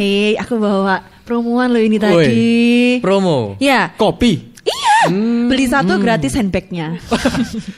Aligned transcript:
Hei, 0.00 0.32
aku 0.32 0.56
bawa 0.56 1.04
promoan 1.28 1.76
loh 1.76 1.82
ini 1.84 2.00
Woi. 2.00 2.04
tadi. 2.08 2.48
Promo. 3.04 3.60
Ya, 3.60 3.92
Kopi 4.00 4.48
iya. 4.64 5.12
Beli 5.44 5.68
satu 5.68 6.00
gratis 6.00 6.32
handbagnya. 6.40 6.96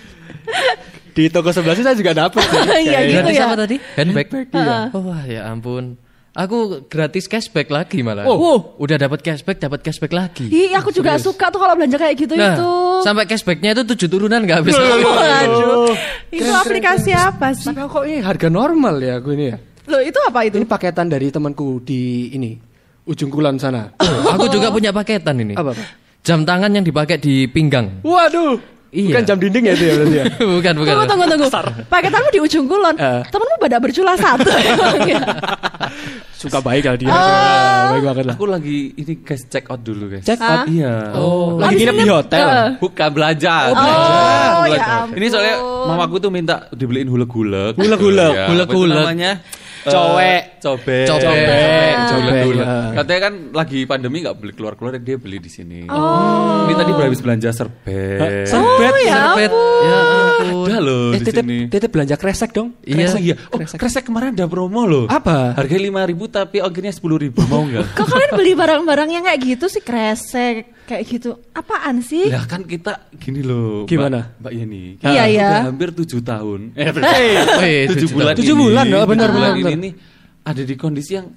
di 1.19 1.27
toko 1.29 1.51
sebelah 1.51 1.75
sih 1.75 1.83
saya 1.83 1.99
juga 1.99 2.15
dapet 2.15 2.47
sih. 2.47 2.61
Iya 2.87 2.99
gitu 3.11 3.19
Gratis 3.27 3.35
ya. 3.35 3.45
apa 3.51 3.57
tadi? 3.59 3.77
Handbag. 3.99 4.27
Iya. 4.55 4.79
Oh, 4.95 5.03
wah, 5.03 5.23
ya 5.27 5.51
ampun. 5.51 5.99
Aku 6.33 6.87
gratis 6.87 7.27
cashback 7.27 7.69
lagi 7.75 8.07
malah. 8.07 8.23
Oh. 8.25 8.39
Wow. 8.39 8.59
Udah 8.79 9.03
dapat 9.03 9.21
cashback, 9.21 9.59
dapat 9.59 9.83
cashback 9.83 10.15
lagi. 10.15 10.47
Ih, 10.47 10.79
aku 10.79 10.95
juga 10.95 11.19
suka 11.19 11.51
tuh 11.51 11.59
kalau 11.59 11.75
belanja 11.75 11.99
kayak 11.99 12.17
gitu 12.23 12.39
Nah, 12.39 12.55
itu. 12.57 12.71
sampai 13.05 13.27
cashbacknya 13.27 13.75
itu 13.77 13.83
tujuh 13.83 14.07
turunan 14.09 14.41
nggak 14.47 14.63
habis. 14.63 14.73
Waduh. 14.79 15.91
Itu 16.31 16.49
aplikasi 16.55 17.13
apa 17.19 17.51
sih? 17.53 17.67
Tapi 17.67 17.83
kok 17.83 18.07
ini 18.07 18.23
harga 18.23 18.47
normal 18.47 19.03
ya 19.03 19.19
aku 19.19 19.35
ini 19.35 19.51
ya. 19.51 19.59
Loh, 19.93 20.01
itu 20.01 20.19
apa 20.25 20.41
itu? 20.43 20.57
Ini 20.57 20.65
paketan 20.65 21.07
dari 21.07 21.29
temanku 21.29 21.85
di 21.85 22.33
ini 22.33 22.57
ujung 23.05 23.29
kulon 23.29 23.61
sana. 23.61 23.93
Aku 24.33 24.49
juga 24.49 24.73
punya 24.73 24.89
paketan 24.89 25.37
ini. 25.37 25.53
Apa, 25.53 25.77
Pak? 25.77 25.87
Jam 26.23 26.49
tangan 26.49 26.71
yang 26.71 26.81
dipakai 26.81 27.19
di 27.19 27.45
pinggang. 27.45 28.01
Waduh. 28.01 28.57
Iya. 28.93 29.09
Bukan 29.09 29.23
jam 29.25 29.37
dinding 29.41 29.65
ya 29.65 29.73
itu 29.73 29.85
ya 29.85 29.95
berarti 29.97 30.17
ya. 30.17 30.25
bukan, 30.57 30.73
bukan. 30.77 30.93
Tunggu, 30.93 31.05
tunggu, 31.09 31.25
tunggu. 31.25 31.49
Paketanmu 31.89 32.29
di 32.29 32.41
ujung 32.41 32.65
kulon. 32.69 32.95
Eh. 32.95 33.21
Temenmu 33.25 33.57
pada 33.57 33.77
bercula 33.81 34.13
satu. 34.17 34.49
ya? 35.09 35.17
Suka 36.41 36.59
baik 36.61 36.85
lah 36.85 36.97
dia. 37.01 37.09
Ah. 37.09 37.97
Baik 37.97 38.03
banget 38.05 38.25
lah. 38.29 38.35
Aku 38.37 38.45
lagi 38.45 38.93
ini 38.93 39.13
guys 39.25 39.49
check 39.49 39.65
out 39.73 39.81
dulu 39.81 40.13
guys. 40.13 40.25
Check 40.29 40.41
out. 40.45 40.69
Iya. 40.69 41.17
Oh, 41.17 41.57
lagi 41.57 41.81
nginep 41.81 41.95
di 42.05 42.13
hotel. 42.13 42.45
eh. 42.45 42.69
Bukan 42.85 43.09
belajar. 43.17 43.63
Oh, 43.73 43.77
Belajar. 43.81 44.69
ya 44.69 44.85
ampun. 45.09 45.17
Ini 45.17 45.27
soalnya 45.33 45.55
mamaku 45.89 46.15
tuh 46.21 46.31
minta 46.31 46.69
dibeliin 46.71 47.09
hulek-hulek. 47.09 47.81
Hulek-hulek. 47.81 48.33
Iya, 48.37 48.45
Hulek-hulek. 48.53 48.99
apa 48.99 49.09
namanya? 49.09 49.33
Cowek. 49.85 50.45
Eh, 50.45 50.52
cobek. 50.63 51.07
Cobek. 51.11 51.95
Cobek. 52.07 52.45
Ah. 52.63 52.91
Katanya 53.03 53.21
kan 53.27 53.35
lagi 53.51 53.81
pandemi 53.85 54.23
nggak 54.23 54.37
boleh 54.39 54.55
keluar-keluar 54.55 54.93
dia 55.03 55.19
beli 55.19 55.43
di 55.43 55.51
sini. 55.51 55.91
Oh. 55.91 56.71
Ini 56.71 56.75
tadi 56.79 56.91
habis 56.95 57.21
belanja 57.21 57.51
serbet. 57.51 58.47
Serbet. 58.47 58.93
ya 59.03 59.35
Serbet. 59.35 59.53
Ya. 59.83 59.99
Ada 60.63 60.79
loh 60.79 61.11
Eh, 61.13 61.21
di 61.21 61.33
sini. 61.35 61.59
titip 61.67 61.91
belanja 61.91 62.15
kresek 62.15 62.55
dong. 62.55 62.79
Iya. 62.87 63.11
Oh 63.13 63.21
iya. 63.21 63.35
Oh, 63.51 63.59
kresek 63.59 64.07
kemarin 64.07 64.33
ada 64.33 64.47
promo 64.47 64.87
loh. 64.87 65.05
Apa? 65.11 65.59
Harganya 65.59 65.83
lima 65.91 66.03
ribu 66.07 66.31
tapi 66.31 66.63
ongkirnya 66.63 66.95
sepuluh 66.95 67.19
ribu 67.19 67.43
mau 67.51 67.67
nggak? 67.67 67.99
Kok 67.99 68.07
kalian 68.07 68.33
beli 68.39 68.53
barang-barang 68.55 69.09
yang 69.11 69.25
kayak 69.27 69.41
gitu 69.43 69.67
sih 69.67 69.83
kresek 69.83 70.71
kayak 70.87 71.03
gitu? 71.11 71.35
Apaan 71.53 72.01
sih? 72.01 72.31
Lah 72.31 72.47
kan 72.47 72.63
kita 72.63 73.11
gini 73.19 73.43
loh. 73.43 73.85
Gimana? 73.91 74.39
Mbak, 74.39 74.41
Mbak 74.41 74.53
Yeni. 74.55 74.85
Iya, 75.03 75.25
iya. 75.27 75.49
Udah 75.51 75.67
hampir 75.75 75.89
tujuh 75.93 76.21
tahun. 76.23 76.61
Eh, 76.79 76.89
tujuh 76.95 77.13
tujuh 77.91 78.09
bulan. 78.15 78.33
Tujuh 78.39 78.57
bulan, 78.57 78.85
oh, 78.93 79.07
benar, 79.09 79.29
bulan 79.35 79.53
ini 79.59 79.75
nih 79.77 79.93
ada 80.43 80.63
di 80.63 80.75
kondisi 80.75 81.15
yang 81.15 81.29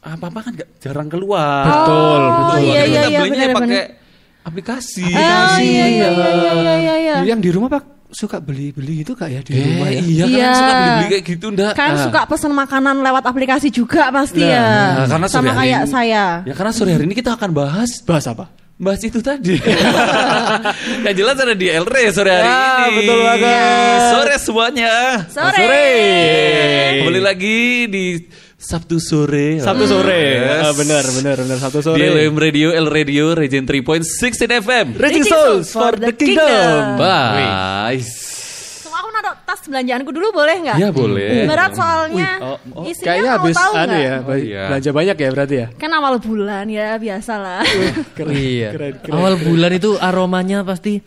apa 0.00 0.26
apa 0.26 0.38
kan 0.40 0.52
nggak 0.54 0.70
jarang 0.78 1.06
keluar. 1.06 1.62
Betul, 1.62 2.20
Oh, 2.20 2.32
betul. 2.32 2.58
iya, 2.62 2.80
Jadi 2.80 2.90
iya, 2.90 3.00
kita 3.00 3.08
iya, 3.08 3.18
belinya 3.20 3.48
pakai 3.52 3.82
aplikasi. 4.40 5.04
Ah, 5.06 5.56
iya, 5.60 5.84
iya, 5.86 5.86
iya, 5.86 6.08
iya, 6.10 6.30
iya, 6.32 6.74
iya, 6.74 6.94
iya. 6.96 7.14
Yang 7.22 7.40
di 7.44 7.50
rumah 7.52 7.68
Pak 7.68 7.84
suka 8.10 8.42
beli-beli 8.42 9.06
gitu 9.06 9.14
kak 9.14 9.30
ya 9.30 9.38
di 9.38 9.54
Eh, 9.54 9.62
rumah 9.62 9.86
ya? 9.86 10.00
iya 10.02 10.24
kan 10.26 10.34
Iya. 10.34 10.50
suka 10.50 10.72
beli-beli 10.74 11.06
kayak 11.06 11.24
gitu 11.30 11.46
ndak? 11.54 11.72
Kan 11.78 11.90
Ah. 11.94 12.02
suka 12.02 12.20
pesan 12.26 12.50
makanan 12.50 12.96
lewat 13.00 13.22
aplikasi 13.22 13.68
juga 13.70 14.10
pasti 14.10 14.42
Nah, 14.42 14.50
ya. 14.50 14.66
Nah, 14.66 15.06
karena 15.06 15.26
sore 15.28 15.36
Sama 15.38 15.50
hari 15.52 15.58
kayak 15.62 15.80
ini- 15.80 15.92
saya. 15.94 16.24
Ya 16.42 16.54
karena 16.58 16.72
sore 16.74 16.90
hari 16.90 17.04
ini 17.06 17.14
kita 17.14 17.30
akan 17.38 17.50
bahas 17.54 17.90
Bahas 18.02 18.26
apa? 18.26 18.50
Bahas 18.80 19.04
itu 19.04 19.20
tadi. 19.20 19.60
Yang 21.06 21.14
jelas 21.20 21.36
ada 21.36 21.52
di 21.52 21.68
Elre 21.68 22.08
sore 22.10 22.32
hari 22.32 22.48
Ya, 22.48 22.64
ini. 22.88 22.96
betul 23.04 23.18
banget. 23.20 24.00
Sore 24.10 24.34
semuanya. 24.40 24.94
Sore. 25.28 25.84
Kembali 27.04 27.20
lagi 27.20 27.58
di 27.86 28.04
Sabtu 28.56 28.96
sore. 29.00 29.60
Sabtu 29.60 29.84
sore. 29.88 30.20
Yes. 30.36 30.64
Ah, 30.64 30.72
benar, 30.76 31.04
benar, 31.12 31.36
benar 31.40 31.56
Sabtu 31.60 31.80
sore. 31.80 31.96
Di 31.96 32.04
LM 32.08 32.36
Radio, 32.36 32.68
L 32.72 32.88
Radio, 32.88 33.32
Region 33.32 33.64
3.16 33.64 34.60
FM. 34.60 34.86
Raging 34.96 35.24
Souls 35.24 35.68
for 35.68 35.96
the 35.96 36.12
Kingdom. 36.12 36.96
Bye. 36.96 38.00
Naruh 38.00 38.19
tas 39.50 39.66
belanjaanku 39.66 40.10
dulu 40.10 40.30
boleh 40.30 40.56
nggak? 40.62 40.76
Ya 40.78 40.88
boleh. 40.90 41.42
Berat 41.42 41.74
soalnya. 41.74 42.30
Oh, 42.38 42.56
oh. 42.78 42.84
Isinya 42.86 43.06
Kayaknya 43.10 43.26
mau 43.26 43.36
habis 43.36 43.56
tahu 43.58 43.72
anu 43.72 43.82
nggak? 43.90 43.98
ya, 44.00 44.14
ba- 44.22 44.38
iya. 44.38 44.62
belanja 44.70 44.90
banyak 44.94 45.16
ya 45.18 45.28
berarti 45.28 45.54
ya. 45.58 45.66
Kan 45.74 45.90
awal 45.90 46.14
bulan 46.16 46.64
ya 46.70 46.88
biasalah. 46.96 47.66
Keren, 48.16 48.30
Iya. 48.30 48.68
keren, 48.70 48.94
keren. 49.02 49.12
Awal 49.12 49.34
bulan 49.36 49.70
itu 49.74 49.90
aromanya 49.98 50.62
pasti 50.62 51.02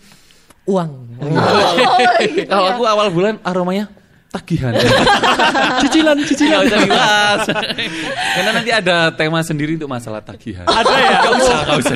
uang. 0.66 0.90
Kalau 2.52 2.66
aku 2.68 2.84
awal 2.84 3.08
bulan 3.10 3.40
aromanya 3.42 3.88
tagihan. 4.34 4.74
cicilan, 5.86 6.18
cicilan. 6.26 6.58
Nggak 6.60 6.66
usah 6.66 6.80
dibahas. 6.82 7.40
Karena 8.36 8.50
nanti 8.52 8.72
ada 8.74 8.98
tema 9.12 9.40
sendiri 9.40 9.78
untuk 9.78 9.88
masalah 9.88 10.20
tagihan. 10.20 10.66
Ada 10.66 10.90
ya? 10.92 11.18
Gak 11.20 11.34
usah, 11.38 11.58
gak 11.64 11.78
usah. 11.80 11.96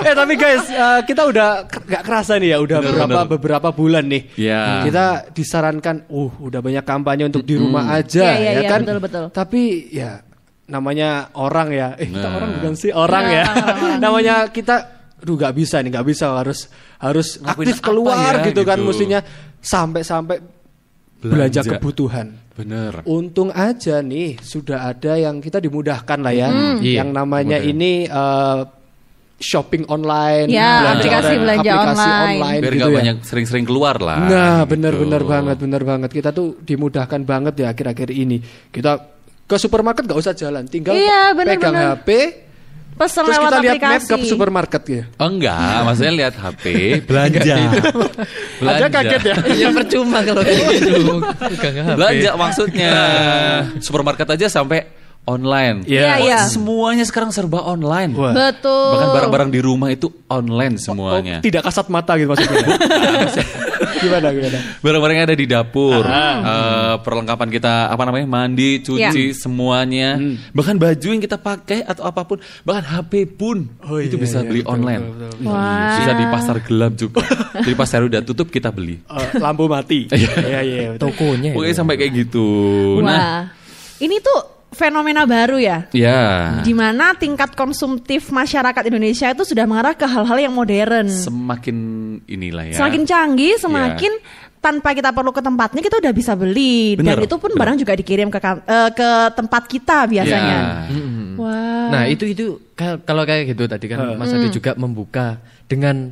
eh 0.00 0.14
tapi 0.14 0.34
guys, 0.34 0.64
eh, 0.66 1.00
kita 1.02 1.22
udah 1.26 1.48
k- 1.66 1.82
nggak 1.84 2.02
kerasa 2.02 2.38
nih 2.38 2.54
ya, 2.54 2.58
udah 2.60 2.78
Bener, 2.78 2.90
beberapa 2.94 3.10
bener. 3.18 3.30
beberapa 3.34 3.68
bulan 3.70 4.04
nih. 4.06 4.22
Ya. 4.38 4.62
Kita 4.82 5.04
disarankan, 5.30 5.96
uh, 6.06 6.30
udah 6.38 6.60
banyak 6.60 6.84
kampanye 6.84 7.24
untuk 7.26 7.42
di 7.42 7.58
rumah 7.58 7.90
aja, 7.92 8.22
Iya, 8.22 8.38
iya, 8.38 8.50
ya 8.52 8.60
iya, 8.62 8.70
kan? 8.70 8.80
betul, 8.80 8.98
betul. 9.02 9.24
Tapi 9.28 9.62
ya 9.90 10.22
namanya 10.66 11.10
orang 11.34 11.68
ya, 11.70 11.88
eh 11.94 12.06
kita 12.06 12.26
Nah. 12.26 12.36
orang 12.36 12.48
bukan 12.56 12.72
sih 12.74 12.90
orang 12.90 13.24
Iya, 13.26 13.42
ya. 13.42 13.44
namanya 14.04 14.34
kita, 14.48 14.76
aduh 15.18 15.34
nggak 15.34 15.54
bisa 15.54 15.78
nih, 15.78 15.90
nggak 15.90 16.06
bisa 16.06 16.30
harus 16.32 16.70
harus 16.96 17.36
Ngakuin 17.36 17.66
aktif 17.66 17.76
keluar 17.80 18.32
ya, 18.38 18.46
gitu 18.46 18.62
kan, 18.62 18.78
gitu. 18.78 18.86
mestinya 18.86 19.20
sampai-sampai 19.60 20.55
belanja 21.18 21.60
Belanja. 21.60 21.70
kebutuhan. 21.72 22.26
Bener. 22.52 23.04
Untung 23.04 23.52
aja 23.52 24.00
nih 24.00 24.40
sudah 24.40 24.86
ada 24.86 25.14
yang 25.14 25.38
kita 25.38 25.60
dimudahkan 25.60 26.18
lah 26.18 26.32
ya, 26.32 26.48
Iya, 26.80 27.04
yang 27.04 27.12
namanya 27.12 27.58
mudah. 27.58 27.68
ini 27.68 27.92
eh, 28.04 28.60
shopping 29.36 29.84
online, 29.86 30.48
Ya, 30.48 30.96
aplikasi 30.96 31.36
belanja 31.36 31.68
aplikasi 31.70 32.08
online. 32.08 32.40
Biar 32.58 32.72
gitu 32.72 32.80
gak 32.80 32.88
ya. 32.88 32.96
banyak 32.96 33.16
sering-sering 33.20 33.64
keluar 33.64 34.00
lah. 34.00 34.18
Nah, 34.18 34.56
gitu. 34.58 34.72
benar-benar 34.72 35.22
banget, 35.22 35.56
benar 35.60 35.82
banget. 35.84 36.10
Kita 36.10 36.32
tuh 36.32 36.56
dimudahkan 36.58 37.20
banget 37.22 37.54
ya 37.58 37.66
akhir-akhir 37.68 38.08
ini. 38.10 38.40
Kita 38.66 38.96
ke 39.44 39.56
supermarket 39.56 40.08
nggak 40.08 40.16
usah 40.16 40.32
jalan, 40.32 40.64
tinggal 40.64 40.96
Iya, 40.96 41.36
benar, 41.36 41.52
pegang 41.52 41.74
benar. 41.74 41.90
HP, 42.00 42.08
Pesan 42.96 43.28
terus 43.28 43.36
lewat 43.36 43.50
kita 43.52 43.58
lihat 43.60 43.76
map 43.76 44.00
aplikasi. 44.00 44.08
ke 44.16 44.16
supermarket 44.24 44.82
ya. 44.88 45.02
Oh 45.20 45.28
enggak, 45.28 45.78
maksudnya 45.84 46.12
lihat 46.16 46.34
HP, 46.40 46.64
belanja. 47.04 47.56
belanja. 48.60 48.80
Ada 48.80 48.88
kaget 48.88 49.22
ya. 49.22 49.36
ya 49.62 49.68
percuma 49.68 50.18
kalau 50.24 50.40
kayak 50.40 50.64
gitu. 50.80 51.20
Belanja 51.92 52.30
maksudnya. 52.40 52.94
Supermarket 53.84 54.28
aja 54.32 54.48
sampai 54.48 54.88
online. 55.26 55.84
Iya, 55.84 56.24
iya. 56.24 56.38
Semuanya 56.48 57.04
sekarang 57.04 57.34
serba 57.34 57.60
online. 57.66 58.14
Wah. 58.16 58.32
Betul. 58.32 58.96
Bahkan 58.96 59.08
barang-barang 59.12 59.50
di 59.52 59.60
rumah 59.60 59.92
itu 59.92 60.08
online 60.30 60.80
semuanya. 60.80 61.42
Oh, 61.42 61.44
tidak 61.44 61.68
kasat 61.68 61.92
mata 61.92 62.14
gitu 62.16 62.32
maksudnya. 62.32 62.64
gimana 63.98 64.26
gimana? 64.32 64.58
Barang-barang 64.80 65.16
yang 65.16 65.26
ada 65.26 65.36
di 65.36 65.46
dapur, 65.46 66.02
eh, 66.02 66.94
perlengkapan 67.00 67.48
kita 67.48 67.74
apa 67.88 68.02
namanya 68.04 68.26
mandi, 68.26 68.80
cuci, 68.80 69.32
semuanya, 69.32 70.16
bahkan 70.50 70.76
baju 70.76 71.06
yang 71.06 71.22
kita 71.22 71.36
pakai 71.36 71.84
atau 71.84 72.04
apa 72.04 72.24
pun, 72.24 72.38
bahkan 72.62 72.84
HP 72.84 73.26
pun 73.28 73.68
Oh, 73.86 73.98
itu 73.98 74.16
iya, 74.18 74.22
bisa 74.22 74.38
iya, 74.42 74.48
beli 74.48 74.60
betul, 74.62 74.74
online. 74.74 75.02
betul, 75.06 75.30
Wah. 75.46 75.94
Bisa 75.98 76.12
di 76.14 76.24
pasar 76.26 76.56
gelap 76.64 76.92
juga. 76.94 77.20
di 77.62 77.72
pasar 77.74 78.00
udah 78.04 78.20
tutup 78.22 78.48
kita 78.48 78.70
beli. 78.70 78.98
Eh, 79.02 79.28
lampu 79.38 79.68
mati. 79.68 80.08
Iya 80.10 80.60
iya. 80.62 80.82
betul. 80.94 81.12
Tokonya. 81.12 81.50
Pokoknya 81.54 81.72
itu. 81.72 81.80
sampai 81.80 81.94
kayak 81.98 82.12
gitu. 82.26 82.46
Nah, 83.02 83.12
Wah. 83.12 83.42
Ini 83.96 84.16
tuh 84.20 84.55
fenomena 84.76 85.24
baru 85.24 85.56
ya. 85.56 85.88
ya. 85.90 86.60
Di 86.60 86.70
mana 86.70 87.16
tingkat 87.16 87.56
konsumtif 87.56 88.28
masyarakat 88.28 88.82
Indonesia 88.86 89.32
itu 89.32 89.42
sudah 89.42 89.64
mengarah 89.64 89.96
ke 89.96 90.04
hal-hal 90.04 90.36
yang 90.36 90.52
modern. 90.52 91.08
Semakin 91.08 91.76
inilah 92.28 92.70
ya. 92.70 92.76
Semakin 92.76 93.02
canggih, 93.02 93.56
semakin 93.56 94.12
tanpa 94.60 94.92
kita 94.92 95.14
perlu 95.14 95.30
ke 95.30 95.40
tempatnya 95.40 95.78
kita 95.78 95.96
udah 95.96 96.10
bisa 96.10 96.34
beli 96.34 96.98
dan 96.98 97.06
Bener, 97.16 97.24
itu 97.24 97.36
pun 97.38 97.54
bener. 97.54 97.60
barang 97.62 97.76
juga 97.78 97.92
dikirim 97.94 98.28
ke 98.28 98.38
eh, 98.42 98.90
ke 98.92 99.08
tempat 99.32 99.62
kita 99.64 99.98
biasanya. 100.04 100.58
Ya. 100.58 100.94
Wah. 101.38 101.86
Nah 101.92 102.02
itu 102.06 102.24
itu 102.26 102.44
ka- 102.74 102.98
kalau 103.00 103.22
kayak 103.22 103.54
gitu 103.54 103.64
tadi 103.64 103.86
kan 103.86 104.02
Mas 104.14 104.28
Hmm. 104.28 104.42
Adi 104.42 104.50
juga 104.50 104.74
membuka 104.74 105.38
dengan 105.64 106.10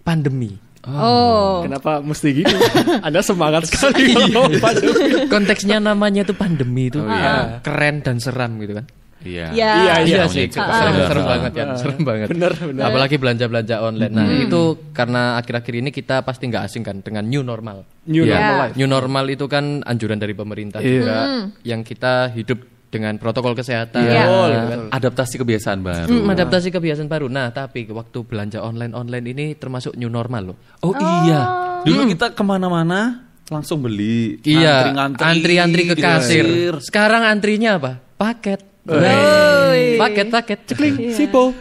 pandemi. 0.00 0.56
Oh. 0.82 1.60
Kenapa 1.60 2.00
mesti 2.00 2.40
gitu? 2.40 2.54
Anda 3.06 3.20
semangat 3.20 3.68
sekali 3.68 4.16
Iya. 4.16 5.28
Konteksnya 5.28 5.76
namanya 5.76 6.24
itu 6.24 6.32
pandemi 6.32 6.88
itu 6.88 6.98
Oh, 6.98 7.06
iya. 7.06 7.60
keren 7.60 8.00
dan 8.00 8.16
seram 8.16 8.56
gitu 8.56 8.80
kan. 8.80 8.86
Iya. 9.20 9.52
Ya. 9.52 9.72
Iya, 9.76 9.94
iya 10.08 10.22
sih. 10.24 10.48
Serem, 10.48 10.64
Bener. 10.96 11.04
serem 11.04 11.24
banget 11.28 11.52
kan, 11.52 11.68
serem 11.76 12.00
banget. 12.00 12.26
Bener, 12.32 12.52
bener. 12.56 12.82
Apalagi 12.82 13.20
belanja-belanja 13.20 13.76
online. 13.84 14.08
Nah 14.10 14.24
itu 14.32 14.60
karena 14.96 15.36
akhir-akhir 15.36 15.74
ini 15.76 15.90
kita 15.92 16.24
pasti 16.24 16.48
nggak 16.48 16.64
asing 16.64 16.80
kan 16.80 17.04
dengan 17.04 17.28
new 17.28 17.44
normal. 17.44 17.84
New 18.08 18.24
Iya. 18.24 18.32
normal 18.32 18.48
Ya. 18.50 18.60
life. 18.64 18.74
New 18.80 18.88
normal 18.88 19.24
itu 19.28 19.44
kan 19.44 19.84
anjuran 19.84 20.16
dari 20.16 20.32
pemerintah 20.32 20.80
Iya. 20.80 20.88
juga, 20.88 21.18
yang 21.62 21.84
kita 21.84 22.32
hidup 22.32 22.64
dengan 22.90 23.14
protokol 23.16 23.54
kesehatan. 23.54 24.02
Iya. 24.02 24.26
Betul, 24.26 24.50
kan. 24.50 24.64
betul. 24.66 24.86
Adaptasi 24.90 25.34
kebiasaan 25.38 25.78
baru. 25.80 26.10
Hmm, 26.10 26.26
adaptasi 26.26 26.68
kebiasaan 26.74 27.08
baru. 27.08 27.26
Nah, 27.30 27.54
tapi 27.54 27.86
waktu 27.86 28.18
belanja 28.26 28.58
online-online 28.58 29.26
ini 29.30 29.46
termasuk 29.54 29.94
new 29.94 30.10
normal 30.10 30.52
loh. 30.52 30.56
Oh, 30.82 30.92
iya. 30.98 31.40
Dulu 31.86 32.10
kita 32.10 32.34
ke 32.34 32.42
mana-mana 32.42 33.30
langsung 33.46 33.80
beli. 33.80 34.42
Iya, 34.42 34.90
Ngantri-ngantri 34.90 35.24
antri-antri 35.24 35.82
ke 35.86 35.94
di 35.96 36.02
kasir. 36.02 36.46
Sekarang 36.82 37.22
antrinya 37.22 37.78
apa? 37.78 38.02
Paket. 38.18 38.60
Woi. 38.90 40.00
Paket 40.00 40.26
paket 40.32 40.60
cekling. 40.66 41.14
Sipo. 41.14 41.54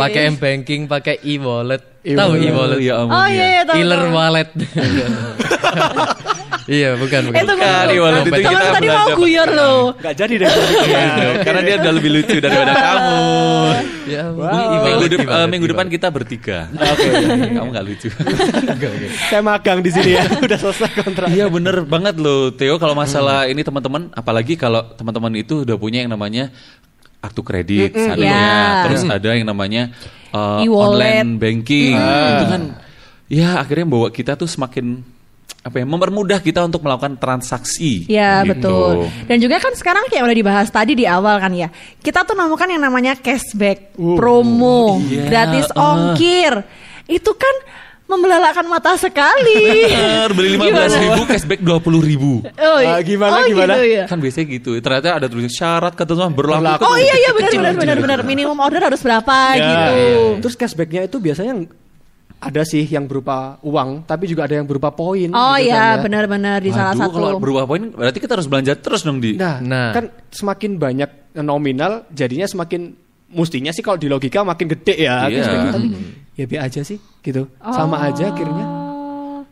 Pakai 0.00 0.32
m 0.32 0.36
banking, 0.40 0.88
pakai 0.88 1.20
e-wallet. 1.28 1.97
E-wallet. 2.08 2.18
Tahu 2.18 2.32
e-wallet? 2.40 2.78
ya 2.80 2.94
ampun. 2.96 3.12
Oh 3.12 3.26
iya, 3.26 3.44
iya 3.46 3.62
tahu. 3.62 3.76
Killer 3.76 4.00
tahu. 4.00 4.12
wallet. 4.12 4.48
iya, 6.66 6.90
bukan 7.00 7.20
bukan. 7.28 7.36
Itu 7.38 7.52
Bukan, 7.54 7.86
e-wallet 7.90 8.22
itu 8.24 8.40
kita 8.42 8.66
tadi 8.72 8.88
mau 8.88 9.08
guyor 9.12 9.48
loh. 9.50 9.78
Gak 9.98 10.14
jadi 10.16 10.34
deh. 10.38 10.48
Iya, 10.84 11.04
karena 11.42 11.60
dia 11.62 11.74
udah 11.78 11.92
lebih 11.92 12.10
lucu 12.12 12.36
daripada 12.38 12.72
kamu. 12.72 13.20
Ya, 14.08 14.24
Wow. 14.28 14.86
Minggu, 14.86 15.06
dep- 15.10 15.28
eh, 15.28 15.46
minggu 15.46 15.66
depan 15.68 15.86
kita 15.86 16.08
bertiga. 16.08 16.58
Oke. 16.72 17.08
kamu 17.56 17.68
nggak 17.68 17.84
lucu. 17.84 18.08
Saya 19.28 19.42
magang 19.42 19.80
di 19.80 19.90
sini 19.90 20.16
ya. 20.16 20.24
Udah 20.38 20.58
selesai 20.58 20.90
kontrak. 20.96 21.28
Iya 21.28 21.46
bener 21.48 21.84
banget 21.84 22.16
loh 22.16 22.48
Theo 22.50 22.78
kalau 22.78 22.94
masalah 22.94 23.44
ini 23.44 23.60
teman-teman 23.60 24.08
apalagi 24.12 24.54
kalau 24.54 24.80
teman-teman 24.94 25.36
itu 25.36 25.66
udah 25.66 25.76
punya 25.76 26.00
yang 26.00 26.10
namanya 26.10 26.48
kartu 27.18 27.42
kredit 27.42 27.90
satunya 27.92 28.30
Ya. 28.30 28.86
terus 28.86 29.02
ada 29.02 29.34
yang 29.34 29.42
namanya 29.44 29.90
uh, 30.30 30.60
E-wallet. 30.60 31.24
online 31.24 31.30
banking 31.36 31.94
itu 31.94 32.44
kan 32.46 32.62
ya 33.26 33.60
akhirnya 33.60 33.86
bawa 33.86 34.08
kita 34.08 34.34
tuh 34.34 34.46
semakin 34.46 35.04
apa 35.58 35.82
ya 35.82 35.84
mempermudah 35.84 36.38
kita 36.38 36.64
untuk 36.64 36.80
melakukan 36.80 37.18
transaksi 37.18 38.06
Ya 38.08 38.40
gitu. 38.40 38.56
betul. 38.56 38.94
Dan 39.28 39.36
juga 39.36 39.58
kan 39.58 39.74
sekarang 39.74 40.08
kayak 40.08 40.24
udah 40.24 40.36
dibahas 40.38 40.68
tadi 40.70 40.94
di 40.94 41.04
awal 41.04 41.36
kan 41.36 41.52
ya. 41.52 41.68
Kita 41.98 42.24
tuh 42.24 42.32
nemukan 42.32 42.72
yang 42.72 42.80
namanya 42.80 43.18
cashback, 43.18 43.92
promo, 43.92 44.96
iya. 45.04 45.28
gratis 45.28 45.68
Ah. 45.74 45.92
ongkir. 45.92 46.62
Itu 47.04 47.36
kan 47.36 47.54
membelalakan 48.08 48.64
mata 48.66 48.96
sekali. 48.96 49.84
Bener, 49.84 50.32
beli 50.32 50.56
lima 50.56 50.64
belas 50.66 50.96
ribu 50.96 51.22
cashback 51.22 51.60
dua 51.60 51.76
puluh 51.76 52.00
ribu 52.00 52.40
Oh, 52.56 52.78
Ah, 52.80 53.04
gimana, 53.04 53.38
oh, 53.38 53.46
gimana? 53.46 53.76
Gitu, 53.76 53.86
ya. 53.94 54.04
kan 54.08 54.16
biasanya 54.16 54.46
gitu 54.50 54.70
ternyata 54.80 55.08
ada 55.14 55.26
tulisan 55.28 55.52
syarat 55.52 55.92
ketentuan 55.92 56.32
berlaku 56.32 56.82
Oh 56.82 56.96
iya 56.96 57.14
iya 57.14 57.30
benar 57.30 57.52
benar 57.52 57.74
benar 57.76 57.96
benar 58.00 58.18
minimum 58.24 58.56
order 58.56 58.80
harus 58.80 58.98
berapa 58.98 59.36
Ya, 59.52 59.60
gitu. 59.60 59.96
Terus 60.40 60.54
cashbacknya 60.56 61.04
itu 61.04 61.20
biasanya 61.20 61.68
ada 62.38 62.62
sih 62.62 62.86
yang 62.86 63.04
berupa 63.04 63.58
uang, 63.60 64.06
tapi 64.06 64.24
juga 64.24 64.46
ada 64.46 64.54
yang 64.54 64.64
berupa 64.64 64.88
poin. 64.88 65.26
Oh 65.28 65.54
gitu 65.54 65.68
iya 65.68 65.74
kan 65.76 65.98
ya. 65.98 66.02
benar-benar 66.06 66.58
di 66.62 66.70
salah 66.70 66.94
satu. 66.94 67.12
kalau 67.12 67.36
berubah 67.36 67.66
poin 67.66 67.90
berarti 67.90 68.18
kita 68.18 68.38
harus 68.38 68.46
belanja 68.46 68.72
terus 68.72 69.02
dong 69.02 69.18
di 69.18 69.34
Nah, 69.34 69.58
Nah. 69.58 69.90
kan 69.92 70.04
semakin 70.30 70.78
banyak 70.78 71.10
nominal, 71.36 72.06
jadinya 72.08 72.46
semakin 72.46 72.94
mestinya 73.28 73.70
sih 73.70 73.84
kalau 73.84 73.96
di 73.96 74.08
logika 74.08 74.42
makin 74.42 74.66
gede 74.72 74.94
ya. 74.98 75.28
Iya. 75.28 75.42
cashbacknya, 75.44 75.70
tapi 75.72 75.86
ya 76.34 76.44
biar 76.46 76.60
aja 76.66 76.80
sih 76.82 76.98
gitu. 77.20 77.42
Sama 77.60 78.00
aja 78.02 78.32
akhirnya. 78.32 78.66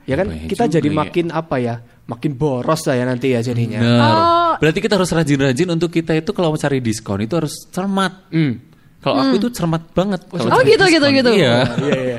Ya 0.06 0.14
kan 0.14 0.30
Banyak 0.30 0.46
kita 0.46 0.64
jadi 0.70 0.88
ya. 0.88 0.94
makin 0.94 1.26
apa 1.34 1.56
ya? 1.58 1.74
Makin 2.06 2.38
boros 2.38 2.86
lah 2.86 2.94
ya 2.94 3.04
nanti 3.04 3.34
ya 3.34 3.42
jadinya. 3.42 3.82
Benar. 3.82 4.14
Oh. 4.14 4.54
Berarti 4.62 4.78
kita 4.78 4.94
harus 4.94 5.10
rajin-rajin 5.10 5.68
untuk 5.68 5.90
kita 5.90 6.14
itu 6.14 6.30
kalau 6.30 6.54
mencari 6.54 6.78
diskon 6.78 7.18
itu 7.20 7.34
harus 7.34 7.66
cermat. 7.74 8.30
Hmm. 8.30 8.62
Kalau 9.02 9.16
aku 9.18 9.34
itu 9.38 9.48
cermat 9.50 9.82
banget. 9.90 10.22
kalau 10.30 10.46
Oh, 10.46 10.62
cari 10.62 10.70
gitu, 10.72 10.84
gitu, 10.86 11.06
diskon. 11.10 11.18
gitu. 11.18 11.30
Iya. 11.34 11.54
Iya 11.82 12.00
iya. 12.00 12.18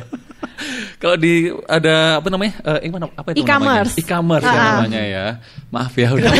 Kalau 0.97 1.13
di 1.13 1.33
ada 1.69 2.17
apa 2.17 2.27
namanya? 2.27 2.53
Eh, 2.65 2.89
yang 2.89 2.97
mana? 2.97 3.05
Apa 3.13 3.29
itu 3.31 3.45
E-commerce. 3.45 3.93
namanya? 3.93 4.01
E-commerce 4.01 4.47
ah. 4.49 4.55
namanya 4.81 5.01
ya. 5.05 5.25
Maaf 5.69 5.93
ya 5.93 6.09
udah. 6.09 6.31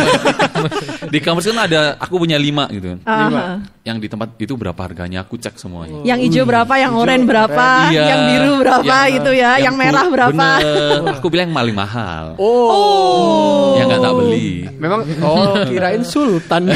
di 1.14 1.18
e-commerce 1.22 1.48
kan 1.54 1.60
ada 1.70 1.82
aku 2.02 2.18
punya 2.18 2.42
lima 2.42 2.66
gitu. 2.74 2.98
Ah. 3.06 3.62
Yang 3.86 3.98
di 4.04 4.08
tempat 4.10 4.30
itu 4.36 4.54
berapa 4.58 4.76
harganya? 4.76 5.24
Aku 5.24 5.38
cek 5.38 5.56
semuanya. 5.56 6.02
Yang 6.04 6.20
hijau 6.28 6.44
berapa, 6.44 6.74
yang 6.76 6.92
Hijau, 6.92 7.06
oranye 7.08 7.24
berapa, 7.24 7.68
Iya. 7.88 8.04
yang 8.04 8.22
biru 8.28 8.54
berapa 8.60 8.84
Yang- 8.84 9.14
gitu 9.16 9.32
ya, 9.32 9.52
yang, 9.64 9.76
ku- 9.78 9.80
merah 9.80 10.06
berapa. 10.12 10.48
Bener. 10.60 11.16
Aku 11.22 11.28
bilang 11.32 11.48
yang 11.48 11.56
paling 11.56 11.76
mahal. 11.78 12.26
Oh. 12.36 13.78
Yang 13.80 13.88
nggak 13.94 14.02
tak 14.04 14.14
beli. 14.18 14.50
Memang 14.82 15.00
oh 15.24 15.54
kirain 15.70 16.04
sultan. 16.04 16.64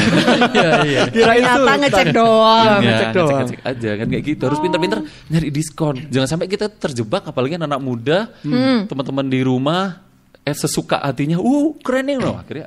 Iya, 0.52 0.70
iya. 0.84 1.00
kirain 1.08 1.42
Ternyata 1.42 1.58
sultan. 1.58 1.76
ngecek 1.82 2.06
doang. 2.14 2.80
Ya, 2.80 2.88
ngecek 2.88 3.08
doang. 3.12 3.28
ngecek-ngecek 3.42 3.60
aja 3.66 3.90
kan 3.98 4.06
kayak 4.08 4.24
gitu. 4.24 4.42
Harus 4.48 4.60
pinter-pinter 4.62 4.98
nyari 5.28 5.48
diskon. 5.50 5.94
Jangan 6.08 6.28
sampai 6.28 6.46
kita 6.48 6.66
terjebak 6.70 7.22
apalagi 7.24 7.56
anak 7.56 7.71
muda, 7.78 8.28
Hmm. 8.42 8.84
teman-teman 8.90 9.26
di 9.28 9.40
rumah 9.40 10.02
eh 10.42 10.56
sesuka 10.56 10.98
hatinya, 10.98 11.38
uh 11.38 11.72
keren 11.80 12.10
nih 12.10 12.18
loh. 12.18 12.36
Akhirnya. 12.42 12.66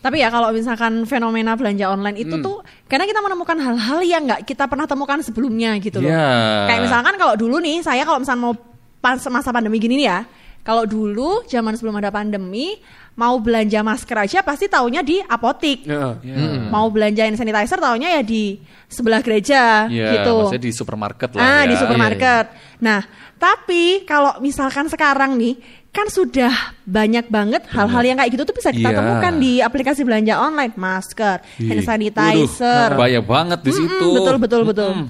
Tapi 0.00 0.16
ya 0.16 0.32
kalau 0.32 0.48
misalkan 0.50 1.04
fenomena 1.04 1.52
belanja 1.54 1.92
online 1.92 2.24
itu 2.24 2.34
Hmm. 2.36 2.44
tuh 2.44 2.56
karena 2.88 3.04
kita 3.04 3.20
menemukan 3.20 3.56
hal-hal 3.60 4.00
yang 4.02 4.24
nggak 4.24 4.48
kita 4.48 4.64
pernah 4.64 4.88
temukan 4.88 5.20
sebelumnya 5.20 5.76
gitu 5.78 6.00
loh. 6.00 6.08
Iya. 6.08 6.66
Kayak 6.68 6.80
misalkan 6.88 7.14
kalau 7.20 7.34
dulu 7.36 7.56
nih 7.60 7.84
saya 7.84 8.02
kalau 8.04 8.18
misalkan 8.18 8.42
mau 8.42 8.54
pas 9.00 9.20
masa 9.28 9.52
pandemi 9.52 9.76
gini 9.80 10.00
nih 10.00 10.08
ya. 10.08 10.20
Kalau 10.60 10.84
dulu 10.84 11.40
zaman 11.48 11.72
sebelum 11.72 11.96
ada 12.00 12.12
pandemi 12.12 12.76
mau 13.12 13.36
belanja 13.36 13.80
masker 13.80 14.16
aja 14.16 14.38
pasti 14.40 14.66
taunya 14.66 15.00
di 15.00 15.20
apotik. 15.20 15.84
Heeh. 15.84 16.14
Ya. 16.24 16.36
Mau 16.68 16.88
belanja 16.88 17.26
hand 17.26 17.36
sanitizer 17.36 17.76
taunya 17.76 18.16
ya 18.16 18.22
di 18.22 18.56
sebelah 18.86 19.20
gereja 19.20 19.86
Ya, 19.86 20.18
gitu. 20.18 20.34
maksudnya 20.48 20.64
di 20.64 20.72
supermarket 20.72 21.28
lah 21.32 21.40
Ah, 21.40 21.62
ya. 21.62 21.68
di 21.68 21.74
supermarket. 21.76 22.44
Nah, 22.80 23.04
tapi 23.36 24.02
kalau 24.04 24.38
misalkan 24.38 24.88
sekarang 24.88 25.36
nih 25.36 25.60
kan 25.90 26.06
sudah 26.06 26.54
banyak 26.82 27.26
banget 27.26 27.66
hal-hal 27.66 28.02
yang 28.04 28.16
kayak 28.16 28.30
gitu 28.30 28.42
tuh 28.44 28.54
bisa 28.54 28.70
kita 28.70 28.90
Iya. 28.90 28.98
temukan 28.98 29.32
di 29.36 29.52
aplikasi 29.58 30.00
belanja 30.02 30.38
online, 30.38 30.70
masker, 30.74 31.42
hand 31.58 31.82
Ih, 31.82 31.84
sanitizer. 31.84 32.94
waduh, 32.94 32.96
bahaya 32.96 33.20
banget 33.20 33.58
di 33.60 33.72
situ. 33.74 34.06
betul 34.14 34.36
betul 34.38 34.62
betul. 34.64 34.90
Mm-mm. 34.94 35.08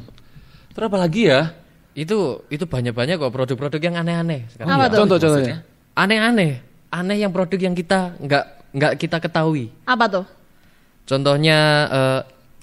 Terus 0.72 0.86
apa 0.88 0.98
lagi 0.98 1.28
ya? 1.28 1.52
Itu 1.92 2.46
itu 2.48 2.64
banyak-banyak 2.64 3.18
kok 3.18 3.28
produk-produk 3.28 3.80
yang 3.82 3.96
aneh-aneh 3.98 4.48
sekarang. 4.50 4.72
Apa 4.72 4.84
tuh? 4.88 4.98
Contoh-contohnya. 5.04 5.56
Aneh-aneh, 5.92 6.52
aneh 6.90 7.22
yang 7.22 7.30
produk 7.30 7.58
yang 7.58 7.74
kita 7.74 8.18
nggak 8.18 8.44
nggak 8.74 8.92
kita 8.98 9.16
ketahui. 9.22 9.70
Apa 9.86 10.04
tuh? 10.10 10.26
Contohnya 11.06 11.58
eh, 11.90 12.20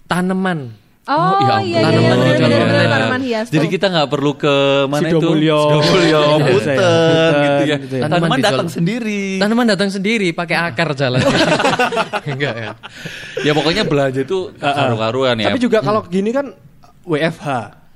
tanaman. 0.08 0.88
Oh, 1.08 1.40
ya 1.40 1.64
iya 1.64 1.80
iya, 1.80 1.80
ampun. 1.88 2.20
iya 2.20 2.36
Tanaman 2.36 2.36
dalam 2.36 2.36
benar 2.36 2.60
online. 2.68 2.92
tanaman 2.92 3.22
hias. 3.24 3.48
Jadi 3.48 3.68
kita 3.72 3.88
nggak 3.88 4.08
perlu 4.12 4.32
ke 4.36 4.56
mana 4.92 5.08
itu? 5.08 5.20
Sidomulyo. 5.24 5.60
Sidomulyo, 5.64 6.20
ya, 6.20 6.36
Buten, 6.52 6.76
gitu 6.76 7.64
ya. 7.64 7.76
gitu 7.80 7.96
ya. 7.96 8.02
Tanaman 8.04 8.20
Tanaman 8.28 8.40
datang 8.44 8.68
sendiri. 8.68 9.22
Tanaman 9.40 9.66
datang 9.72 9.90
sendiri 9.96 10.28
pakai 10.36 10.56
akar 10.60 10.90
jalan. 11.00 11.24
Enggak 12.36 12.54
ya. 12.60 12.72
ya 13.40 13.52
pokoknya 13.56 13.88
belanja 13.88 14.20
itu 14.28 14.52
karu-karuan 14.60 15.40
ya. 15.40 15.48
Tapi 15.48 15.60
juga 15.64 15.80
kalau 15.80 16.04
gini 16.12 16.36
kan 16.36 16.52
WFH. 17.08 17.48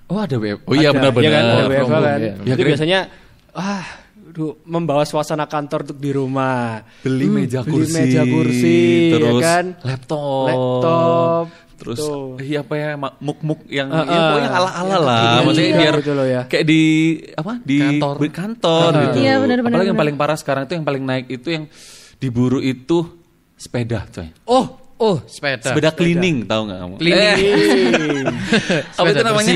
Oh 0.07 0.19
ada 0.23 0.35
WF. 0.39 0.63
Oh 0.63 0.75
iya 0.79 0.95
benar-benar. 0.95 1.27
iya 1.27 1.31
kan, 1.35 1.43
ada 1.43 1.63
WFH 1.67 1.91
kan. 1.91 2.01
iya. 2.15 2.31
Ya, 2.31 2.47
Jadi 2.55 2.61
biasanya 2.63 2.99
ah 3.51 3.83
aduh, 4.31 4.55
membawa 4.63 5.03
suasana 5.03 5.43
kantor 5.43 5.83
untuk 5.83 5.99
di 5.99 6.09
rumah. 6.09 6.87
beli 6.99 7.27
Hmm, 7.27 7.35
meja 7.37 7.59
beli 7.61 7.71
kursi, 7.83 7.93
meja 7.93 8.23
kursi, 8.23 8.79
ya 8.79 9.13
terus 9.13 9.41
kan? 9.41 9.65
laptop, 9.83 10.47
Laptop, 10.47 11.45
terus 11.75 11.97
tuh. 11.97 12.39
iya 12.39 12.61
apa 12.61 12.73
ya 12.73 12.89
muk-muk 12.95 13.67
yang 13.67 13.87
Ah, 13.87 14.01
ya, 14.01 14.09
ah. 14.09 14.23
pokoknya 14.25 14.49
ala-ala 14.49 14.87
Yang 14.87 15.01
lah, 15.01 15.19
kekinian 15.19 15.43
maksudnya 15.43 15.67
juga 15.67 15.77
biar 15.77 15.95
gitu 15.97 16.11
loh 16.13 16.25
ya. 16.25 16.41
kayak 16.45 16.65
di 16.65 16.81
apa 17.33 17.53
di 17.61 17.77
Kantor. 17.77 18.15
di 18.17 18.29
kantor 18.31 18.89
Ah. 18.89 19.01
gitu. 19.03 19.17
Iya, 19.19 19.33
benar, 19.37 19.57
Apalagi 19.59 19.75
yang 19.75 19.87
benar. 19.89 19.99
paling 19.99 20.15
parah 20.15 20.37
sekarang 20.39 20.63
itu 20.63 20.73
yang 20.73 20.85
paling 20.85 21.03
naik 21.03 21.25
itu 21.27 21.47
yang 21.49 21.63
diburu 22.17 22.57
itu 22.57 22.97
sepeda, 23.53 24.07
coy. 24.07 24.31
Oh, 24.47 24.80
oh, 25.01 25.17
sepeda. 25.25 25.65
Sepeda 25.67 25.89
cleaning 25.91 26.45
tahu 26.45 26.69
nggak 26.69 26.77
kamu? 26.77 26.93
Cleaning. 26.95 27.25
Eh, 27.25 27.35
apa 28.97 29.07
itu 29.07 29.17
Sepeda 29.17 29.21
namanya? 29.25 29.53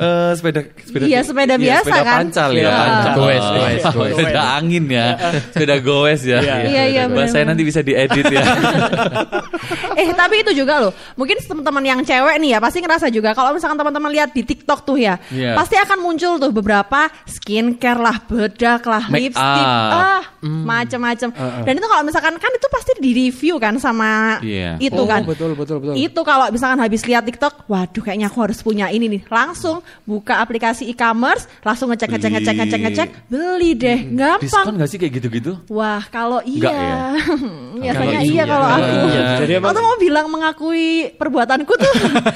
Eh, 0.00 0.30
sepeda 0.32 0.60
sepeda 0.80 1.04
Iya, 1.04 1.20
sepeda 1.20 1.54
biasa 1.56 1.84
sepeda 1.84 2.02
kan? 2.02 2.16
pancal 2.22 2.48
Sepeda 2.50 2.62
ya. 2.62 2.78
pancal. 2.78 3.14
Goes, 3.16 3.44
goes, 3.50 3.82
goes. 3.90 4.12
Sepeda 4.14 4.42
angin 4.54 4.84
ya. 4.86 5.06
sepeda 5.50 5.76
goes 5.80 6.20
ya. 6.22 6.38
Iya. 6.40 6.56
Iya, 6.62 6.82
iya, 6.86 7.02
benar-benar. 7.04 7.44
nanti 7.44 7.62
bisa 7.62 7.80
diedit 7.80 8.26
ya. 8.26 8.44
eh 10.00 10.08
tapi 10.12 10.40
itu 10.40 10.52
juga 10.54 10.80
loh 10.80 10.92
mungkin 11.14 11.36
teman-teman 11.40 11.84
yang 11.84 12.00
cewek 12.00 12.36
nih 12.38 12.56
ya 12.56 12.58
pasti 12.58 12.78
ngerasa 12.80 13.10
juga 13.10 13.34
kalau 13.34 13.52
misalkan 13.52 13.76
teman-teman 13.76 14.08
lihat 14.08 14.30
di 14.30 14.42
TikTok 14.42 14.86
tuh 14.86 14.96
ya 14.96 15.18
Iya. 15.28 15.52
pasti 15.52 15.76
akan 15.76 15.98
muncul 16.00 16.38
tuh 16.38 16.50
beberapa 16.50 17.10
skincare 17.26 18.00
lah 18.00 18.16
bedak 18.24 18.82
lah 18.84 19.04
Make 19.08 19.28
lipstick 19.28 19.66
up. 19.66 19.92
ah 19.92 20.22
macam-macam 20.40 21.28
dan 21.60 21.72
itu 21.74 21.86
kalau 21.86 22.02
misalkan 22.02 22.34
kan 22.36 22.50
itu 22.50 22.68
pasti 22.70 22.92
di 22.96 23.10
review 23.12 23.60
kan 23.60 23.76
sama 23.76 24.40
Iya. 24.60 24.72
itu 24.78 24.92
Oh, 24.94 25.06
kan 25.06 25.24
betul 25.24 25.52
betul 25.54 25.76
betul. 25.78 25.94
itu 25.96 26.20
kalau 26.20 26.46
misalkan 26.48 26.78
habis 26.78 27.00
lihat 27.02 27.24
TikTok 27.24 27.64
waduh 27.66 27.98
kayaknya 27.98 28.28
aku 28.28 28.38
harus 28.40 28.60
punya 28.60 28.86
ini 28.86 29.08
nih 29.08 29.22
langsung 29.26 29.76
buka 30.04 30.36
aplikasi 30.36 30.84
e-commerce 30.86 31.48
langsung 31.60 31.88
ngecek 31.88 32.08
ngecek 32.10 32.30
ngecek 32.30 32.44
Beli. 32.46 32.60
ngecek 32.60 32.80
ngecek 32.82 33.08
beli 33.26 33.70
deh 33.72 33.98
gampang 34.10 34.40
Diskon 34.42 34.74
gak 34.76 34.88
sih 34.88 34.98
kayak 34.98 35.12
gitu-gitu? 35.16 35.52
Wah, 35.68 36.02
kalau 36.04 36.38
Enggak 36.40 36.68
iya. 36.68 36.84
ya? 36.84 36.98
Biasanya 37.80 37.96
Kalau 38.12 38.20
iya 38.20 38.34
iya. 38.34 38.44
kalau 38.44 38.68
aku. 38.68 38.92
iya. 39.08 39.24
Jadi 39.38 39.52
Aku 39.52 39.60
emang- 39.62 39.72
tuh 39.72 39.82
mau 39.82 39.96
bilang 39.96 40.26
mengakui 40.28 40.88
perbuatanku 41.14 41.72
tuh. 41.72 41.94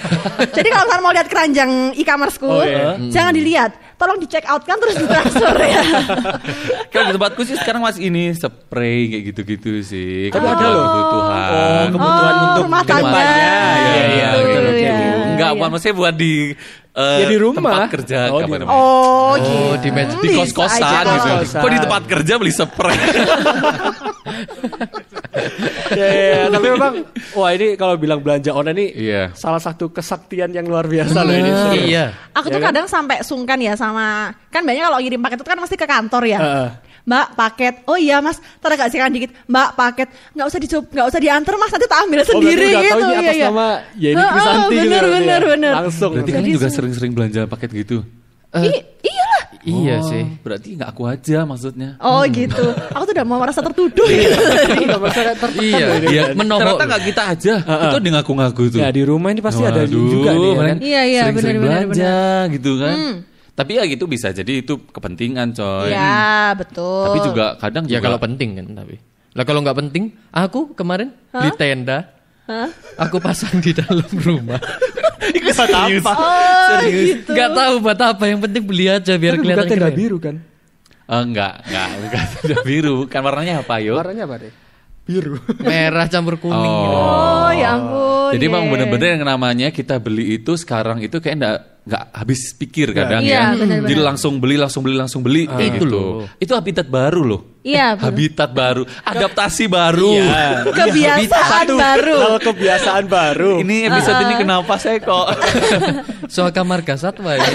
Jadi 0.57 0.69
kalau 0.69 0.85
misalnya 0.87 1.02
mau 1.02 1.12
lihat 1.12 1.28
keranjang 1.28 1.71
e-commerceku, 1.95 2.47
Oh, 2.47 2.64
iya. 2.64 2.97
jangan 3.11 3.33
dilihat. 3.33 3.71
Tolong 3.94 4.16
di 4.16 4.24
check 4.24 4.44
out 4.44 4.60
kan 4.60 4.76
terus 4.76 4.92
ditransfer 4.96 5.56
ya. 5.60 5.80
Kalau 6.88 7.04
di 7.04 7.12
tempatku 7.12 7.40
sih 7.42 7.54
sekarang 7.54 7.80
masih 7.80 8.04
ini 8.04 8.32
spray 8.32 9.08
kayak 9.08 9.22
gitu-gitu 9.28 9.70
sih. 9.80 10.28
Tapi 10.28 10.36
Kebutuhan- 10.36 10.56
ada 10.56 10.66
loh. 10.68 10.84
Kebutuhan. 10.84 11.46
Oh, 11.46 11.84
kebutuhan 11.88 12.34
Oh, 12.34 12.44
untuk 12.44 12.64
rumah 12.64 12.82
tangga. 12.82 13.12
Iya, 13.14 13.20
iya, 14.10 14.26
Gitu, 14.26 14.36
oke, 14.36 14.58
oke, 14.60 14.76
ya. 14.76 14.92
oke. 14.92 15.06
Enggak, 15.24 15.46
Iya. 15.46 15.54
bukan 15.56 15.68
maksudnya 15.70 15.94
buat 15.96 16.14
di 16.14 16.34
eh, 16.94 17.16
Ya, 17.16 17.26
di 17.26 17.36
rumah. 17.36 17.58
tempat 17.58 17.90
kerja 17.92 18.18
Oh, 18.30 18.36
apa 18.36 18.40
di 18.40 18.44
namanya? 18.52 18.68
Oh, 18.68 18.76
Oh, 18.76 19.32
gitu. 19.34 19.56
di 19.80 19.90
meja- 19.90 20.16
di 20.16 20.20
Bisa 20.28 20.36
kos-kosan 20.40 20.80
gitu. 20.84 21.10
Kos-kosan. 21.10 21.58
Kok 21.58 21.68
di 21.68 21.78
tempat 21.80 22.02
kerja 22.04 22.32
beli 22.36 22.52
spray? 22.52 22.98
ya, 25.90 26.06
ya, 26.06 26.23
ya. 26.26 26.42
tapi 26.49 26.66
memang 26.68 26.94
wah 27.32 27.50
ini 27.50 27.75
kalau 27.75 27.94
bilang 27.94 28.18
belanja 28.18 28.50
online 28.50 28.76
ini 28.76 28.87
Iya. 29.04 29.23
salah 29.32 29.58
satu 29.58 29.88
kesaktian 29.88 30.50
yang 30.50 30.64
luar 30.64 30.84
biasa 30.84 31.18
loh 31.20 31.32
ini. 31.32 31.50
Iya. 31.87 32.12
Aku 32.32 32.49
tuh 32.49 32.58
kadang 32.58 32.84
sampai 32.84 33.20
sungkan 33.20 33.56
ya 33.56 33.75
sama 33.75 34.32
kan 34.49 34.61
banyak 34.61 34.82
kalau 34.82 34.99
ngirim 34.99 35.20
paket 35.20 35.38
itu 35.38 35.46
kan 35.46 35.58
mesti 35.58 35.76
ke 35.76 35.84
kantor 35.84 36.23
ya. 36.25 36.38
Heeh. 36.38 36.70
Mbak 37.04 37.37
paket, 37.37 37.75
oh 37.84 38.00
iya 38.00 38.16
mas, 38.18 38.40
ntar 38.58 38.73
agak 38.73 38.88
sikan 38.88 39.12
dikit. 39.12 39.28
Mbak 39.44 39.76
paket, 39.76 40.08
nggak 40.32 40.46
usah 40.49 40.56
dicoba, 40.56 40.87
nggak 40.88 41.06
usah 41.06 41.20
diantar 41.20 41.54
mas, 41.54 41.68
nanti 41.68 41.84
tak 41.84 42.00
ambil 42.00 42.18
Oh, 42.18 42.26
sendiri 42.26 42.64
berarti 42.64 42.73
udah 42.73 42.80
tahu 42.80 42.96
gitu. 42.96 43.04
ini 43.04 43.20
atas 43.20 43.37
nama 43.37 43.66
Yeni 43.94 44.16
Heeh, 44.16 44.30
Krisanti 44.32 44.49
gitu 44.49 44.73
bener, 44.73 44.80
ya, 44.80 44.88
berarti 45.04 45.12
bener, 45.20 45.37
ya. 45.37 45.49
bener. 45.52 45.73
Langsung. 45.76 46.11
Berarti 46.16 46.30
kan 46.32 46.42
juga 46.42 46.66
se- 46.66 46.75
sering-sering 46.75 47.12
belanja 47.12 47.40
paket 47.44 47.70
gitu. 47.76 47.96
I- 48.62 48.87
iyalah. 49.02 49.42
Iya 49.64 49.96
Oh, 49.96 50.06
sih. 50.06 50.23
Berarti 50.38 50.68
nggak 50.76 50.90
aku 50.92 51.02
aja 51.04 51.38
maksudnya. 51.42 51.96
Oh 51.99 52.20
gitu. 52.25 52.64
Aku 52.92 53.02
tuh 53.02 53.14
udah 53.16 53.25
mau 53.25 53.40
merasa 53.40 53.58
tertuduh. 53.58 54.04
Merasa 55.00 55.32
tertekan 55.32 55.56
Iya, 55.58 55.84
loh 55.84 55.96
ini. 55.96 56.06
iya. 56.06 56.23
Ternyata 56.28 56.38
Menohok. 56.38 56.76
nggak 56.84 57.02
kita 57.02 57.23
aja. 57.26 57.54
Itu 57.64 57.96
dia 57.99 58.11
ngaku-ngaku 58.12 58.62
tuh. 58.70 58.78
Ya 58.78 58.88
di 58.88 59.02
rumah 59.02 59.32
ini 59.32 59.40
pasti 59.40 59.62
ada 59.62 59.82
Waduh, 59.82 60.04
juga 60.06 60.30
nih 60.30 60.44
ya 60.44 60.54
kan. 60.61 60.76
Iya, 60.78 61.02
iya, 61.02 61.20
Sering-sering 61.25 61.58
benar, 61.58 61.73
benar, 61.80 61.88
belanja 61.88 62.16
gitu 62.52 62.70
kan. 62.76 62.96
Tapi 63.54 63.70
ya 63.73 63.82
gitu 63.87 64.04
bisa 64.04 64.28
jadi 64.30 64.52
itu 64.58 64.75
kepentingan 64.84 65.49
coy. 65.50 65.88
Iya 65.88 66.28
betul. 66.54 67.04
Tapi 67.06 67.18
juga 67.25 67.44
kadang 67.56 67.84
Ya 67.84 67.96
juga 67.96 68.04
kalau 68.04 68.18
penting 68.20 68.50
kan 68.54 68.66
tapi. 68.76 68.96
Lah 69.32 69.42
kalau 69.42 69.61
nggak 69.62 69.78
penting, 69.80 70.04
aku 70.30 70.61
kemarin 70.75 71.08
di 71.32 71.50
tenda, 71.56 72.06
Hah? 72.44 72.68
aku 73.00 73.16
pasang 73.18 73.56
di 73.58 73.72
dalam 73.72 74.04
rumah. 74.20 74.60
Buat 75.54 75.70
apa? 75.72 76.12
Oh 76.12 76.80
gitu. 76.84 77.32
Nggak 77.32 77.50
tahu 77.56 77.74
buat 77.80 78.00
apa, 78.04 78.22
yang 78.28 78.40
penting 78.44 78.64
beli 78.66 78.92
aja 78.92 79.16
biar 79.16 79.38
Tapi 79.38 79.40
bukan 79.40 79.48
kelihatan 79.48 79.70
tenda 79.72 79.88
keren. 79.88 79.96
biru 79.96 80.16
kan? 80.20 80.36
Eh, 81.04 81.20
enggak, 81.24 81.54
enggak, 81.64 81.88
bukan 82.04 82.24
tenda 82.36 82.56
biru. 82.60 82.96
Kan 83.08 83.20
warnanya 83.24 83.54
apa, 83.64 83.74
yuk? 83.80 83.96
Warnanya 83.96 84.24
apa 84.28 84.36
deh? 84.44 84.52
Biru. 85.04 85.36
Merah 85.68 86.06
campur 86.08 86.36
kuning. 86.36 86.60
gitu. 86.60 86.96
Oh 86.96 87.48
ya 87.48 87.80
ampun. 87.80 88.30
Jadi 88.36 88.44
emang 88.44 88.64
yeah. 88.68 88.72
bener-bener 88.76 89.08
yang 89.16 89.24
namanya 89.24 89.68
kita 89.72 89.96
beli 89.96 90.36
itu 90.36 90.52
sekarang 90.56 91.00
itu 91.00 91.16
kayak 91.20 91.36
enggak 91.40 91.56
nggak 91.84 92.04
habis 92.16 92.40
pikir 92.56 92.96
kadang 92.96 93.20
Iya, 93.20 93.32
ya. 93.32 93.44
benar-benar. 93.56 93.88
Jadi 93.92 94.00
langsung 94.00 94.32
beli, 94.40 94.56
langsung 94.56 94.80
beli, 94.80 94.96
langsung 94.96 95.20
beli 95.20 95.44
kayak 95.44 95.76
Itu 95.76 95.84
gitu. 95.84 95.92
loh. 95.92 96.24
Itu 96.40 96.52
habitat 96.56 96.88
baru 96.88 97.20
loh. 97.24 97.40
Iya, 97.64 97.97
benar. 97.97 98.12
habitat 98.12 98.50
baru, 98.52 98.83
adaptasi 98.85 99.64
baru. 99.73 100.12
Kebiasaan 100.68 101.66
baru. 101.73 102.16
Kalau 102.21 102.38
kebiasaan 102.52 103.04
baru. 103.09 103.52
Ini 103.64 103.88
episode 103.88 104.21
ini 104.21 104.35
kenapa 104.37 104.76
saya 104.76 105.00
kok 105.00 105.33
Soal 106.35 106.52
kamar 106.52 106.85
kasatwa 106.85 107.33
ya. 107.33 107.40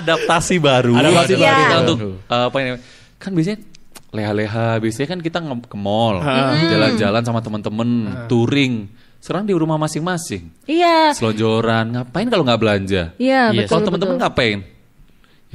adaptasi 0.00 0.56
baru. 0.56 0.96
Adaptasi 0.96 1.36
Kita 1.36 1.44
baru. 1.44 1.80
untuk 1.84 1.98
eh, 2.24 2.44
apa 2.48 2.56
ini? 2.64 2.68
Kan 3.20 3.30
biasanya 3.36 3.58
leha-leha, 4.16 4.80
biasanya 4.80 5.08
kan 5.12 5.20
kita 5.20 5.38
ke 5.68 5.76
mall, 5.76 6.24
jalan-jalan 6.72 7.20
sama 7.20 7.40
teman-teman, 7.44 7.88
touring. 8.32 8.88
Sekarang 9.20 9.44
di 9.44 9.52
rumah 9.52 9.76
masing-masing. 9.76 10.54
Iya. 10.64 11.12
Selonjoran, 11.12 11.92
ngapain 11.92 12.30
kalau 12.30 12.48
nggak 12.48 12.60
belanja? 12.62 13.02
Iya 13.18 13.50
Iya, 13.52 13.60
betul. 13.60 13.68
Kalau 13.68 13.82
teman-teman 13.92 14.16
ngapain? 14.22 14.58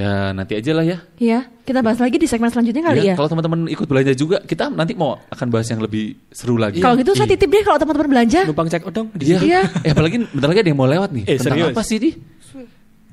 Ya 0.02 0.14
nanti 0.32 0.58
aja 0.58 0.72
lah 0.74 0.82
ya. 0.82 0.98
Iya. 1.16 1.40
Kita 1.62 1.80
bahas 1.80 2.02
lagi 2.02 2.18
di 2.18 2.26
segmen 2.26 2.50
selanjutnya 2.50 2.82
kali 2.82 3.00
ya. 3.06 3.14
Kalau 3.14 3.30
teman-teman 3.30 3.70
ikut 3.70 3.86
belanja 3.86 4.12
juga, 4.12 4.42
kita 4.42 4.68
nanti 4.68 4.98
mau 4.98 5.22
akan 5.30 5.48
bahas 5.48 5.70
yang 5.70 5.78
lebih 5.78 6.18
seru 6.28 6.58
lagi. 6.58 6.82
Kalau 6.82 6.98
gitu 6.98 7.14
saya 7.14 7.30
titip 7.30 7.48
deh 7.48 7.62
kalau 7.62 7.78
teman-teman 7.78 8.10
belanja. 8.10 8.44
Numpang 8.44 8.66
cek 8.68 8.82
odong 8.84 9.14
di 9.14 9.30
Iya. 9.30 9.38
sini. 9.38 9.46
Iya. 9.48 9.62
Eh 9.86 9.92
apalagi 9.94 10.18
bentar 10.26 10.50
lagi 10.50 10.60
ada 10.60 10.70
yang 10.70 10.80
mau 10.80 10.90
lewat 10.90 11.10
nih. 11.12 11.24
Eh, 11.24 11.38
tentang 11.38 11.58
serius? 11.62 11.72
apa 11.72 11.84
sih 11.86 11.98
di? 11.98 12.12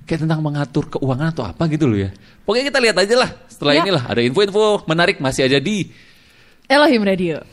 Kayak 0.09 0.21
tentang 0.25 0.41
mengatur 0.41 0.89
keuangan 0.89 1.29
atau 1.29 1.45
apa 1.45 1.69
gitu 1.69 1.85
loh 1.85 2.01
ya. 2.01 2.11
Pokoknya 2.49 2.65
kita 2.73 2.79
lihat 2.81 2.97
aja 2.97 3.15
lah. 3.21 3.31
Setelah 3.45 3.73
Ya. 3.77 3.81
inilah 3.85 4.03
ada 4.09 4.21
info-info 4.25 4.89
menarik 4.89 5.21
masih 5.21 5.45
aja 5.45 5.61
di 5.61 5.93
Elohim 6.65 7.05
Radio. 7.05 7.45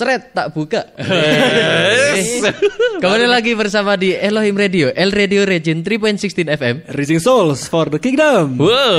Seret 0.00 0.32
tak 0.32 0.56
buka. 0.56 0.80
Eh, 0.96 2.40
Kembali 2.96 3.28
lagi 3.28 3.52
bersama 3.52 4.00
di 4.00 4.16
Elohim 4.16 4.56
Radio, 4.56 4.88
El 4.96 5.12
Radio 5.12 5.44
Region 5.44 5.84
3.16 5.84 6.48
FM. 6.48 6.88
Rising 6.88 7.20
Souls 7.20 7.68
for 7.68 7.92
the 7.92 8.00
Kingdom. 8.00 8.56
Wow. 8.56 8.96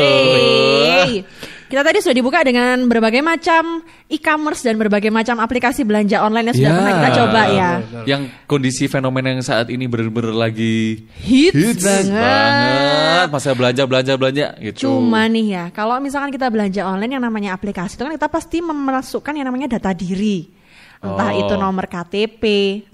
Hey. 1.09 1.25
Kita 1.65 1.81
tadi 1.81 2.03
sudah 2.03 2.13
dibuka 2.13 2.43
dengan 2.43 2.85
berbagai 2.85 3.23
macam 3.23 3.81
e-commerce 4.05 4.61
dan 4.61 4.77
berbagai 4.77 5.07
macam 5.07 5.39
aplikasi 5.39 5.81
belanja 5.81 6.19
online 6.19 6.51
yang 6.51 6.57
sudah 6.59 6.67
Ya. 6.67 6.77
pernah 6.77 6.93
kita 6.93 7.09
coba 7.17 7.41
ya. 7.47 7.69
Yang 8.03 8.21
kondisi 8.43 8.85
fenomena 8.85 9.31
yang 9.31 9.41
saat 9.41 9.71
ini 9.71 9.87
bener-bener 9.87 10.35
lagi 10.35 11.01
Hits, 11.17 11.81
banget. 11.81 12.11
banget. 12.13 13.27
Masa 13.31 13.49
belanja 13.55 13.83
belanja 13.87 14.13
belanja 14.19 14.45
gitu. 14.61 14.85
Cuma 14.85 15.25
nih 15.25 15.45
ya, 15.49 15.63
kalau 15.71 15.97
misalkan 15.97 16.29
kita 16.29 16.45
belanja 16.45 16.83
online 16.83 17.17
yang 17.17 17.23
namanya 17.23 17.55
aplikasi 17.55 17.95
itu 17.95 18.03
kan 18.03 18.13
kita 18.13 18.27
pasti 18.27 18.61
memasukkan 18.61 19.33
yang 19.33 19.47
namanya 19.47 19.71
data 19.71 19.95
diri. 19.97 20.60
Entah 21.01 21.33
Oh. 21.33 21.41
itu 21.41 21.53
nomor 21.55 21.85
KTP, 21.85 22.43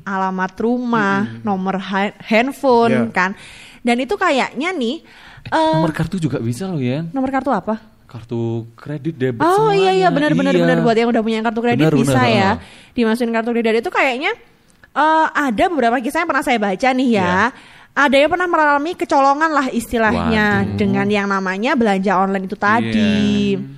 alamat 0.01 0.55
rumah, 0.55 1.27
nomor 1.43 1.75
ha- 1.77 2.15
handphone 2.21 3.11
Iya. 3.11 3.11
kan. 3.11 3.31
Dan 3.83 3.99
itu 3.99 4.15
kayaknya 4.15 4.71
nih 4.71 5.03
eh, 5.47 5.73
Nomor 5.75 5.91
kartu 5.91 6.15
juga 6.15 6.39
bisa 6.39 6.65
loh 6.65 6.79
ya. 6.79 7.03
nomor 7.05 7.27
kartu 7.29 7.51
apa? 7.51 7.79
Kartu 8.03 8.67
kredit 8.73 9.11
debit 9.13 9.39
Oh 9.39 9.69
iya 9.69 9.91
iya 9.91 10.07
semuanya. 10.07 10.11
benar 10.11 10.31
benar 10.33 10.53
Iya. 10.53 10.61
benar 10.63 10.77
buat 10.81 10.95
yang 10.95 11.09
udah 11.09 11.19
punya 11.21 11.39
kartu 11.41 11.59
kredit 11.61 11.83
Benar, 11.83 11.95
bisa 11.97 12.15
benar, 12.17 12.31
ya. 12.31 12.49
Dimasukin 12.93 13.31
kartu 13.31 13.51
kredit 13.51 13.75
itu 13.77 13.91
kayaknya 13.91 14.31
eh, 14.89 15.27
ada 15.29 15.63
beberapa 15.67 15.99
kisah 15.99 16.19
yang 16.19 16.29
pernah 16.29 16.41
saya 16.41 16.57
baca 16.57 16.87
nih 16.89 17.09
ya. 17.11 17.21
Iya. 17.21 17.43
Ada 17.93 18.15
yang 18.15 18.29
pernah 18.29 18.45
mengalami 18.45 18.91
kecolongan 18.93 19.51
lah 19.51 19.67
istilahnya 19.69 20.45
Waduh. 20.63 20.75
dengan 20.75 21.07
yang 21.07 21.27
namanya 21.27 21.73
belanja 21.73 22.13
online 22.15 22.45
itu 22.45 22.55
tadi. 22.55 23.11
Iya. 23.53 23.76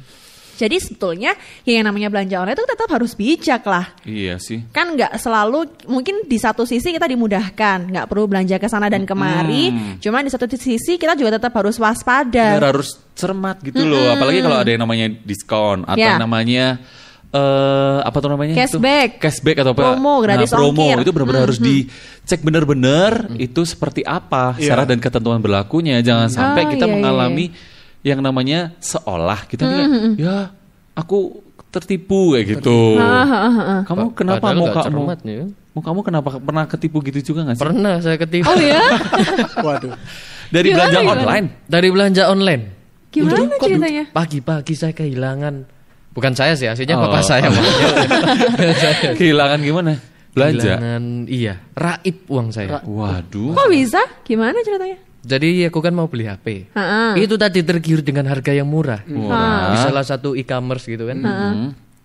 Jadi 0.59 0.75
sebetulnya 0.75 1.31
ya 1.63 1.79
yang 1.79 1.87
namanya 1.87 2.11
belanja 2.11 2.35
online 2.35 2.59
itu 2.59 2.67
tetap 2.67 2.89
harus 2.91 3.15
bijak 3.15 3.63
lah. 3.63 3.95
Iya 4.03 4.35
sih. 4.43 4.67
Kan 4.75 4.99
nggak 4.99 5.15
selalu 5.15 5.87
mungkin 5.87 6.27
di 6.27 6.35
satu 6.35 6.67
sisi 6.67 6.91
kita 6.91 7.07
dimudahkan, 7.07 7.87
nggak 7.87 8.05
perlu 8.11 8.27
belanja 8.27 8.59
ke 8.59 8.67
sana 8.67 8.91
dan 8.91 9.07
kemari. 9.07 9.71
Cuman 10.03 10.27
di 10.27 10.31
satu 10.31 10.43
sisi 10.51 10.99
kita 10.99 11.15
juga 11.15 11.39
tetap 11.39 11.55
harus 11.55 11.79
waspada. 11.79 12.59
Benar, 12.59 12.75
harus 12.75 12.99
cermat 13.15 13.63
gitu 13.63 13.79
loh. 13.79 14.11
Apalagi 14.11 14.43
kalau 14.43 14.59
ada 14.59 14.67
yang 14.67 14.83
namanya 14.83 15.07
diskon 15.23 15.87
atau 15.87 15.95
Ya. 15.95 16.19
namanya 16.19 16.83
eh 17.29 17.99
apa 18.01 18.17
tuh 18.17 18.29
namanya? 18.33 18.57
itu? 18.57 18.59
Cashback. 18.59 19.09
Cashback 19.21 19.57
atau 19.61 19.71
apa? 19.77 19.93
Promo, 19.93 20.17
gratis 20.19 20.49
nah, 20.49 20.57
promo 20.57 20.81
ongkir. 20.81 20.97
itu 21.05 21.11
benar-benar 21.13 21.41
harus 21.45 21.59
dicek 21.61 22.41
benar-benar 22.41 23.11
itu 23.37 23.61
seperti 23.63 24.01
apa 24.01 24.57
Iya. 24.57 24.73
syarat 24.73 24.89
dan 24.89 24.99
ketentuan 24.99 25.37
berlakunya. 25.37 26.01
Jangan 26.01 26.27
sampai 26.27 26.65
Oh, 26.65 26.69
kita 26.73 26.83
iya, 26.83 26.89
iya, 26.89 26.95
mengalami 26.97 27.45
yang 28.01 28.19
namanya 28.19 28.71
seolah 28.79 29.43
kita 29.43 29.63
nih 29.63 29.75
kayak, 29.75 29.89
ya 30.15 30.37
aku 30.93 31.39
tertipu 31.69 32.33
kayak 32.33 32.57
gitu. 32.57 32.97
Kamu 33.85 34.15
kenapa 34.15 34.51
mau 34.51 34.67
kamu? 34.69 35.01
ya. 35.21 35.45
Mau 35.69 35.81
kamu 35.85 35.99
kenapa 36.01 36.29
pernah 36.41 36.65
ketipu 36.65 36.97
gitu 37.03 37.19
juga 37.21 37.45
nggak 37.45 37.55
sih? 37.55 37.63
Pernah 37.63 37.93
saya 38.01 38.17
ketipu. 38.17 38.49
Oh 38.49 38.57
ya? 38.57 38.81
Waduh. 39.67 39.93
Dari 40.49 40.73
Gimana, 40.73 40.81
belanja 40.81 40.97
gimana? 40.97 41.13
online. 41.21 41.45
Dari 41.69 41.87
belanja 41.93 42.23
online. 42.25 42.63
Gimana 43.09 43.37
Kok 43.37 43.57
du- 43.57 43.61
ceritanya? 43.69 44.03
Pagi-pagi 44.09 44.73
saya 44.73 44.93
kehilangan. 44.93 45.55
Bukan 46.09 46.33
saya 46.33 46.57
sih, 46.57 46.65
aslinya 46.65 46.97
Oh. 46.97 47.05
bapak 47.05 47.21
saya. 47.21 47.45
Kehilangan 49.19 49.59
gimana? 49.61 49.93
Belanja. 50.33 50.77
Kehilangan, 50.77 51.03
iya. 51.29 51.53
Raib 51.73 52.17
uang 52.25 52.49
saya. 52.49 52.81
Waduh. 52.81 53.53
Kok 53.53 53.69
bisa? 53.69 54.01
Gimana 54.25 54.57
ceritanya? 54.61 54.97
Jadi 55.19 55.67
aku 55.67 55.79
kan 55.79 55.91
mau 55.91 56.07
beli 56.07 56.25
HP. 56.25 56.71
Heeh. 56.71 57.11
Itu 57.19 57.35
tadi 57.35 57.59
tergiur 57.59 57.99
dengan 57.99 58.23
harga 58.25 58.55
yang 58.55 58.65
murah. 58.65 59.03
Murah. 59.03 59.75
Di 59.75 59.77
salah 59.83 60.03
satu 60.03 60.31
e-commerce 60.31 60.87
gitu 60.87 61.03
kan. 61.05 61.19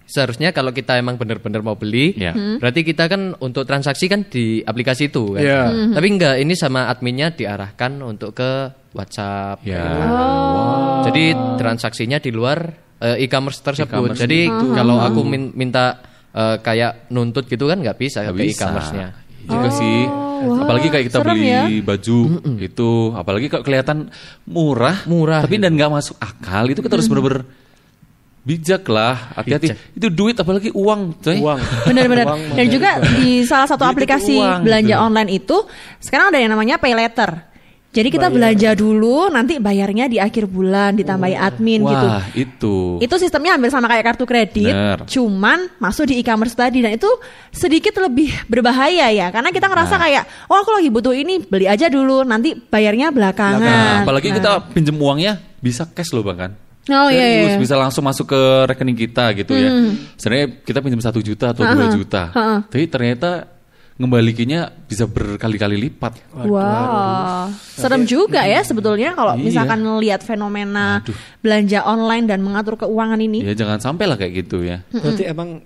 Seharusnya 0.04 0.52
kalau 0.52 0.68
kita 0.68 1.00
emang 1.00 1.16
benar-benar 1.16 1.64
mau 1.64 1.80
beli, 1.80 2.12
Ya. 2.14 2.34
berarti 2.34 2.84
kita 2.84 3.08
kan 3.08 3.32
untuk 3.40 3.64
transaksi 3.64 4.04
kan 4.04 4.28
di 4.28 4.60
aplikasi 4.60 5.08
itu 5.08 5.32
kan. 5.32 5.40
Iya. 5.40 5.62
Tapi 5.96 6.06
enggak, 6.10 6.34
ini 6.38 6.52
sama 6.52 6.92
adminnya 6.92 7.32
diarahkan 7.32 8.04
untuk 8.04 8.36
ke 8.36 8.50
WhatsApp. 8.92 9.64
Ya. 9.64 9.80
Jadi 11.04 11.24
transaksinya 11.56 12.18
di 12.18 12.30
luar 12.30 12.58
eh, 13.00 13.24
e-commerce 13.24 13.60
tersebut. 13.60 13.90
E-commerce 14.12 14.20
Jadi 14.20 14.44
kalau 14.74 15.00
aku 15.00 15.20
min- 15.24 15.54
minta 15.54 16.02
eh, 16.30 16.56
kayak 16.60 17.08
nuntut 17.08 17.46
gitu 17.46 17.64
kan 17.64 17.78
nggak 17.78 17.96
bisa 17.96 18.26
Nggak 18.26 18.34
ke 18.34 18.42
bisa. 18.44 18.54
e-commerce-nya. 18.60 19.08
Juga 19.44 19.68
sih. 19.72 20.23
Apalagi 20.64 20.88
kayak 20.90 21.04
kita 21.10 21.18
serem 21.20 21.36
beli 21.36 21.50
ya. 21.50 21.62
baju 21.84 22.18
itu, 22.58 22.90
apalagi 23.14 23.46
kalau 23.52 23.64
kelihatan 23.64 23.98
murah, 24.48 25.06
Murah, 25.06 25.40
tapi 25.44 25.56
gitu. 25.56 25.64
dan 25.64 25.72
nggak 25.76 25.90
masuk 25.92 26.16
akal 26.18 26.64
itu 26.68 26.80
kita 26.82 26.94
harus 26.96 27.08
bener-bener 27.08 27.42
bijak 28.44 28.84
lah, 28.92 29.32
hati-hati. 29.40 29.72
Itu 29.96 30.12
duit 30.12 30.36
apalagi 30.36 30.68
uang, 30.76 31.16
coy. 31.24 31.40
Uang. 31.40 31.60
Benar-benar. 31.88 32.26
Dan 32.52 32.66
juga 32.68 33.00
di 33.00 33.40
salah 33.48 33.64
satu 33.64 33.88
aplikasi 33.88 34.36
uang, 34.36 34.68
belanja 34.68 34.94
gitu. 34.94 35.06
online 35.08 35.30
itu 35.32 35.56
sekarang 36.04 36.28
ada 36.28 36.38
yang 36.38 36.52
namanya 36.52 36.76
pay 36.76 36.92
letter. 36.92 37.53
Jadi 37.94 38.08
kita 38.10 38.26
belanja 38.26 38.74
dulu, 38.74 39.30
nanti 39.30 39.62
bayarnya 39.62 40.10
di 40.10 40.18
akhir 40.18 40.50
bulan 40.50 40.98
ditambahi 40.98 41.38
admin 41.38 41.86
gitu. 41.86 42.06
Wah, 42.10 42.26
itu. 42.34 42.76
Itu 42.98 43.14
sistemnya 43.22 43.54
hampir 43.54 43.70
sama 43.70 43.86
kayak 43.86 44.02
kartu 44.10 44.26
kredit, 44.26 44.74
Bener. 44.74 45.06
cuman 45.06 45.70
masuk 45.78 46.10
di 46.10 46.18
e-commerce 46.18 46.58
tadi 46.58 46.82
dan 46.82 46.98
itu 46.98 47.06
sedikit 47.54 47.94
lebih 48.02 48.34
berbahaya 48.50 49.14
ya, 49.14 49.30
karena 49.30 49.54
kita 49.54 49.70
ngerasa 49.70 49.94
Nah. 49.94 50.02
kayak, 50.02 50.22
oh 50.50 50.58
aku 50.58 50.74
lagi 50.74 50.90
butuh 50.90 51.14
ini, 51.14 51.38
beli 51.46 51.70
aja 51.70 51.86
dulu, 51.86 52.26
nanti 52.26 52.58
bayarnya 52.58 53.14
belakangan. 53.14 53.62
Nah, 53.62 54.02
apalagi 54.02 54.34
Nah. 54.34 54.36
kita 54.42 54.50
pinjem 54.74 54.98
uangnya 54.98 55.38
bisa 55.62 55.86
cash 55.86 56.10
loh 56.10 56.26
bahkan. 56.26 56.50
Oh 56.90 57.08
iya 57.08 57.46
iya. 57.48 57.56
Bisa 57.56 57.78
langsung 57.80 58.04
masuk 58.04 58.28
ke 58.28 58.40
rekening 58.68 58.98
kita 58.98 59.32
gitu 59.38 59.54
ya. 59.56 59.70
Sebenarnya 60.20 60.46
kita 60.66 60.82
pinjam 60.84 61.00
satu 61.00 61.22
juta 61.22 61.54
atau 61.54 61.62
dua 61.64 61.94
juta, 61.94 62.28
Ha-ha. 62.28 62.66
tapi 62.68 62.84
ternyata 62.90 63.53
ngembalikinya 63.94 64.74
bisa 64.90 65.06
berkali-kali 65.06 65.78
lipat. 65.78 66.18
Wah, 66.50 67.46
serem 67.78 68.02
juga 68.02 68.42
ya 68.42 68.58
sebetulnya 68.60 69.14
kalau 69.14 69.38
Iya. 69.38 69.42
misalkan 69.46 69.80
lihat 70.02 70.26
fenomena 70.26 70.98
Aduh. 70.98 71.14
belanja 71.38 71.86
online 71.86 72.26
dan 72.26 72.42
mengatur 72.42 72.74
keuangan 72.74 73.22
ini. 73.22 73.46
Ya 73.46 73.54
jangan 73.54 73.78
sampai 73.78 74.10
lah 74.10 74.18
kayak 74.18 74.46
gitu 74.46 74.66
ya. 74.66 74.82
Berarti 74.90 75.30
emang 75.30 75.62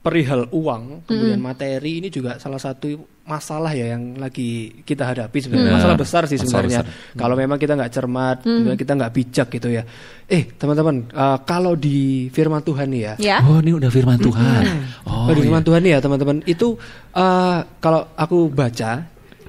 perihal 0.00 0.48
uang 0.50 1.04
kemudian 1.04 1.36
materi 1.38 2.00
ini 2.00 2.08
juga 2.08 2.36
salah 2.36 2.56
satu 2.56 2.88
masalah 3.22 3.70
ya 3.70 3.92
yang 3.92 4.16
lagi 4.16 4.80
kita 4.80 5.04
hadapi 5.04 5.38
sebenarnya 5.38 5.66
Benar. 5.66 5.76
masalah 5.76 5.96
besar 5.96 6.22
sih 6.24 6.34
Masalah 6.34 6.48
sebenarnya 6.48 6.80
besar. 6.82 7.14
kalau 7.14 7.34
memang 7.34 7.56
kita 7.56 7.72
nggak 7.74 7.92
cermat 7.92 8.36
kemudian 8.40 8.74
kita 8.76 8.92
nggak 8.96 9.12
bijak 9.12 9.46
gitu 9.50 9.68
ya 9.70 9.82
eh 10.26 10.42
teman-teman 10.50 10.96
eh, 11.06 11.38
kalau 11.44 11.76
di 11.76 11.98
firman 12.28 12.60
Tuhan 12.60 12.88
nih 12.88 13.02
ya 13.02 13.14
Ya. 13.20 13.36
Oh 13.42 13.60
ini 13.60 13.72
udah 13.72 13.86
firman 13.88 14.16
Tuhan. 14.18 14.62
Oh 15.04 15.28
kalau 15.28 15.36
di 15.36 15.42
firman 15.42 15.60
iya. 15.60 15.68
Tuhan 15.68 15.80
nih 15.80 15.92
ya 15.92 16.00
teman-teman 16.00 16.36
itu 16.44 16.68
eh, 17.12 17.58
kalau 17.76 18.00
aku 18.14 18.38
baca 18.48 18.90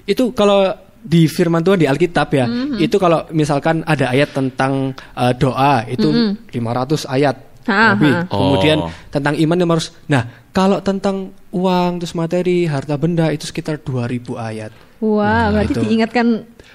itu 0.03 0.24
kalau 0.31 0.67
di 1.01 1.25
firman 1.25 1.63
Tuhan 1.63 1.79
di 1.79 1.88
Alkitab 1.88 2.27
ya 2.29 2.46
itu 2.77 3.00
kalau 3.00 3.24
misalkan 3.31 3.81
ada 3.84 4.12
ayat 4.12 4.29
tentang 4.29 4.91
eh, 5.15 5.34
doa 5.34 5.88
itu 5.88 6.12
500 6.51 7.08
ayat 7.10 7.38
Ha, 7.62 7.93
lebih 7.93 8.10
ha. 8.10 8.25
kemudian 8.25 8.77
Oh. 8.81 8.89
tentang 9.13 9.38
iman 9.38 9.53
yang 9.53 9.70
harus 9.70 9.93
nah 10.10 10.25
kalau 10.51 10.79
tentang 10.79 11.31
uang 11.50 11.91
terus 11.98 12.12
materi 12.12 12.63
harta 12.63 12.96
benda 12.96 13.27
itu 13.29 13.43
sekitar 13.43 13.79
2000 13.79 14.36
ayat 14.38 14.72
Wah, 15.00 15.50
berarti 15.50 15.74
itu. 15.74 15.81
diingatkan 15.81 16.27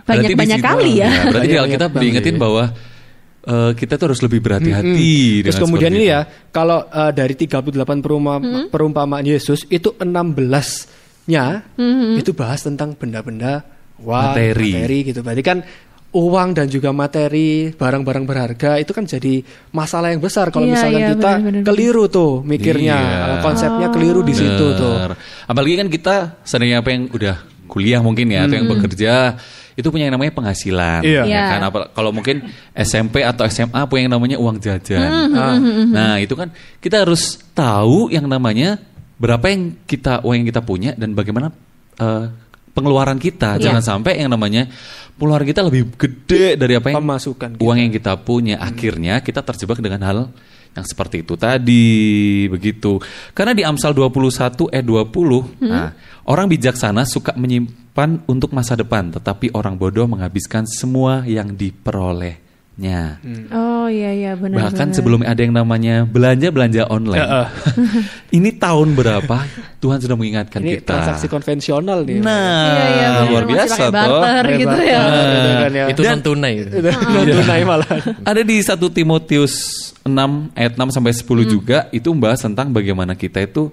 Berarti 0.03 0.19
di 0.27 0.35
banyak-banyak 0.35 0.61
kali 0.61 0.93
ya. 0.99 1.09
berarti 1.09 1.23
di 1.23 1.31
Banyak-banyak 1.31 1.61
Alkitab 1.63 1.89
banget, 1.89 2.03
diingetin 2.03 2.37
bahwa 2.37 2.65
eh, 3.45 3.73
kita 3.73 3.93
tuh 3.95 4.05
harus 4.11 4.21
lebih 4.21 4.41
berhati-hati. 4.41 5.15
Mm-mm. 5.15 5.45
Terus 5.47 5.59
kemudian 5.59 5.91
ini 5.91 6.05
itu. 6.05 6.13
ya, 6.13 6.21
kalau 6.51 6.79
eh, 6.85 7.13
dari 7.13 7.35
38 7.35 7.71
peruma- 8.03 8.43
perumpamaan 8.67 9.23
Yesus 9.23 9.63
itu 9.67 9.95
16-nya 9.97 11.45
itu 12.17 12.31
bahas 12.33 12.61
tentang 12.63 12.95
benda-benda 12.95 13.63
uang, 13.99 14.35
Materi. 14.35 15.07
gitu. 15.07 15.23
Berarti 15.23 15.43
kan 15.43 15.59
uang 16.17 16.57
dan 16.57 16.67
juga 16.67 16.89
materi, 16.91 17.69
barang-barang 17.71 18.25
berharga 18.25 18.81
itu 18.81 18.91
kan 18.91 19.05
jadi 19.05 19.45
masalah 19.71 20.09
yang 20.11 20.19
besar 20.19 20.49
kalau 20.49 20.65
Iya, 20.65 20.73
misalkan 20.73 21.01
iya, 21.01 21.11
kita 21.13 21.31
benar-benar. 21.37 21.65
keliru 21.69 22.05
tuh 22.09 22.33
mikirnya. 22.41 22.97
Eh, 22.97 23.39
konsepnya 23.45 23.89
keliru 23.93 24.25
di 24.25 24.33
situ 24.33 24.67
tuh. 24.73 24.97
Bener. 24.97 25.13
Apalagi 25.45 25.75
kan 25.77 25.89
kita 25.89 26.15
seandainya 26.41 26.81
apa 26.81 26.89
yang 26.91 27.13
udah 27.13 27.37
kuliah 27.67 28.01
mungkin 28.01 28.33
ya 28.33 28.49
atau 28.49 28.57
yang 28.57 28.69
bekerja 28.69 29.37
itu 29.75 29.89
punya 29.93 30.09
yang 30.09 30.17
namanya 30.17 30.33
penghasilan. 30.33 31.05
Iya. 31.05 31.23
Ya 31.23 31.25
Iya. 31.29 31.45
kan 31.53 31.61
Apa- 31.69 31.89
kalau 31.93 32.09
mungkin 32.11 32.49
SMP 32.73 33.21
atau 33.21 33.45
SMA 33.45 33.85
punya 33.85 34.09
yang 34.09 34.15
namanya 34.17 34.41
uang 34.41 34.57
jajan. 34.57 35.11
Ah. 35.37 35.61
Nah, 35.85 36.15
itu 36.17 36.33
kan 36.33 36.49
kita 36.81 37.05
harus 37.05 37.37
tahu 37.53 38.09
yang 38.09 38.25
namanya 38.25 38.81
berapa 39.17 39.45
yang 39.53 39.77
kita 39.85 40.25
uang 40.25 40.41
yang 40.41 40.49
kita 40.49 40.61
punya 40.61 40.97
dan 40.97 41.13
bagaimana 41.13 41.53
eh, 41.97 42.25
pengeluaran 42.77 43.17
kita. 43.17 43.57
Iya. 43.57 43.73
Jangan 43.73 43.83
sampai 43.83 44.21
yang 44.21 44.29
namanya 44.29 44.69
pengeluaran 45.17 45.49
kita 45.49 45.65
lebih 45.65 45.97
gede 45.97 46.61
dari 46.61 46.77
apa 46.77 46.93
yang 46.93 47.01
Pemasukan 47.01 47.57
kita. 47.57 47.63
uang 47.65 47.79
yang 47.81 47.93
kita 47.93 48.13
punya. 48.21 48.61
Akhirnya 48.61 49.25
kita 49.25 49.41
terjebak 49.41 49.81
dengan 49.81 50.05
hal 50.05 50.19
yang 50.77 50.85
seperti 50.85 51.25
itu 51.25 51.41
tadi 51.41 52.45
begitu. 52.53 53.01
Karena 53.33 53.57
di 53.57 53.65
Amsal 53.65 53.97
21 53.97 54.69
ayat 54.69 54.85
20, 54.85 55.65
nah, 55.65 55.97
orang 56.29 56.53
bijaksana 56.53 57.09
suka 57.09 57.33
menyimpan 57.33 58.29
untuk 58.29 58.53
masa 58.53 58.77
depan, 58.77 59.09
tetapi 59.09 59.57
orang 59.57 59.81
bodoh 59.81 60.05
menghabiskan 60.05 60.69
semua 60.69 61.25
yang 61.25 61.57
diperolehnya. 62.77 63.01
Oh 63.53 63.87
iya 63.89 64.11
iya 64.13 64.33
benar. 64.37 64.69
Bahkan 64.69 64.89
benar. 64.93 64.97
sebelum 64.97 65.21
ada 65.25 65.41
yang 65.41 65.55
namanya 65.57 66.05
belanja-belanja 66.05 66.83
online. 66.93 67.19
Ya, 67.21 67.27
eh. 67.27 67.49
ini 68.39 68.53
tahun 68.53 68.93
berapa 68.93 69.37
Tuhan 69.81 69.99
sudah 70.01 70.17
mengingatkan 70.17 70.61
Ini 70.61 70.81
kita. 70.81 70.93
transaksi 70.93 71.27
konvensional 71.29 72.05
nih. 72.05 72.21
Nah, 72.21 72.37
Iya, 72.69 72.85
iya, 72.87 73.09
benar. 73.09 73.29
luar 73.33 73.45
biasa 73.49 73.83
toh. 73.89 74.21
gitu 74.61 74.79
ya. 74.85 75.03
Kan 75.65 75.73
ya. 75.73 75.85
Itu 75.89 76.01
non 76.05 76.21
tunai. 76.21 76.53
gitu. 76.61 76.77
Non 77.17 77.25
tunai 77.25 77.61
malah. 77.65 77.89
Ada 78.25 78.41
di 78.45 78.57
1 78.61 78.77
Timotius 78.93 79.55
6 80.05 80.53
ayat 80.55 80.73
6 80.77 80.95
sampai 80.95 81.13
10 81.17 81.25
juga 81.49 81.79
itu 81.91 82.09
membahas 82.13 82.45
tentang 82.45 82.71
bagaimana 82.71 83.17
kita 83.17 83.43
itu 83.43 83.73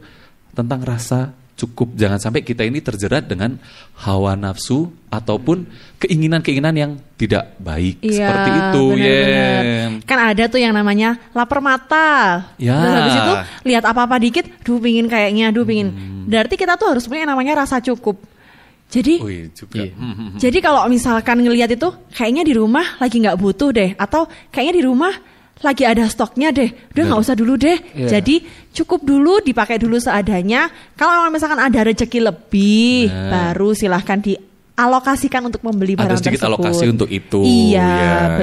tentang 0.54 0.80
rasa 0.86 1.34
cukup. 1.54 1.94
Jangan 1.94 2.20
sampai 2.20 2.42
kita 2.42 2.66
ini 2.66 2.82
terjerat 2.82 3.30
dengan 3.30 3.62
hawa 4.02 4.34
nafsu 4.34 4.89
ataupun 5.08 5.70
keinginan-keinginan 6.02 6.76
yang 6.76 6.92
tidak 7.16 7.54
baik 7.62 8.02
Iya, 8.02 8.18
seperti 8.18 8.50
itu. 8.52 8.84
benar-benar. 8.98 9.63
Yen. 9.63 9.92
Kan 10.04 10.20
ada 10.20 10.44
tuh 10.50 10.60
yang 10.60 10.74
namanya 10.74 11.10
lapar 11.32 11.60
mata. 11.62 12.10
Ya. 12.58 12.76
Terus 12.76 12.94
habis 12.98 13.16
itu 13.16 13.34
lihat 13.70 13.84
apa-apa 13.86 14.16
dikit, 14.20 14.46
duh 14.66 14.82
pingin 14.82 15.06
kayaknya, 15.08 15.54
duh 15.54 15.63
pingin. 15.63 15.89
Hmm. 15.94 16.26
Berarti 16.28 16.56
kita 16.58 16.76
tuh 16.76 16.98
harus 16.98 17.06
punya 17.06 17.24
yang 17.24 17.32
namanya 17.38 17.63
rasa 17.63 17.80
cukup. 17.80 18.20
Jadi 18.94 19.26
Wih, 19.26 19.50
juga. 19.58 19.89
Iya. 19.89 19.94
Hmm, 19.98 20.13
hmm, 20.13 20.28
hmm. 20.36 20.39
Jadi 20.42 20.58
kalau 20.62 20.86
misalkan 20.86 21.42
ngelihat 21.42 21.70
itu 21.74 21.89
kayaknya 22.13 22.46
di 22.46 22.54
rumah 22.54 22.86
lagi 23.02 23.18
nggak 23.18 23.39
butuh 23.42 23.74
deh 23.74 23.98
atau 23.98 24.30
kayaknya 24.54 24.74
di 24.78 24.84
rumah 24.86 25.13
lagi 25.60 25.84
ada 25.84 26.04
stoknya 26.06 26.50
deh, 26.50 26.66
udah 26.89 27.04
nggak 27.06 27.22
usah 27.22 27.36
dulu 27.36 27.54
deh. 27.56 27.78
Iya. 27.94 28.20
Jadi 28.20 28.42
cukup 28.74 29.00
dulu 29.00 29.39
dipakai 29.39 29.78
dulu 29.78 29.96
seadanya. 29.96 30.68
Kalau 30.94 31.30
misalkan 31.30 31.56
ada 31.58 31.80
rezeki 31.80 32.20
lebih, 32.20 33.08
Nah. 33.08 33.54
baru 33.54 33.72
silahkan 33.72 34.18
dialokasikan 34.18 35.42
untuk 35.44 35.62
membeli 35.62 35.94
barang 35.94 36.10
Ada 36.10 36.20
sedikit 36.20 36.42
tersebut. 36.42 36.60
alokasi 36.60 36.86
untuk 36.89 37.08
itu. 37.08 37.39
Iya, 37.44 37.88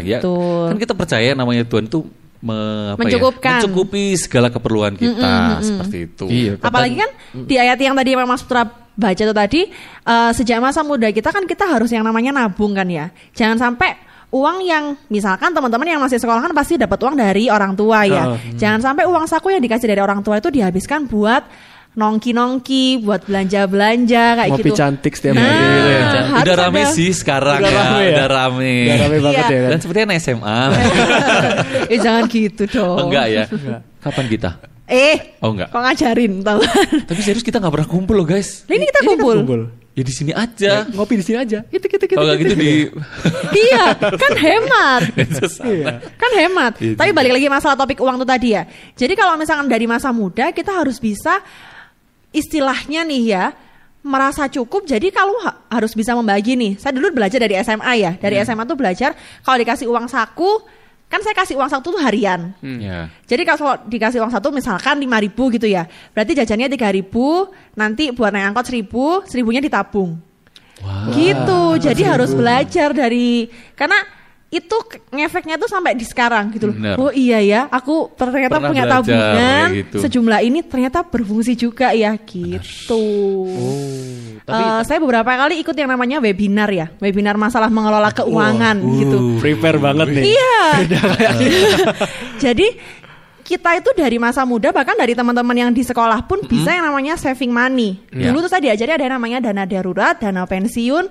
Ya, 0.00 0.16
betul. 0.16 0.64
Kan 0.68 0.78
kita 0.78 0.94
percaya 0.94 1.30
namanya 1.34 1.64
Tuhan 1.64 1.86
tuh 1.86 2.08
me- 2.40 2.94
apa 2.94 3.00
ya, 3.00 3.06
Mencukupkan. 3.12 3.52
mencukupi 3.60 4.04
segala 4.16 4.48
keperluan 4.48 4.94
kita 4.94 5.32
seperti 5.60 5.96
itu. 6.06 6.24
Iya. 6.24 6.52
Apalagi 6.56 6.94
kan 6.96 7.10
di 7.36 7.54
ayat 7.54 7.76
yang 7.76 7.92
tadi 7.92 8.08
yang 8.12 8.24
Mas 8.24 8.40
Putra 8.40 8.64
baca 8.94 9.16
itu 9.18 9.34
tadi 9.34 9.60
eh, 10.02 10.30
sejak 10.32 10.56
masa 10.56 10.80
muda 10.80 11.08
kita 11.08 11.28
kan 11.28 11.44
kita 11.44 11.64
harus 11.66 11.88
yang 11.88 12.00
namanya 12.00 12.32
nabung 12.34 12.72
kan 12.72 12.88
ya. 12.88 13.12
Jangan 13.32 13.60
sampai 13.60 14.08
uang 14.30 14.56
yang 14.62 14.84
misalkan 15.06 15.50
teman-teman 15.50 15.86
yang 15.86 16.00
masih 16.00 16.16
sekolah 16.16 16.38
kan 16.40 16.54
pasti 16.54 16.78
dapat 16.78 16.96
uang 16.96 17.14
dari 17.14 17.50
orang 17.50 17.74
tua 17.74 18.06
ya. 18.06 18.30
Oh. 18.30 18.38
Jangan 18.54 18.80
sampai 18.80 19.04
uang 19.04 19.26
saku 19.26 19.50
yang 19.50 19.58
dikasih 19.58 19.90
dari 19.90 19.98
orang 19.98 20.22
tua 20.22 20.38
itu 20.38 20.48
dihabiskan 20.48 21.04
buat 21.04 21.42
nongki-nongki, 21.90 23.02
buat 23.02 23.26
belanja-belanja 23.26 24.24
kayak 24.38 24.50
Ngopi 24.54 24.62
gitu. 24.62 24.78
cantik 24.78 25.12
setiap 25.12 25.34
Nah, 25.34 25.42
hari 25.42 25.58
gitu 25.58 25.78
ya. 25.90 26.02
Udah 26.40 26.54
rame 26.56 26.80
ada- 26.80 26.94
sih 26.94 27.10
sekarang 27.10 27.58
Udah 27.58 27.70
ya, 27.70 27.78
rame 27.82 27.98
ya? 28.00 28.10
udah 28.14 28.26
rame. 28.28 28.74
Udah 28.86 28.96
rame 28.96 29.16
banget 29.20 29.34
Iya. 29.42 29.50
ya 29.50 29.60
kan. 29.60 29.70
Dan 29.74 29.78
sepertinya 29.82 30.06
anak 30.06 30.18
SMA. 30.18 30.58
eh 31.92 31.98
jangan 31.98 32.22
gitu 32.26 32.62
dong. 32.66 32.98
Enggak 33.10 33.26
ya? 33.28 33.44
Kapan 33.98 34.26
kita? 34.26 34.50
Eh, 34.86 35.38
Oh 35.38 35.50
enggak. 35.50 35.70
kok 35.70 35.82
ngajarin 35.82 36.32
tahu? 36.42 36.60
Tapi 37.06 37.20
serius 37.22 37.42
kita 37.42 37.58
nggak 37.58 37.74
pernah 37.74 37.88
kumpul 37.90 38.14
loh 38.14 38.26
guys. 38.26 38.66
Ini 38.66 38.84
kita 38.86 39.00
kumpul. 39.04 39.36
Kumpul. 39.42 39.60
Ya 39.90 40.06
di 40.06 40.14
sini 40.14 40.30
aja. 40.30 40.86
Ngopi 40.86 41.18
di 41.18 41.24
sini 41.26 41.38
aja. 41.38 41.66
Itu 41.66 41.84
kita 41.84 42.06
kita. 42.06 42.14
Kalau 42.14 42.30
nggak 42.30 42.38
gitu 42.40 42.54
di 42.54 42.72
iya, 43.66 43.90
kan 43.98 44.32
hemat. 44.38 45.00
Iya. 45.66 45.86
kan 46.14 46.30
hemat. 46.32 46.72
Iya 46.78 46.94
Tapi 46.94 47.10
juga. 47.10 47.18
balik 47.18 47.32
lagi 47.34 47.46
masalah 47.50 47.74
topik 47.74 47.98
uang 47.98 48.16
itu 48.16 48.26
tadi 48.26 48.48
ya. 48.54 48.62
Jadi 48.94 49.12
kalau 49.14 49.34
misalkan 49.34 49.66
dari 49.66 49.90
masa 49.90 50.14
muda 50.14 50.54
kita 50.54 50.70
harus 50.70 51.02
bisa 51.02 51.42
istilahnya 52.30 53.02
nih 53.02 53.22
ya 53.28 53.44
merasa 54.00 54.46
cukup. 54.46 54.86
Jadi 54.86 55.10
kalau 55.10 55.34
ha- 55.44 55.58
harus 55.68 55.92
bisa 55.92 56.14
membagi 56.14 56.56
nih. 56.56 56.78
Saya 56.78 56.94
dulu 56.96 57.10
belajar 57.12 57.36
dari 57.36 57.58
SMA 57.60 57.92
ya. 58.00 58.12
Dari 58.16 58.38
Hmm. 58.40 58.46
SMA 58.46 58.64
tuh 58.64 58.78
belajar 58.78 59.12
kalau 59.42 59.58
dikasih 59.58 59.90
uang 59.90 60.06
saku, 60.06 60.62
kan 61.10 61.20
saya 61.26 61.34
kasih 61.34 61.58
uang 61.58 61.66
saku 61.66 61.90
tuh 61.90 61.98
harian. 61.98 62.54
Ya. 62.62 63.10
Jadi 63.26 63.42
kalau 63.42 63.74
dikasih 63.82 64.22
uang 64.22 64.30
satu 64.30 64.54
misalkan 64.54 65.02
5 65.02 65.10
ribu 65.26 65.50
gitu 65.50 65.66
ya. 65.66 65.90
Berarti 66.14 66.38
jajannya 66.38 66.70
3 66.70 66.94
ribu, 66.94 67.50
nanti 67.74 68.14
buat 68.14 68.30
naik 68.30 68.54
angkot 68.54 68.70
1000, 68.70 69.26
seribunya 69.26 69.58
ditabung. 69.58 70.22
Wah. 70.86 71.10
Gitu. 71.10 71.62
Jadi 71.82 72.02
harus 72.06 72.30
belajar 72.30 72.94
dari 72.94 73.50
karena 73.74 73.98
itu 74.50 74.76
ngefeknya 75.14 75.54
tuh 75.62 75.70
sampai 75.70 75.94
di 75.94 76.02
sekarang 76.02 76.50
gitu 76.50 76.74
loh. 76.74 76.74
Bener. 76.74 76.94
Oh 76.98 77.14
iya 77.14 77.38
ya, 77.38 77.60
aku 77.70 78.10
ternyata 78.18 78.58
Pernah 78.58 78.70
punya 78.74 78.82
belajar 78.82 78.98
tabungan 79.06 79.66
gitu. 79.78 79.96
sejumlah 80.02 80.40
ini 80.42 80.58
ternyata 80.66 81.06
berfungsi 81.06 81.54
juga 81.54 81.94
ya 81.94 82.18
gitu. 82.18 82.98
Oh, 83.46 84.42
Tapi 84.42 84.62
Eh, 84.66 84.80
saya 84.82 84.98
beberapa 84.98 85.30
kali 85.30 85.62
ikut 85.62 85.70
yang 85.78 85.94
namanya 85.94 86.18
webinar 86.18 86.66
ya, 86.66 86.90
webinar 86.98 87.38
masalah 87.38 87.70
mengelola 87.70 88.10
keuangan 88.10 88.74
gitu. 88.98 89.38
prepare 89.38 89.78
banget 89.78 90.18
nih. 90.18 90.24
Iya. 90.34 90.58
Jadi 92.44 92.66
kita 93.46 93.70
itu 93.78 93.90
dari 93.98 94.18
masa 94.18 94.46
muda 94.46 94.70
bahkan 94.70 94.94
dari 94.94 95.14
teman-teman 95.14 95.54
yang 95.58 95.70
di 95.74 95.82
sekolah 95.82 96.22
pun 96.26 96.42
bisa 96.46 96.70
yang 96.70 96.86
namanya 96.90 97.14
saving 97.14 97.50
money. 97.50 97.98
Iya. 98.10 98.30
Dulu 98.30 98.46
tuh 98.46 98.50
saya 98.50 98.62
diajari 98.66 98.98
ada 98.98 99.02
yang 99.06 99.14
namanya 99.14 99.38
dana 99.38 99.62
darurat, 99.62 100.18
dana 100.18 100.42
pensiun. 100.42 101.06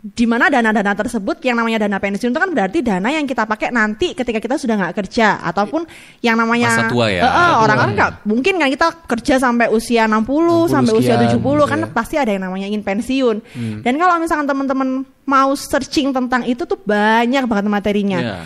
Di 0.00 0.24
mana 0.24 0.48
dana-dana 0.48 0.96
tersebut 0.96 1.44
yang 1.44 1.60
namanya 1.60 1.84
dana 1.84 2.00
pensiun 2.00 2.32
itu 2.32 2.40
kan 2.40 2.48
berarti 2.56 2.80
dana 2.80 3.12
yang 3.12 3.28
kita 3.28 3.44
pakai 3.44 3.68
nanti 3.68 4.16
ketika 4.16 4.40
kita 4.40 4.56
sudah 4.56 4.80
nggak 4.80 4.96
kerja 4.96 5.44
ataupun 5.44 5.84
yang 6.24 6.40
namanya 6.40 6.72
Masa 6.72 6.84
tua 6.88 7.06
ya. 7.12 7.20
Eh, 7.20 7.28
Masa 7.28 7.60
orang 7.60 7.76
kan 7.76 7.90
nggak 7.92 8.10
mungkin 8.24 8.54
kan 8.56 8.68
kita 8.72 8.88
kerja 9.04 9.34
sampai 9.36 9.68
usia 9.68 10.08
60, 10.08 10.24
60 10.24 10.72
sampai 10.72 10.92
usia 10.96 11.14
sekian, 11.20 11.36
70 11.36 11.68
kan 11.68 11.78
gitu 11.84 11.84
ya. 11.84 11.92
pasti 11.92 12.14
ada 12.16 12.30
yang 12.32 12.48
namanya 12.48 12.66
ingin 12.72 12.80
pensiun. 12.80 13.36
Dan 13.84 13.92
kalau 14.00 14.16
misalkan 14.16 14.48
teman-teman 14.48 15.04
mau 15.28 15.52
searching 15.52 16.16
tentang 16.16 16.48
itu 16.48 16.64
tuh 16.64 16.80
banyak 16.80 17.44
banget 17.44 17.68
materinya. 17.68 18.18
Iya. 18.24 18.38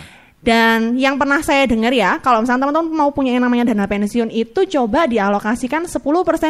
Dan 0.45 0.93
yang 0.99 1.17
pernah 1.17 1.41
saya 1.41 1.65
dengar 1.65 1.89
ya, 1.89 2.21
kalau 2.21 2.45
misalnya 2.45 2.69
teman-teman 2.69 2.93
mau 2.93 3.09
punya 3.09 3.33
yang 3.33 3.47
namanya 3.47 3.73
dana 3.73 3.89
pensiun 3.89 4.29
itu 4.29 4.67
coba 4.77 5.09
dialokasikan 5.09 5.89
10% 5.89 5.97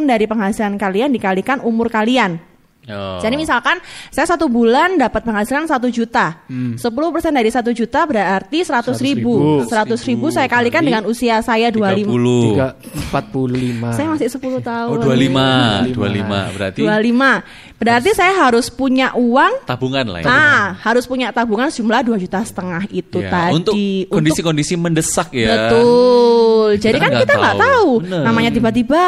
dari 0.03 0.25
penghasilan 0.27 0.75
kalian 0.75 1.15
dikalikan 1.15 1.63
umur 1.63 1.87
kalian. 1.87 2.54
Oh. 2.85 3.17
Jadi 3.17 3.33
misalkan 3.33 3.81
saya 4.09 4.29
satu 4.29 4.45
bulan 4.45 4.95
dapat 4.95 5.21
penghasilan 5.21 5.65
satu 5.65 5.89
juta, 5.89 6.45
Hmm. 6.45 6.77
10% 6.77 7.33
dari 7.33 7.49
satu 7.49 7.73
juta 7.73 8.05
berarti 8.05 8.61
100 8.61 9.01
ribu. 9.01 9.65
100 9.65 10.05
ribu 10.05 10.29
saya 10.29 10.45
kalikan 10.45 10.85
dengan 10.85 11.03
usia 11.05 11.41
saya 11.41 11.73
25. 11.73 12.05
30. 12.05 12.53
Tiga, 12.53 12.67
45. 13.09 13.89
Saya 13.89 14.07
masih 14.13 14.27
10 14.29 14.61
tahun. 14.61 14.89
Oh 14.91 15.01
25, 15.01 15.93
25 15.93 16.53
berarti 16.53 16.79
25. 16.81 17.31
Berarti 17.75 18.09
saya 18.15 18.33
harus 18.39 18.69
punya 18.69 19.11
uang 19.13 19.67
tabungan 19.67 20.05
lah 20.07 20.19
ya. 20.21 20.25
Nah, 20.25 20.63
harus 20.79 21.03
punya 21.03 21.27
tabungan 21.29 21.67
jumlah 21.67 22.01
2 22.05 22.15
juta 22.17 22.39
setengah 22.39 22.87
itu 22.87 23.19
Ya, 23.19 23.29
tadi. 23.29 23.51
Untuk 23.51 23.73
kondisi-kondisi 24.07 24.77
mendesak 24.77 25.33
ya. 25.33 25.67
Betul. 25.67 26.79
Jadi 26.79 26.97
Kita 26.97 27.03
kan 27.03 27.11
kita 27.19 27.33
nggak 27.35 27.55
tahu. 27.55 27.65
tahu. 27.65 27.89
Bener. 28.07 28.21
Namanya 28.23 28.49
tiba-tiba 28.53 29.01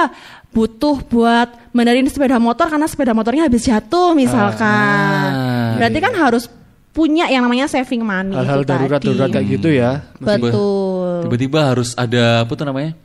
butuh 0.58 1.06
buat 1.06 1.70
benerin 1.70 2.10
sepeda 2.10 2.41
motor 2.41 2.65
karena 2.65 2.89
sepeda 2.89 3.13
motornya 3.13 3.46
habis 3.46 3.62
jatuh 3.62 4.17
misalkan. 4.17 5.30
Ah, 5.30 5.78
Berarti 5.78 6.00
kan 6.02 6.13
harus 6.17 6.50
punya 6.89 7.30
yang 7.30 7.46
namanya 7.46 7.70
saving 7.70 8.02
money 8.02 8.34
Hal-hal 8.34 8.65
darurat 8.65 8.98
tadi. 8.98 9.13
darurat 9.13 9.30
kayak 9.30 9.48
gitu 9.54 9.70
ya. 9.70 10.02
Betul. 10.17 11.30
Tiba-tiba 11.30 11.60
harus 11.62 11.93
ada 11.93 12.41
apa 12.41 12.52
tuh 12.58 12.65
namanya? 12.65 12.98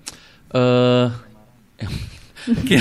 Eh 0.48 1.06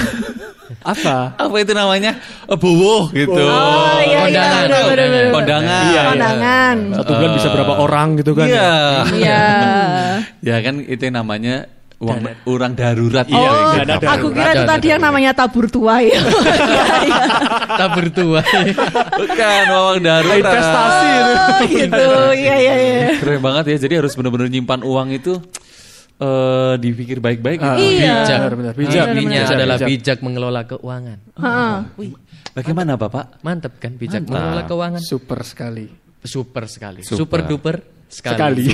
Apa? 0.81 1.35
apa 1.35 1.55
itu 1.61 1.75
namanya? 1.75 2.15
Eh, 2.47 2.57
bowo 2.57 3.11
gitu. 3.11 3.35
Oh 3.35 3.99
iya 4.01 4.25
iya 4.25 4.39
Kondangan. 4.39 4.63
bener, 4.65 4.83
bener, 4.87 5.07
bener. 5.11 5.31
Kondangan. 5.35 5.83
Iya, 5.83 5.91
iya. 5.91 6.01
Kondangan. 6.09 6.75
Satu 6.95 7.11
bulan 7.19 7.31
bisa 7.35 7.47
berapa 7.51 7.73
orang 7.75 8.07
gitu 8.17 8.31
kan? 8.33 8.47
Iya. 8.47 8.71
Iya. 9.19 9.43
ya 10.47 10.55
kan 10.63 10.75
itu 10.81 11.01
yang 11.03 11.15
namanya 11.21 11.55
uang 12.01 12.19
orang 12.49 12.73
darurat. 12.73 13.25
Oh, 13.29 13.37
iya, 13.37 13.85
dana 13.85 13.93
aku 14.09 14.27
darurat. 14.27 14.33
kira 14.33 14.49
itu 14.51 14.63
tadi 14.65 14.87
yang 14.89 15.01
namanya 15.01 15.31
tabur 15.31 15.65
tua 15.69 16.01
ya. 16.03 16.17
Iya. 16.17 17.21
Tabur 17.77 18.05
tua. 18.09 18.41
Bukan 19.15 19.63
uang 19.69 19.99
darurat. 20.01 20.37
Investasi 20.41 21.07
itu. 21.07 21.31
Oh, 21.31 21.61
gitu. 21.69 22.07
Iya 22.33 22.55
iya 22.57 22.73
iya. 22.75 23.09
Keren 23.21 23.39
banget 23.39 23.63
ya. 23.69 23.77
Jadi 23.85 23.93
harus 24.01 24.13
benar-benar 24.13 24.49
nyimpan 24.49 24.81
uang 24.81 25.07
itu 25.13 25.33
eh 26.17 26.73
dipikir 26.77 27.17
baik-baik. 27.17 27.59
Ah, 27.61 27.77
gitu. 27.77 28.01
Iya. 28.01 28.13
Bijak, 28.19 28.37
benar, 28.37 28.53
benar. 28.57 28.73
Bijak, 28.73 29.05
Intinya 29.07 29.29
bijak, 29.37 29.55
adalah 29.55 29.77
bijak. 29.77 29.87
bijak 29.89 30.17
mengelola 30.21 30.61
keuangan. 30.65 31.17
Heeh. 31.37 31.75
Bagaimana 32.51 32.91
Bapak? 32.93 33.25
Mantap 33.41 33.73
kan 33.77 33.93
bijak 33.93 34.21
Mantap. 34.21 34.33
mengelola 34.33 34.63
keuangan. 34.65 35.01
Super 35.01 35.39
sekali. 35.41 35.85
Super 36.21 36.65
sekali. 36.65 37.01
Super. 37.01 37.17
Super, 37.17 37.39
duper 37.45 37.75
sekali. 38.11 38.35
Sekali. 38.37 38.65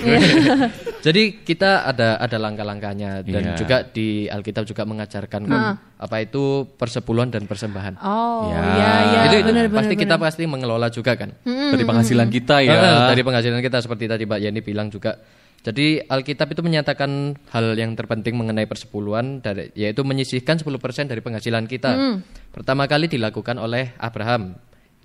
Jadi 1.05 1.23
kita 1.45 1.85
ada 1.85 2.17
ada 2.17 2.37
langkah-langkahnya 2.37 3.21
dan 3.23 3.43
Iya. 3.47 3.55
juga 3.55 3.77
di 3.85 4.25
Alkitab 4.25 4.65
juga 4.65 4.83
mengajarkan 4.83 5.41
kan, 5.45 5.61
apa 5.95 6.15
itu 6.19 6.65
persepuluhan 6.75 7.29
dan 7.29 7.45
persembahan. 7.45 8.01
Oh, 8.01 8.49
Ya. 8.49 8.59
iya 8.59 8.91
iya. 8.99 9.19
itu 9.29 9.35
itu 9.39 9.51
benar, 9.53 9.65
pasti 9.69 9.93
benar, 9.93 10.03
kita 10.03 10.15
benar. 10.17 10.25
pasti 10.27 10.43
mengelola 10.43 10.87
juga 10.89 11.13
kan. 11.13 11.29
Dari 11.45 11.83
penghasilan 11.85 12.27
kita 12.27 12.55
ya. 12.59 12.75
Dari 13.07 13.21
penghasilan 13.21 13.61
kita 13.61 13.77
seperti 13.79 14.09
tadi 14.09 14.25
Mbak 14.25 14.39
Yani 14.41 14.59
bilang 14.59 14.89
juga. 14.89 15.15
Jadi 15.57 15.99
Alkitab 15.99 16.47
itu 16.49 16.61
menyatakan 16.63 17.35
hal 17.51 17.75
yang 17.75 17.91
terpenting 17.91 18.39
mengenai 18.39 18.65
persepuluhan 18.65 19.41
dari 19.41 19.67
yaitu 19.75 19.99
menyisihkan 20.01 20.55
10% 20.55 20.69
dari 21.05 21.19
penghasilan 21.19 21.65
kita. 21.65 22.23
Pertama 22.51 22.87
kali 22.87 23.05
dilakukan 23.05 23.57
oleh 23.57 23.91
Abraham. 23.97 24.55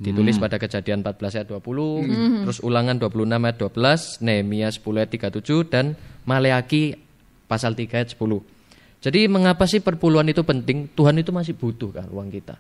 Ditulis 0.02 0.36
pada 0.36 0.58
Kejadian 0.58 1.06
14 1.06 1.38
ayat 1.38 1.48
20, 1.48 2.42
terus 2.42 2.58
Ulangan 2.58 2.98
26 2.98 3.38
ayat 3.38 3.58
12, 3.62 4.18
Nehemia 4.26 4.68
10 4.74 4.82
ayat 4.98 5.10
37 5.14 5.70
dan 5.70 5.94
Maleaki 6.26 6.98
pasal 7.46 7.78
3 7.78 8.02
ayat 8.02 8.10
10. 8.18 8.18
Jadi 9.02 9.20
mengapa 9.26 9.66
sih 9.70 9.78
perpuluhan 9.82 10.26
itu 10.26 10.42
penting? 10.42 10.90
Tuhan 10.94 11.18
itu 11.18 11.30
masih 11.30 11.54
butuh 11.54 11.90
kan 11.90 12.06
uang 12.10 12.30
kita. 12.30 12.54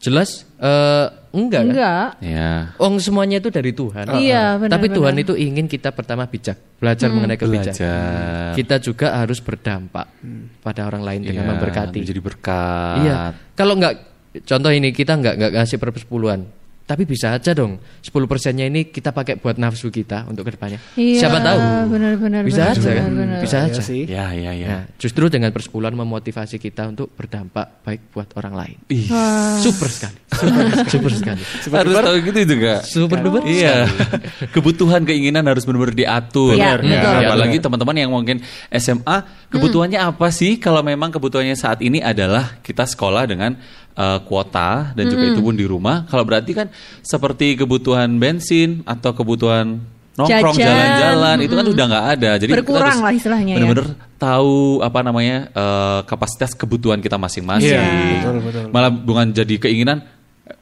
Jelas 0.00 0.48
eh, 0.56 1.06
enggak 1.36 1.60
kan? 1.60 1.72
Enggak. 1.72 2.08
Ya. 2.24 2.72
Uang 2.80 2.96
semuanya 3.00 3.36
itu 3.36 3.52
dari 3.52 3.76
Tuhan. 3.76 4.08
Iya, 4.16 4.56
benar, 4.56 4.80
Tapi 4.80 4.86
Tuhan 4.88 5.12
benar. 5.12 5.24
itu 5.28 5.32
ingin 5.36 5.68
kita 5.68 5.92
pertama 5.92 6.24
bijak, 6.24 6.56
belajar 6.80 7.12
mengenai 7.12 7.36
kebijakan. 7.36 7.76
Belajar. 7.76 8.52
Kita 8.56 8.76
juga 8.80 9.06
harus 9.20 9.44
berdampak 9.44 10.08
pada 10.64 10.88
orang 10.88 11.04
lain 11.04 11.20
dengan 11.28 11.44
Iya, 11.44 11.50
memberkati. 11.52 12.00
Menjadi 12.00 12.22
berkat. 12.24 12.96
Iya. 13.04 13.14
Kalau 13.52 13.76
enggak 13.76 13.94
contoh 14.48 14.72
ini 14.72 14.88
kita 14.92 15.20
enggak 15.20 15.34
enggak 15.36 15.52
ngasih 15.60 15.76
persepuluhan. 15.76 16.59
Tapi 16.90 17.06
bisa 17.06 17.38
aja 17.38 17.54
dong 17.54 17.78
10 18.02 18.10
persennya 18.26 18.66
ini 18.66 18.90
kita 18.90 19.14
pakai 19.14 19.38
buat 19.38 19.54
nafsu 19.54 19.94
kita 19.94 20.26
untuk 20.26 20.42
ke 20.42 20.58
depannya. 20.58 20.82
Iya, 20.98 21.22
Siapa 21.22 21.38
tahu? 21.38 21.58
benar-benar, 21.86 22.42
Bisa 22.42 22.66
benar, 22.66 22.74
aja 22.74 22.90
kan? 22.90 23.04
benar-benar. 23.06 23.40
Bisa 23.46 23.56
Iya 23.56 23.66
aja. 23.70 23.80
sih. 23.80 24.02
Ya, 24.10 24.26
ya, 24.34 24.50
ya. 24.50 24.66
Nah, 24.66 24.82
justru 24.98 25.30
dengan 25.30 25.54
persepuluhan 25.54 25.94
memotivasi 25.94 26.58
kita 26.58 26.90
untuk 26.90 27.14
berdampak 27.14 27.86
baik 27.86 28.10
buat 28.10 28.34
orang 28.34 28.54
lain. 28.58 28.76
Ih, 28.90 29.06
Super 29.62 29.86
sekali. 29.86 30.18
Super, 30.34 30.64
super 30.90 31.12
sekali. 31.14 31.42
harus 31.70 31.94
tahu 31.94 32.16
gitu 32.26 32.40
juga. 32.58 32.72
Super 32.82 33.22
duper. 33.22 33.46
Iya. 33.46 33.86
Kebutuhan 34.50 35.06
keinginan 35.06 35.46
harus 35.46 35.62
benar-benar 35.62 35.94
diatur. 35.94 36.58
Iya, 36.58 36.74
Ya, 36.80 36.98
betul. 36.98 37.14
Apalagi 37.30 37.56
teman-teman 37.62 37.94
yang 37.94 38.10
mungkin 38.10 38.42
SMA, 38.72 39.16
kebutuhannya 39.46 40.00
apa 40.00 40.26
sih? 40.34 40.58
Kalau 40.58 40.82
memang 40.82 41.14
kebutuhannya 41.14 41.54
saat 41.54 41.78
ini 41.84 42.02
adalah 42.02 42.58
kita 42.64 42.82
sekolah 42.82 43.30
dengan 43.30 43.54
eh, 43.94 44.18
kuota 44.26 44.92
dan 44.94 45.04
juga 45.10 45.24
itu 45.30 45.40
pun 45.40 45.54
di 45.54 45.66
rumah. 45.66 46.06
Kalau 46.06 46.24
berarti 46.26 46.52
kan 46.52 46.66
seperti 47.00 47.58
kebutuhan 47.58 48.10
bensin 48.20 48.84
atau 48.86 49.14
kebutuhan 49.14 49.80
nongkrong 50.18 50.56
jalan-jalan 50.58 51.36
itu 51.46 51.54
kan 51.54 51.66
udah 51.66 51.84
nggak 51.86 52.06
ada. 52.18 52.30
Jadi 52.36 52.50
kita 52.52 52.60
Berkurang 52.62 52.92
harus 52.92 53.00
lah 53.00 53.12
istilahnya 53.14 53.52
ya. 53.54 53.58
Benar-benar 53.62 53.86
tahu 54.20 54.84
apa 54.84 55.00
namanya 55.00 55.36
eh, 55.52 56.00
kapasitas 56.04 56.52
kebutuhan 56.52 57.00
kita 57.00 57.16
masing-masing. 57.16 57.78
Iya, 57.78 58.20
betul, 58.20 58.36
betul. 58.44 58.64
Malah 58.74 58.90
bukan 58.92 59.26
jadi 59.32 59.54
keinginan 59.56 60.04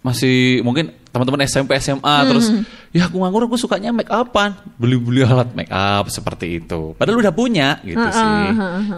masih 0.01 0.61
mungkin 0.63 0.91
teman-teman 1.09 1.41
SMP 1.49 1.73
SMA 1.81 2.17
terus 2.29 2.53
ya 2.93 3.09
aku 3.09 3.17
nganggur 3.19 3.49
aku 3.49 3.57
sukanya 3.57 3.91
make 3.91 4.07
upan. 4.07 4.53
Beli-beli 4.77 5.25
alat 5.25 5.51
make 5.57 5.73
up 5.73 6.07
seperti 6.09 6.61
itu. 6.61 6.93
Padahal 6.95 7.19
udah 7.19 7.33
punya 7.33 7.81
gitu 7.81 7.99
sih. 7.99 8.37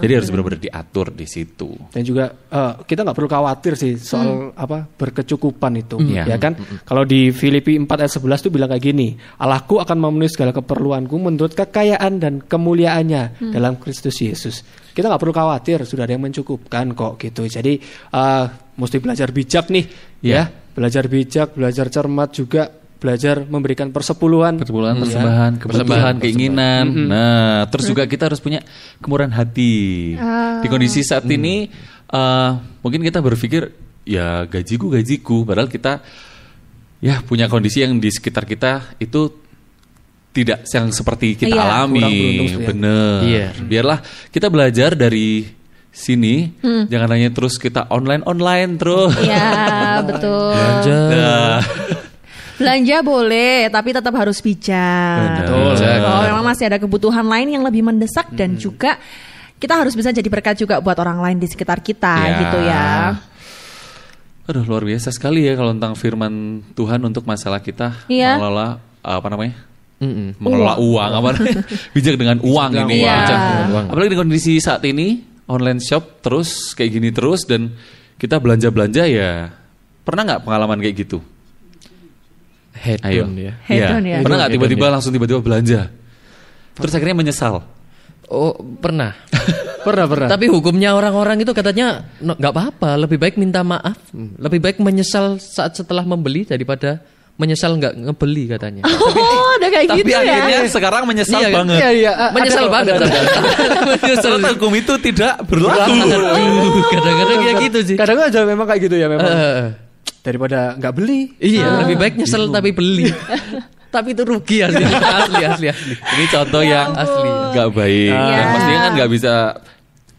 jadi 0.03 0.13
harus 0.19 0.29
benar-benar 0.29 0.59
diatur 0.59 1.15
di 1.15 1.25
situ. 1.25 1.71
Dan 1.95 2.03
juga 2.03 2.35
eh, 2.51 2.73
kita 2.83 3.07
nggak 3.07 3.15
perlu 3.17 3.31
khawatir 3.31 3.73
sih 3.79 3.95
soal 3.97 4.51
apa 4.53 4.85
berkecukupan 4.91 5.73
itu, 5.81 5.97
Iya. 6.03 6.27
ya 6.27 6.37
kan? 6.37 6.59
Kalau 6.83 7.07
di 7.07 7.31
Filipi 7.31 7.79
4 7.79 7.87
ayat 7.89 8.13
11 8.13 8.43
tuh 8.43 8.53
bilang 8.53 8.69
kayak 8.69 8.85
gini, 8.85 9.15
Allahku 9.39 9.79
akan 9.79 9.97
memenuhi 9.97 10.29
segala 10.29 10.51
keperluanku 10.51 11.15
menurut 11.15 11.55
kekayaan 11.55 12.19
dan 12.19 12.43
kemuliaannya 12.43 13.55
dalam 13.55 13.79
Kristus 13.79 14.19
Yesus. 14.19 14.67
Kita 14.91 15.07
nggak 15.07 15.23
perlu 15.23 15.33
khawatir, 15.33 15.87
sudah 15.87 16.05
ada 16.05 16.19
yang 16.19 16.27
mencukupkan 16.27 16.91
kok 16.93 17.17
gitu. 17.23 17.47
Jadi 17.47 17.79
eh, 18.11 18.45
mesti 18.77 18.97
belajar 18.99 19.31
bijak 19.31 19.71
nih, 19.71 19.85
Iya. 20.21 20.35
ya, 20.37 20.43
belajar 20.81 21.05
bijak, 21.07 21.53
belajar 21.53 21.87
cermat 21.87 22.33
juga, 22.33 22.73
belajar 22.97 23.45
memberikan 23.45 23.93
persepuluhan. 23.93 24.57
persembahan 24.57 24.97
Ya. 24.97 25.01
persembahan 25.01 25.53
kebutuhan 25.57 25.77
Persembahan, 25.85 26.15
keinginan 26.19 26.85
nah 27.05 27.69
terus 27.69 27.85
juga 27.85 28.05
kita 28.05 28.29
harus 28.29 28.41
punya 28.41 28.65
kemurahan 28.97 29.33
hati 29.33 30.17
di 30.61 30.69
kondisi 30.69 31.01
saat 31.01 31.25
ini 31.25 31.69
eh, 32.07 32.51
mungkin 32.81 33.01
kita 33.01 33.21
berpikir 33.21 33.69
ya 34.05 34.45
gajiku 34.45 34.89
gajiku 34.89 35.45
padahal 35.45 35.69
kita 35.69 36.01
ya 36.99 37.21
punya 37.21 37.45
kondisi 37.47 37.81
yang 37.81 37.97
di 37.97 38.09
sekitar 38.09 38.45
kita 38.45 38.97
itu 38.97 39.33
tidak 40.31 40.65
yang 40.65 40.89
seperti 40.89 41.35
kita 41.35 41.53
Iya. 41.53 41.63
alami 41.63 42.01
Kurang 42.01 42.13
beruntung 42.13 42.49
ya. 42.49 42.67
bener 42.69 43.19
Iya. 43.23 43.47
biarlah 43.61 43.99
kita 44.29 44.47
belajar 44.49 44.91
dari 44.93 45.45
sini 45.91 46.55
jangan 46.87 47.11
hanya 47.13 47.29
terus 47.29 47.59
kita 47.59 47.91
online 47.91 48.23
online 48.25 48.79
terus 48.79 49.11
Iya, 49.19 49.51
betul. 50.09 50.55
Nah, 51.11 51.59
Belanja 52.61 53.01
boleh, 53.01 53.73
tapi 53.73 53.89
tetap 53.91 54.13
harus 54.13 54.37
bijak. 54.39 55.41
Betul. 55.41 55.81
Kalau 55.81 56.23
memang 56.29 56.45
masih 56.45 56.69
ada 56.69 56.77
kebutuhan 56.77 57.25
lain 57.25 57.57
yang 57.57 57.65
lebih 57.65 57.81
mendesak 57.81 58.29
dan 58.37 58.61
juga 58.61 59.01
kita 59.57 59.81
harus 59.81 59.97
bisa 59.97 60.13
jadi 60.13 60.29
berkat 60.29 60.61
juga 60.61 60.77
buat 60.77 60.97
orang 61.01 61.25
lain 61.25 61.37
di 61.41 61.49
sekitar 61.49 61.81
kita 61.81 62.15
Ya. 62.21 62.37
gitu 62.37 62.59
ya. 62.61 62.85
Aduh 64.45 64.65
luar 64.69 64.85
biasa 64.85 65.09
sekali 65.09 65.49
ya 65.49 65.57
kalau 65.57 65.73
tentang 65.73 65.97
firman 65.97 66.61
Tuhan 66.77 67.01
untuk 67.01 67.25
masalah 67.25 67.65
kita 67.65 67.97
Iya. 68.13 68.37
mengelola 68.37 68.77
apa 69.01 69.27
namanya? 69.33 69.55
Mm-mm. 70.01 70.29
Mengelola 70.37 70.75
uang, 70.81 71.11
apa 71.13 71.29
namanya? 71.37 71.61
bijak 71.97 72.15
dengan 72.17 72.39
uang 72.41 72.71
dengan 72.73 72.89
ini. 72.89 73.01
uang. 73.01 73.17
Bijak 73.25 73.37
Iya. 73.37 73.49
dengan 73.49 73.69
uang. 73.73 73.85
Apalagi 73.89 74.11
di 74.13 74.19
kondisi 74.21 74.53
saat 74.61 74.85
ini 74.85 75.09
online 75.51 75.83
shop 75.83 76.23
terus 76.23 76.73
kayak 76.79 76.91
gini 76.95 77.11
terus 77.11 77.43
dan 77.43 77.75
kita 78.17 78.39
belanja-belanja 78.39 79.03
ya 79.11 79.51
pernah 80.07 80.23
nggak 80.23 80.43
pengalaman 80.47 80.79
kayak 80.79 80.97
gitu? 81.03 81.19
Hedon 82.81 83.37
ya. 83.37 83.53
Hedon 83.67 84.03
Iya. 84.07 84.17
ya. 84.17 84.25
Pernah 84.25 84.37
nggak 84.47 84.53
tiba-tiba 84.57 84.85
hedon, 84.89 84.95
langsung 84.97 85.13
tiba-tiba 85.13 85.41
belanja? 85.43 85.81
Terus 86.79 86.93
akhirnya 86.97 87.17
menyesal. 87.19 87.61
Oh, 88.31 88.55
pernah. 88.79 89.19
Pernah 89.87 90.05
pernah. 90.05 90.29
Tapi 90.29 90.45
hukumnya 90.53 90.93
orang-orang 90.93 91.41
itu 91.41 91.57
katanya 91.57 92.05
no, 92.21 92.37
nggak 92.37 92.53
apa-apa, 92.53 93.01
lebih 93.01 93.17
baik 93.17 93.41
minta 93.41 93.65
maaf, 93.65 93.97
lebih 94.13 94.61
baik 94.61 94.77
menyesal 94.77 95.41
saat 95.41 95.73
setelah 95.73 96.05
membeli 96.05 96.45
daripada 96.45 97.01
menyesal 97.41 97.73
nggak 97.75 97.97
ngebeli 97.97 98.45
katanya. 98.47 98.85
Oh, 99.41 99.57
udah 99.57 99.71
kayak 99.73 99.89
Tapi 99.89 100.01
gitu 100.01 100.11
ya. 100.13 100.21
akhirnya 100.21 100.59
sekarang 100.69 101.03
menyesal 101.05 101.41
Iya 101.41 101.49
kan? 101.49 101.57
banget. 101.65 101.79
Iya 101.81 101.91
iya. 101.91 102.13
menyesal 102.37 102.65
ada- 102.65 102.73
banget. 102.73 102.95
ada- 102.95 103.09
menyesal. 103.91 104.31
Ternyata 104.37 104.49
hukum 104.55 104.73
itu 104.75 104.93
tidak 105.01 105.33
berlaku. 105.49 105.93
Kadang-kadang 106.91 107.41
ya 107.41 107.53
gitu 107.59 107.79
sih. 107.83 107.97
Kadang 107.97 108.19
aja 108.21 108.41
memang 108.45 108.67
kayak 108.69 108.81
gitu 108.85 108.97
ya 108.97 109.07
memang. 109.09 109.31
Daripada 110.21 110.77
nggak 110.77 110.93
beli. 110.93 111.33
iya, 111.41 111.81
lebih 111.81 111.97
baik 111.97 112.15
nyesel 112.21 112.53
tapi 112.53 112.71
beli. 112.71 113.09
tapi 113.91 114.15
itu 114.15 114.23
rugi 114.23 114.63
asli, 114.63 114.87
asli, 114.87 115.43
asli, 115.43 115.67
asli. 115.67 115.95
Ini 115.99 116.25
contoh 116.31 116.63
yang 116.63 116.95
Asli. 116.95 117.31
nggak 117.51 117.69
baik. 117.75 118.15
Iya. 118.15 118.37
Dan 118.37 118.47
pastinya 118.55 118.79
kan 118.79 118.93
nggak 118.95 119.11
bisa. 119.11 119.33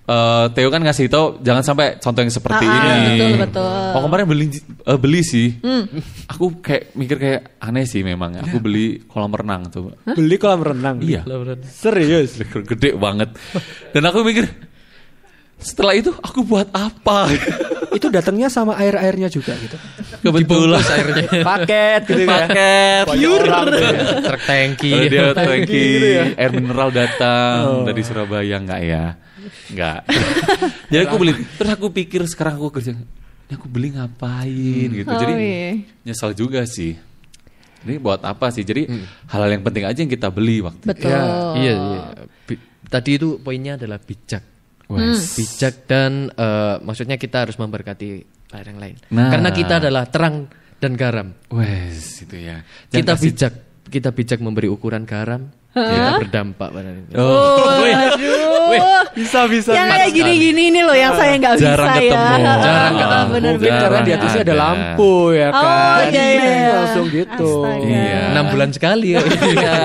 Eh, 0.04 0.46
Theo 0.52 0.70
kan 0.70 0.82
ngasih 0.82 1.06
tau 1.08 1.38
jangan 1.40 1.62
sampai 1.62 1.98
contoh 1.98 2.22
yang 2.22 2.30
seperti 2.30 2.66
Ah, 2.66 2.74
ini. 2.74 3.16
betul, 3.18 3.30
betul. 3.46 3.90
Oh 3.92 4.02
kemarin 4.02 4.26
beli 4.26 4.46
eh, 4.64 4.98
beli 4.98 5.22
sih. 5.22 5.48
Aku 6.28 6.60
kayak 6.60 6.94
mikir 6.94 7.18
kayak 7.18 7.42
aneh 7.60 7.86
sih 7.86 8.02
memang. 8.02 8.40
Aku 8.40 8.58
beli 8.66 9.04
kolam 9.06 9.32
renang 9.32 9.70
tuh. 9.70 9.94
Beli 10.04 10.36
kolam 10.36 10.62
renang. 10.62 11.00
Iya. 11.00 11.22
Serius. 11.66 12.42
Gede 12.70 12.96
banget. 12.96 13.34
Dan 13.92 14.04
aku 14.06 14.22
mikir 14.22 14.50
setelah 15.62 15.94
itu 15.94 16.10
aku 16.10 16.42
buat 16.42 16.74
apa? 16.74 17.30
Itu 17.92 18.08
datangnya 18.08 18.48
sama 18.48 18.80
air-airnya 18.80 19.28
juga 19.28 19.52
gitu. 19.60 19.76
Kebetulan 20.24 20.80
airnya. 20.80 21.44
Paket 21.44 22.02
gitu 22.08 22.24
kan. 22.24 22.48
paket. 22.48 23.06
Truk 24.24 24.42
tangki. 24.48 24.92
Kalau 24.96 25.12
dia 25.12 25.28
tangki 25.36 25.84
gitu 25.92 26.08
ya. 26.08 26.24
air 26.40 26.52
mineral 26.56 26.90
datang 26.90 27.84
dari 27.84 28.02
Surabaya 28.02 28.58
enggak 28.58 28.80
ya? 28.80 29.06
Enggak. 29.70 30.00
Jadi 30.92 31.02
aku 31.04 31.16
beli. 31.18 31.34
Terus 31.56 31.72
aku 31.72 31.88
pikir 31.90 32.22
sekarang 32.26 32.56
aku 32.56 32.70
kerja 32.72 32.92
ini 32.94 33.04
aku 33.52 33.68
beli 33.68 33.92
ngapain 33.92 34.88
gitu. 34.88 35.08
Oh, 35.08 35.20
Jadi 35.20 35.34
iya. 35.36 35.70
nyesal 36.04 36.32
juga 36.32 36.64
sih. 36.64 36.96
Ini 37.82 37.98
buat 37.98 38.22
apa 38.22 38.48
sih? 38.48 38.62
Jadi 38.62 38.86
hal-hal 39.28 39.50
yang 39.52 39.64
penting 39.64 39.84
aja 39.84 39.98
yang 39.98 40.08
kita 40.08 40.30
beli 40.30 40.62
waktu 40.62 40.82
itu. 40.82 40.88
Betul. 40.88 41.12
Iya, 41.58 41.74
iya. 41.74 42.02
Bi- 42.46 42.62
Tadi 42.86 43.12
itu 43.16 43.40
poinnya 43.40 43.76
adalah 43.76 43.98
bijak. 43.98 44.44
Wes. 44.88 45.34
Bijak 45.34 45.84
dan 45.86 46.30
eh, 46.30 46.76
maksudnya 46.80 47.16
kita 47.16 47.44
harus 47.44 47.56
memberkati 47.56 48.08
air 48.52 48.68
yang 48.68 48.80
lain. 48.80 48.96
Nah. 49.10 49.32
Karena 49.32 49.50
kita 49.50 49.80
adalah 49.80 50.04
terang 50.06 50.46
dan 50.78 50.94
garam. 50.94 51.32
Wes 51.50 52.22
itu 52.22 52.36
ya. 52.38 52.62
Jangan 52.88 52.96
kita 52.96 53.12
kasih- 53.12 53.24
bijak, 53.26 53.54
kita 53.88 54.10
bijak 54.12 54.40
memberi 54.40 54.68
ukuran 54.68 55.04
garam. 55.04 55.50
Kita 55.72 56.20
berdampak 56.20 56.68
pada 56.68 56.92
Oh, 57.16 57.80
Aduh. 57.80 58.51
Bisa 59.12 59.40
bisa. 59.46 59.72
yang 59.72 59.88
kayak 59.88 60.12
gini-gini 60.12 60.62
ini 60.70 60.82
loh 60.82 60.96
yang 60.96 61.12
saya 61.14 61.36
nggak 61.36 61.54
bisa 61.58 61.68
Jarang 61.68 61.90
ya. 61.90 62.00
ketemu. 62.00 62.46
Jarang 62.66 62.94
ketemu. 62.96 63.32
Bener 63.32 63.52
Mungkin 63.54 63.74
karena 63.76 64.00
di 64.02 64.12
atasnya 64.12 64.42
ada 64.42 64.48
Ada. 64.48 64.62
lampu 64.62 65.14
ya 65.32 65.48
Oh, 65.48 65.62
kan. 65.62 66.00
iya, 66.08 66.24
iya, 66.26 66.42
iya. 66.42 66.72
Langsung 66.76 67.06
gitu. 67.08 67.52
Iya. 67.84 68.20
enam 68.32 68.46
bulan 68.50 68.70
sekali 68.72 69.08
ya. 69.14 69.20
Iya. 69.52 69.76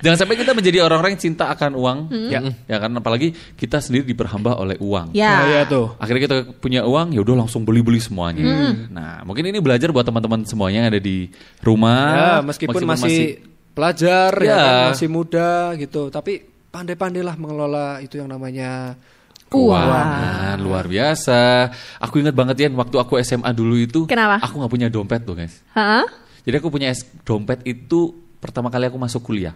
Jangan 0.00 0.18
sampai 0.20 0.36
kita 0.36 0.52
menjadi 0.52 0.84
orang-orang 0.84 1.16
yang 1.16 1.22
cinta 1.22 1.48
akan 1.48 1.72
uang, 1.74 1.98
ya, 2.28 2.36
Hmm. 2.38 2.52
ya 2.68 2.76
kan 2.76 2.92
apalagi 2.92 3.32
kita 3.56 3.80
sendiri 3.80 4.04
diperhamba 4.04 4.52
oleh 4.54 4.76
uang. 4.76 5.16
Ya. 5.16 5.32
Nah, 5.32 5.44
iya 5.48 5.60
tuh. 5.64 5.96
Akhirnya 5.96 6.22
kita 6.22 6.36
punya 6.54 6.84
uang, 6.84 7.16
ya 7.16 7.24
udah 7.24 7.40
langsung 7.40 7.64
beli-beli 7.64 8.04
semuanya. 8.04 8.44
Hmm. 8.44 8.92
Nah, 8.92 9.24
mungkin 9.24 9.48
ini 9.48 9.64
belajar 9.64 9.88
buat 9.90 10.04
teman-teman 10.04 10.44
semuanya 10.44 10.84
yang 10.84 10.88
ada 10.92 11.00
di 11.00 11.32
rumah. 11.64 12.04
Ya, 12.12 12.32
meskipun, 12.44 12.84
masih, 12.84 13.40
pelajar 13.72 14.30
ya, 14.38 14.48
Ya. 14.52 14.60
kan, 14.60 14.84
masih 14.92 15.08
muda 15.08 15.50
gitu, 15.74 16.12
tapi 16.12 16.52
pandai-pandailah 16.74 17.38
mengelola 17.38 18.02
itu 18.02 18.18
yang 18.18 18.26
namanya 18.26 18.98
keuangan 19.46 20.58
luar 20.58 20.90
biasa. 20.90 21.70
Aku 22.02 22.18
ingat 22.18 22.34
banget 22.34 22.66
ya 22.66 22.68
waktu 22.74 22.96
aku 22.98 23.22
SMA 23.22 23.54
dulu 23.54 23.78
itu, 23.78 24.10
Kenapa? 24.10 24.42
aku 24.42 24.58
nggak 24.58 24.72
punya 24.74 24.88
dompet 24.90 25.22
tuh 25.22 25.38
guys. 25.38 25.62
Hah? 25.70 26.02
Jadi 26.42 26.58
aku 26.58 26.74
punya 26.74 26.90
dompet 27.22 27.62
itu 27.62 28.10
pertama 28.42 28.74
kali 28.74 28.90
aku 28.90 28.98
masuk 28.98 29.22
kuliah. 29.22 29.54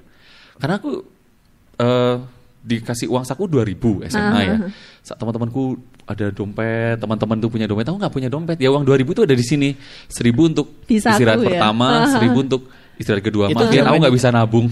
Karena 0.62 0.78
aku 0.78 1.02
eh, 1.82 2.16
dikasih 2.62 3.10
uang 3.10 3.26
saku 3.26 3.50
2000 3.50 4.06
SMA 4.14 4.40
ya. 4.46 4.56
Saat 5.02 5.18
teman-temanku 5.18 5.74
ada 6.06 6.30
dompet, 6.30 6.96
teman-teman 7.02 7.36
tuh 7.42 7.50
punya 7.50 7.66
dompet, 7.66 7.86
aku 7.90 7.98
nggak 7.98 8.14
punya 8.14 8.28
dompet. 8.30 8.56
Ya 8.62 8.70
uang 8.70 8.86
2000 8.86 9.14
itu 9.14 9.22
ada 9.26 9.34
di 9.34 9.44
sini. 9.44 9.68
1000 10.06 10.50
untuk 10.54 10.66
istirahat 10.86 11.42
ya? 11.42 11.58
pertama, 11.58 12.06
1000 12.14 12.30
untuk 12.46 12.70
istirahat 12.98 13.22
kedua. 13.22 13.46
Itu 13.46 13.56
Makin 13.58 13.82
aku 13.82 13.96
nggak 13.98 14.14
bisa 14.14 14.28
nabung. 14.28 14.66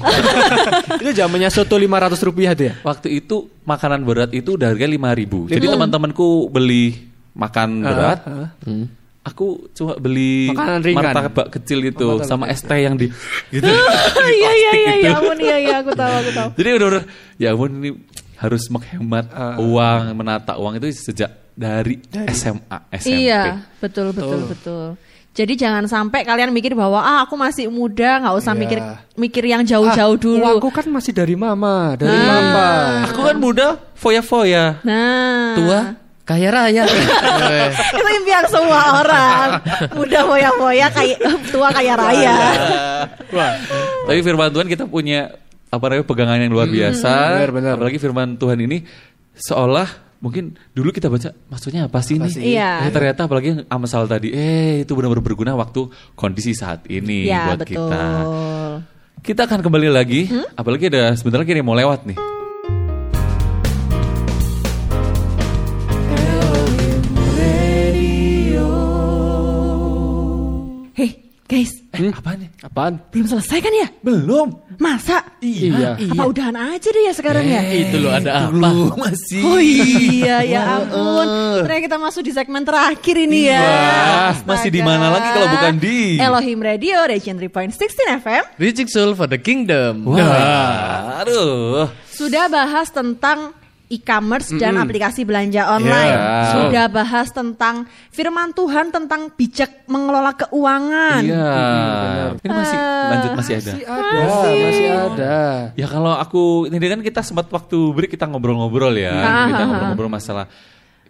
itu 1.00 1.10
zamannya 1.12 1.48
soto 1.48 1.74
500 1.74 2.18
rupiah 2.20 2.52
tuh 2.52 2.66
ya. 2.66 2.74
Waktu 2.82 3.08
itu 3.16 3.36
makanan 3.62 4.02
berat 4.02 4.30
itu 4.30 4.54
udah 4.54 4.68
harga 4.68 4.84
5000. 4.84 5.48
Jadi 5.48 5.62
Lima- 5.62 5.74
teman-temanku 5.78 6.26
beli 6.48 7.08
makan 7.32 7.68
berat. 7.80 8.18
ah. 8.22 8.50
Aku 9.24 9.66
cuma 9.70 9.94
beli 9.96 10.46
Makanan 10.48 10.80
ringan. 10.82 11.02
martabak 11.10 11.46
kecil 11.50 11.82
itu 11.82 11.98
Martabak 11.98 12.30
sama 12.30 12.46
es 12.46 12.62
teh 12.62 12.78
yang 12.78 12.94
di 12.94 13.10
gitu. 13.54 13.66
Iya 14.36 14.50
iya 14.52 14.70
iya 14.72 14.92
gitu. 14.94 15.02
ya 15.02 15.12
ampun 15.16 15.38
iya 15.40 15.56
iya 15.58 15.74
aku 15.82 15.90
tahu 15.92 16.12
aku 16.16 16.30
tahu. 16.30 16.48
Jadi 16.54 16.68
udah-udah 16.72 17.02
ya 17.34 17.48
ampun 17.50 17.70
ini 17.74 17.90
harus 18.36 18.62
menghemat 18.68 19.26
Ah. 19.28 19.58
uang, 19.58 20.14
menata 20.14 20.54
uang 20.54 20.78
itu 20.78 20.86
sejak 20.92 21.30
dari, 21.56 21.98
SMA, 22.30 22.78
SMP. 22.92 23.26
Iya, 23.26 23.64
betul 23.80 24.12
betul 24.12 24.44
betul. 24.46 24.86
Jadi 25.36 25.52
jangan 25.52 25.84
sampai 25.84 26.24
kalian 26.24 26.48
mikir 26.48 26.72
bahwa 26.72 26.96
ah 26.96 27.20
aku 27.22 27.36
masih 27.36 27.68
muda, 27.68 28.24
nggak 28.24 28.34
usah 28.34 28.50
Iya. 28.50 28.60
mikir 28.64 28.78
mikir 29.14 29.44
yang 29.44 29.62
jauh-jauh 29.62 30.16
Ah, 30.16 30.18
dulu. 30.18 30.40
Uangku 30.40 30.72
kan 30.72 30.88
masih 30.88 31.12
dari 31.12 31.36
mama, 31.36 31.92
dari 31.92 32.08
Ah. 32.08 32.24
papa. 32.24 32.68
Aku 33.12 33.20
kan 33.22 33.36
muda, 33.36 33.76
foya-foya. 33.92 34.80
Nah, 34.80 35.52
Tua, 35.52 35.80
kaya 36.24 36.48
raya. 36.48 36.88
itu 36.88 38.00
impian 38.16 38.48
semua 38.48 38.80
orang. 38.98 39.48
Muda 39.92 40.24
moya-moya 40.24 40.88
kayak 40.88 41.20
tua 41.46 41.68
kaya 41.68 41.94
raya. 41.94 42.34
Tapi 44.06 44.18
firman 44.22 44.48
Tuhan 44.48 44.66
kita 44.66 44.84
punya 44.86 45.36
apa 45.66 45.84
namanya 45.84 46.06
pegangan 46.06 46.40
yang 46.40 46.48
luar 46.48 46.64
biasa. 46.66 47.12
Benar, 47.36 47.50
benar. 47.52 47.72
Apalagi 47.76 47.98
firman 47.98 48.28
Tuhan 48.34 48.56
ini 48.58 48.86
seolah 49.36 50.05
mungkin 50.26 50.44
dulu 50.74 50.90
kita 50.90 51.06
baca 51.06 51.30
maksudnya 51.46 51.86
apa 51.86 52.02
sih 52.02 52.18
Apa 52.18 52.26
ini? 52.26 52.34
sih? 52.34 52.42
Iya. 52.52 52.82
Eh, 52.82 52.90
ternyata 52.90 53.24
apalagi 53.24 53.46
yang 53.54 53.60
Amsal 53.70 54.04
tadi, 54.04 54.34
eh 54.34 54.82
itu 54.82 54.90
benar-benar 54.92 55.22
berguna 55.22 55.54
waktu 55.54 55.86
kondisi 56.12 56.50
saat 56.50 56.82
ini 56.90 57.30
Ya 57.30 57.46
buat 57.46 57.62
betul. 57.62 57.86
kita. 57.86 58.04
Kita 59.22 59.40
akan 59.42 59.62
kembali 59.62 59.88
lagi, 59.88 60.26
apalagi 60.54 60.86
ada 60.86 61.14
sebentar 61.14 61.38
lagi 61.38 61.50
nih 61.50 61.62
mau 61.62 61.74
lewat 61.74 62.06
nih. 62.06 62.18
Guys, 71.46 71.70
Eh, 71.94 72.10
apaan 72.10 72.36
nih? 72.38 72.50
Apaan? 72.60 72.92
belum 73.08 73.26
selesai 73.26 73.58
kan 73.58 73.72
ya? 73.72 73.88
Belum. 74.00 74.52
Masa? 74.76 75.24
Iya. 75.40 75.96
Apa 75.96 76.26
udahan 76.26 76.52
aja 76.52 76.84
deh 76.86 77.02
ya 77.02 77.14
sekarang 77.14 77.46
ya? 77.46 77.62
itu 77.64 77.96
loh 77.96 78.12
ada 78.12 78.30
apa? 78.44 78.52
Belum 78.52 78.92
masih. 78.92 79.40
Oh 79.40 79.56
iya 79.56 80.44
ya 80.44 80.60
ampun. 80.76 81.26
Ternyata 81.62 81.82
kita 81.82 81.96
masuk 81.96 82.22
di 82.22 82.32
segmen 82.32 82.60
terakhir 82.60 83.16
ini 83.16 83.48
ya. 83.48 83.62
Wah, 83.62 84.28
Astaga. 84.34 84.48
masih 84.52 84.68
di 84.68 84.80
mana 84.80 85.06
lagi 85.08 85.28
kalau 85.30 85.48
bukan 85.48 85.74
di- 85.78 86.18
Elohim 86.18 86.58
Radio 86.60 86.96
Region 87.02 87.36
3.16 87.38 87.72
FM 88.20 88.42
Reaching 88.58 88.88
Soul 88.90 89.14
for 89.14 89.24
the 89.24 89.38
Kingdom. 89.38 90.04
Wah, 90.04 91.22
aduh. 91.22 91.88
sudah 92.10 92.48
bahas 92.48 92.90
tentang 92.90 93.56
e-commerce 93.86 94.50
dan 94.58 94.74
aplikasi 94.82 95.22
belanja 95.22 95.70
online. 95.70 96.16
Yeah. 96.18 96.52
Sudah 96.58 96.86
bahas 96.90 97.30
tentang 97.30 97.86
firman 98.10 98.50
Tuhan 98.50 98.90
tentang 98.90 99.30
bijak 99.30 99.86
mengelola 99.86 100.34
keuangan. 100.34 101.22
Iya. 101.22 101.50
Ini 102.42 102.50
masih 102.50 102.78
lanjut 102.82 103.30
masih 103.38 103.54
ada. 103.62 103.72
Masih 103.72 103.86
ada, 103.86 104.18
masih 104.58 104.88
ada. 104.90 105.36
Ya 105.78 105.86
kalau 105.86 106.12
aku 106.18 106.66
ini 106.66 106.76
kan 106.82 107.00
kita 107.02 107.20
sempat 107.22 107.46
waktu 107.50 107.78
break 107.94 108.18
kita 108.18 108.26
ngobrol-ngobrol 108.26 108.94
ya, 108.98 109.14
Ah, 109.14 109.46
kita 109.54 109.62
ah, 109.62 109.66
ngobrol-ngobrol 109.70 110.10
masalah 110.10 110.46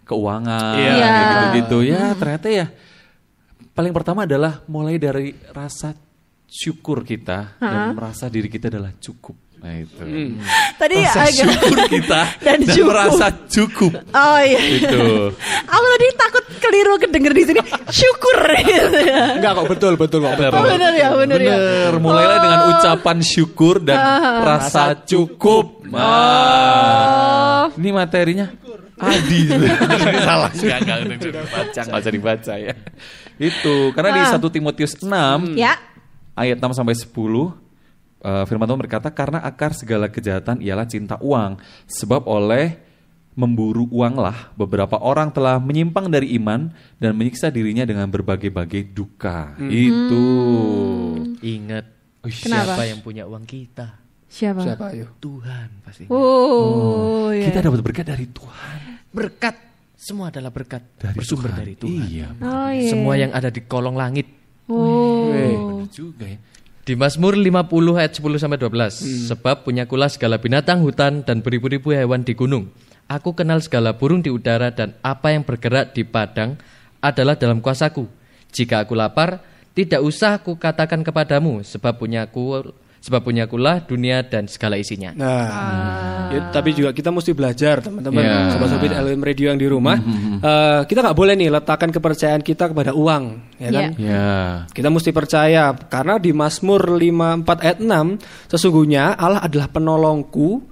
keuangan, 0.05 0.77
Iya. 0.77 0.93
Iya. 0.93 1.09
gitu-gitu. 1.17 1.77
Ya 1.89 2.03
ternyata 2.13 2.47
ya 2.53 2.65
paling 3.73 3.93
pertama 3.93 4.29
adalah 4.29 4.61
mulai 4.69 5.01
dari 5.01 5.33
rasa 5.49 5.97
syukur 6.47 7.01
kita 7.01 7.57
dan 7.57 7.97
merasa 7.97 8.29
diri 8.29 8.47
kita 8.47 8.69
adalah 8.69 8.93
cukup. 9.01 9.46
Nah 9.57 9.73
itu. 9.73 10.03
Tadi 10.77 10.95
Rasa 11.01 11.19
agak 11.25 11.33
syukur 11.33 11.77
kita 11.89 12.21
Dan 12.39 12.61
dan, 12.61 12.69
cukup. 12.77 12.87
merasa 12.93 13.25
cukup. 13.49 13.91
Oh 14.13 14.37
iya. 14.37 14.59
Itu. 14.61 15.33
Aku 15.65 15.85
tadi 15.97 16.07
takut 16.13 16.43
keliru 16.61 16.93
kedenger 17.01 17.33
di 17.33 17.43
sini. 17.43 17.59
Syukur 17.89 18.37
gitu 18.61 18.97
ya. 19.01 19.41
Enggak 19.41 19.51
kok 19.57 19.65
betul 19.65 19.93
betul 19.97 20.19
kok. 20.21 20.37
Betul. 20.37 20.53
Oh, 20.53 20.63
bener 20.63 20.93
ya, 20.93 21.09
bener, 21.17 21.39
ya. 21.41 21.55
Bener, 21.57 21.93
mulailah 21.97 22.37
dengan 22.37 22.59
ucapan 22.69 23.17
syukur 23.19 23.81
dan 23.81 23.97
rasa 24.45 24.93
cukup. 25.01 25.81
Nah, 25.87 27.73
ini 27.73 27.89
materinya 27.91 28.47
Adi. 28.97 29.41
Ini 29.45 30.21
salah. 30.25 30.49
Enggak, 30.53 30.79
enggak, 30.85 30.97
dibaca, 31.21 31.81
enggak 31.85 32.01
usah 32.01 32.13
dibaca 32.13 32.53
ya. 32.57 32.73
Itu, 33.37 33.93
karena 33.93 34.09
di 34.17 34.21
Ah. 34.25 34.33
1 34.33 34.49
Timotius 34.49 34.93
6 34.97 35.53
Ya. 35.53 35.77
ayat 36.33 36.57
6 36.57 36.73
sampai 36.73 36.97
10 36.97 37.53
eh, 38.27 38.43
firman 38.43 38.67
Tuhan 38.67 38.81
berkata 38.83 39.07
karena 39.15 39.39
akar 39.39 39.71
segala 39.71 40.11
kejahatan 40.11 40.59
ialah 40.59 40.83
cinta 40.83 41.15
uang 41.23 41.55
sebab 41.87 42.27
oleh 42.27 42.75
memburu 43.37 43.85
uanglah 43.93 44.49
beberapa 44.57 44.97
orang 44.97 45.29
telah 45.29 45.61
menyimpang 45.61 46.09
dari 46.09 46.33
iman 46.41 46.73
dan 46.97 47.13
menyiksa 47.13 47.53
dirinya 47.53 47.85
dengan 47.85 48.09
berbagai-bagai 48.09 48.89
duka. 48.91 49.53
Itu. 49.61 50.25
Ingat 51.45 51.85
Kenapa? 52.25 52.73
siapa 52.73 52.83
yang 52.89 52.99
punya 53.05 53.29
uang 53.29 53.45
kita? 53.45 53.93
Siapa? 54.27 54.65
Siapa 54.65 54.89
ayo? 54.89 55.07
Tuhan 55.21 55.69
pasti. 55.85 56.09
Oh, 56.09 57.29
iya. 57.29 57.47
Kita 57.47 57.61
dapat 57.61 57.79
berkat 57.85 58.09
dari 58.09 58.25
Tuhan. 58.25 58.79
Berkat 59.13 59.55
semua 59.97 60.33
adalah 60.33 60.49
berkat 60.49 60.83
Dari 60.97 61.15
bersumber 61.15 61.53
Tuhan. 61.53 61.59
dari 61.61 61.73
Tuhan. 61.77 61.93
Iya. 62.09 62.27
Oh, 62.41 62.69
iya. 62.73 62.89
Semua 62.89 63.13
yang 63.21 63.31
ada 63.37 63.53
di 63.53 63.61
kolong 63.69 63.95
langit. 63.95 64.27
Oh. 64.67 65.29
Benar 65.31 65.87
juga 65.93 66.25
ya. 66.25 66.39
Di 66.87 66.95
Mazmur 66.95 67.35
50 67.35 67.99
ayat 67.99 68.15
10 68.15 68.39
sampai 68.39 68.63
12. 68.63 69.27
Sebab 69.27 69.67
punyakulah 69.67 70.07
segala 70.07 70.39
binatang 70.39 70.79
hutan 70.79 71.19
dan 71.19 71.43
beribu-ribu 71.43 71.91
hewan 71.91 72.23
di 72.23 72.31
gunung. 72.31 72.71
Aku 73.11 73.35
kenal 73.35 73.59
segala 73.59 73.91
burung 73.99 74.23
di 74.23 74.31
udara 74.31 74.71
dan 74.71 74.95
apa 75.03 75.35
yang 75.35 75.43
bergerak 75.43 75.91
di 75.91 76.07
padang 76.07 76.55
adalah 77.03 77.35
dalam 77.35 77.59
kuasaku. 77.59 78.07
Jika 78.55 78.87
aku 78.87 78.95
lapar, 78.95 79.43
tidak 79.75 79.99
usah 79.99 80.39
aku 80.39 80.55
katakan 80.55 81.03
kepadamu 81.03 81.59
sebab 81.59 81.99
punyaku 81.99 82.71
sebab 83.07 83.23
punyakulah 83.23 83.87
dunia 83.87 84.19
dan 84.27 84.51
segala 84.51 84.75
isinya. 84.75 85.15
Nah, 85.15 85.47
ya, 86.27 86.51
tapi 86.51 86.75
juga 86.75 86.91
kita 86.91 87.07
mesti 87.07 87.31
belajar 87.31 87.79
teman-teman, 87.79 88.19
Ya. 88.19 88.51
sobat-sobat 88.51 88.91
LM 88.91 89.23
Radio 89.23 89.47
yang 89.47 89.55
di 89.55 89.63
rumah. 89.63 89.95
Eh, 89.95 90.81
kita 90.83 90.99
nggak 90.99 91.15
boleh 91.15 91.39
nih 91.39 91.47
letakkan 91.47 91.87
kepercayaan 91.87 92.43
kita 92.43 92.67
kepada 92.75 92.91
uang, 92.91 93.55
ya 93.63 93.69
kan? 93.71 93.91
Ya. 93.95 94.27
Kita 94.67 94.91
mesti 94.91 95.15
percaya 95.15 95.71
karena 95.71 96.19
di 96.19 96.35
Mazmur 96.35 96.99
54 96.99 97.63
ayat 97.63 97.77
6 97.79 98.19
sesungguhnya 98.51 99.15
Allah 99.15 99.39
adalah 99.39 99.71
penolongku 99.71 100.67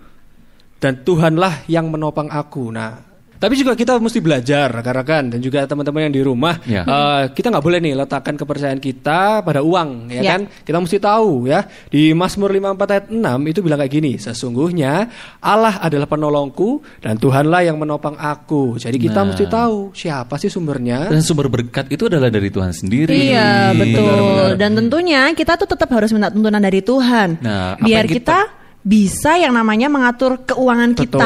dan 0.83 1.07
Tuhanlah 1.07 1.63
yang 1.71 1.87
menopang 1.87 2.27
aku. 2.27 2.67
Nah, 2.75 3.14
tapi 3.35 3.53
juga 3.53 3.73
kita 3.73 3.97
mesti 3.97 4.19
belajar 4.19 4.71
rekan-rekan 4.71 5.31
dan 5.31 5.39
juga 5.39 5.63
teman-teman 5.63 6.07
yang 6.07 6.13
di 6.13 6.21
rumah. 6.21 6.55
Ya. 6.63 6.81
eh, 6.83 7.23
kita 7.31 7.49
nggak 7.49 7.61
boleh 7.61 7.79
nih 7.79 7.93
letakkan 7.95 8.33
kepercayaan 8.33 8.79
kita 8.79 9.39
pada 9.39 9.59
uang, 9.59 10.09
ya 10.09 10.21
Ya. 10.21 10.31
kan? 10.33 10.41
Kita 10.61 10.77
mesti 10.77 10.97
tahu 10.97 11.45
ya. 11.45 11.63
Di 11.87 12.11
Mazmur 12.11 12.49
54 12.49 12.89
ayat 12.89 13.05
6 13.09 13.19
itu 13.45 13.59
bilang 13.59 13.77
kayak 13.77 13.93
gini, 13.93 14.11
sesungguhnya 14.15 15.07
Allah 15.39 15.79
adalah 15.79 16.05
penolongku 16.05 16.79
dan 16.99 17.15
Tuhanlah 17.15 17.61
yang 17.63 17.75
menopang 17.75 18.15
aku. 18.15 18.75
Jadi 18.75 18.97
kita 18.97 19.21
Nah. 19.21 19.31
mesti 19.31 19.45
tahu 19.45 19.91
siapa 19.91 20.35
sih 20.35 20.47
sumbernya. 20.47 21.07
Dan 21.07 21.21
sumber 21.21 21.47
berkat 21.47 21.87
itu 21.87 22.05
adalah 22.05 22.27
dari 22.27 22.47
Tuhan 22.47 22.71
sendiri. 22.71 23.13
Iya 23.13 23.71
betul. 23.71 24.55
Dan 24.55 24.75
tentunya 24.75 25.29
kita 25.31 25.55
tuh 25.55 25.67
tetap 25.67 25.89
harus 25.89 26.09
minta 26.09 26.27
tuntunan 26.27 26.59
dari 26.59 26.79
Tuhan. 26.79 27.39
Nah, 27.39 27.75
biar 27.77 28.03
yang 28.03 28.15
kita, 28.15 28.39
bisa 28.85 29.33
yang 29.35 29.49
namanya 29.51 29.89
mengatur 29.89 30.45
keuangan 30.45 30.93
Betul. 30.93 31.17
kita. 31.17 31.25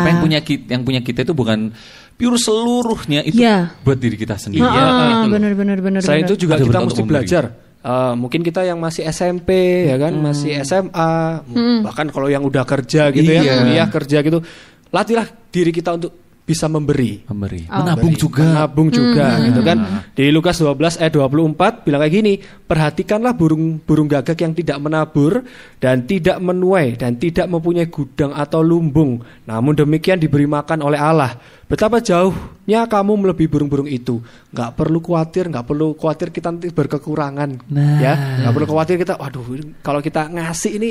Apa 0.00 0.08
yang 0.08 0.20
punya 0.24 0.40
kita, 0.40 0.64
yang 0.72 0.82
punya 0.82 1.00
kita 1.04 1.28
itu 1.28 1.36
bukan 1.36 1.76
pure 2.16 2.40
seluruhnya 2.40 3.20
itu 3.20 3.44
Iya. 3.44 3.76
buat 3.84 4.00
diri 4.00 4.16
kita 4.16 4.40
sendiri. 4.40 4.64
Heeh, 4.64 5.28
bener 5.28 5.52
bener 5.52 5.78
bener. 5.84 6.00
Selain 6.00 6.24
bener. 6.24 6.32
itu 6.32 6.48
juga 6.48 6.56
Ada 6.56 6.64
kita 6.64 6.78
mesti 6.80 7.02
belajar. 7.04 7.44
Eh, 7.86 8.14
mungkin 8.16 8.40
kita 8.42 8.66
yang 8.66 8.80
masih 8.80 9.04
SMP 9.06 9.48
ya 9.86 10.00
kan, 10.00 10.16
masih 10.16 10.58
SMA, 10.64 11.44
bahkan 11.86 12.08
kalau 12.10 12.26
yang 12.26 12.42
udah 12.42 12.64
kerja 12.66 13.12
gitu 13.14 13.30
Iya. 13.30 13.44
ya, 13.44 13.52
kuliah 13.62 13.88
kerja 13.92 14.18
gitu, 14.24 14.38
latihlah 14.90 15.28
diri 15.52 15.70
kita 15.70 15.94
untuk 15.94 16.25
bisa 16.46 16.70
memberi. 16.70 17.26
Memberi, 17.26 17.66
Oh. 17.66 17.82
menabung 17.82 18.14
Memberi, 18.14 18.22
juga. 18.22 18.44
menabung 18.46 18.88
juga 18.88 19.26
gitu 19.42 19.60
kan. 19.60 19.78
Di 20.14 20.30
Lukas 20.30 20.56
12 20.56 20.94
ayat 20.96 21.12
24 21.12 21.82
bilang 21.82 22.00
kayak 22.00 22.14
gini, 22.14 22.32
perhatikanlah 22.38 23.34
burung 23.34 23.82
burung 23.82 24.06
gagak 24.06 24.38
yang 24.38 24.54
tidak 24.54 24.78
menabur 24.78 25.42
dan 25.82 26.06
tidak 26.06 26.38
menuai 26.38 26.94
dan 26.94 27.18
tidak 27.18 27.50
mempunyai 27.50 27.90
gudang 27.90 28.30
atau 28.30 28.62
lumbung, 28.62 29.18
namun 29.42 29.74
demikian 29.74 30.22
diberi 30.22 30.46
makan 30.46 30.86
oleh 30.86 30.96
Allah. 30.96 31.34
Betapa 31.66 31.98
jauhnya 31.98 32.86
kamu 32.86 33.26
melebihi 33.26 33.50
burung-burung 33.50 33.90
itu. 33.90 34.22
Nggak 34.54 34.78
perlu 34.78 35.02
khawatir, 35.02 35.50
nggak 35.50 35.66
perlu 35.66 35.98
khawatir 35.98 36.30
kita 36.30 36.54
nanti 36.54 36.70
berkekurangan, 36.70 37.50
Nah. 37.74 37.98
ya. 37.98 38.14
Nggak 38.38 38.52
perlu 38.54 38.66
khawatir 38.70 38.94
kita, 39.02 39.18
waduh, 39.18 39.42
kalau 39.82 39.98
kita 39.98 40.30
ngasih 40.30 40.78
ini 40.78 40.90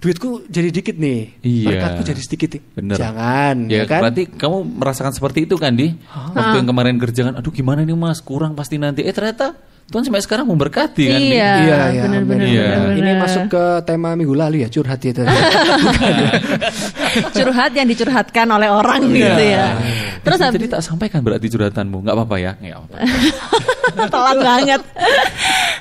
duitku 0.00 0.48
jadi 0.48 0.68
dikit 0.72 0.96
nih, 0.96 1.36
Iya. 1.40 1.66
berkatku 1.68 2.00
jadi 2.02 2.18
sedikit 2.18 2.48
nih. 2.50 2.60
Bener. 2.72 2.96
Jangan, 2.96 3.54
Ya, 3.68 3.76
ya, 3.76 3.82
kan? 3.84 4.00
berarti 4.00 4.22
kamu 4.26 4.56
merasakan 4.74 5.12
seperti 5.12 5.44
itu 5.44 5.54
kan 5.54 5.70
di 5.70 5.92
waktu 6.32 6.56
yang 6.56 6.66
kemarin 6.66 6.96
kerja 6.96 7.20
kan, 7.28 7.34
aduh 7.36 7.50
gimana 7.50 7.80
nih 7.80 7.92
mas 7.92 8.18
kurang 8.18 8.52
pasti 8.52 8.74
nanti. 8.74 9.02
Eh 9.02 9.12
ternyata 9.12 9.52
Tuhan 9.90 10.06
sampai 10.06 10.22
sekarang 10.22 10.46
memberkati 10.46 11.02
kan. 11.04 11.18
Di? 11.18 11.34
Iya, 11.34 11.50
Iya, 11.60 11.78
iya, 11.90 12.02
bener 12.06 12.22
bener 12.22 12.46
Iya. 12.46 12.62
bener, 12.62 12.80
bener. 12.80 12.96
Ini 12.96 13.10
masuk 13.18 13.42
ke 13.50 13.62
tema 13.84 14.14
minggu 14.14 14.32
lalu 14.32 14.62
ya 14.62 14.68
curhat 14.70 15.02
itu. 15.02 15.20
curhat 17.34 17.70
yang 17.74 17.84
dicurhatkan 17.84 18.46
oleh 18.48 18.70
orang 18.70 19.04
gitu 19.04 19.42
ya. 19.42 19.76
Terus 20.20 20.38
habis 20.38 20.56
jadi 20.56 20.66
tak 20.78 20.80
sampaikan 20.80 21.20
berarti 21.20 21.48
curhatanmu, 21.48 22.06
nggak 22.06 22.14
apa-apa 22.14 22.36
ya? 22.38 22.52
Nggak 22.56 22.76
apa-apa. 22.78 22.96
telat 24.14 24.38
banget. 24.38 24.80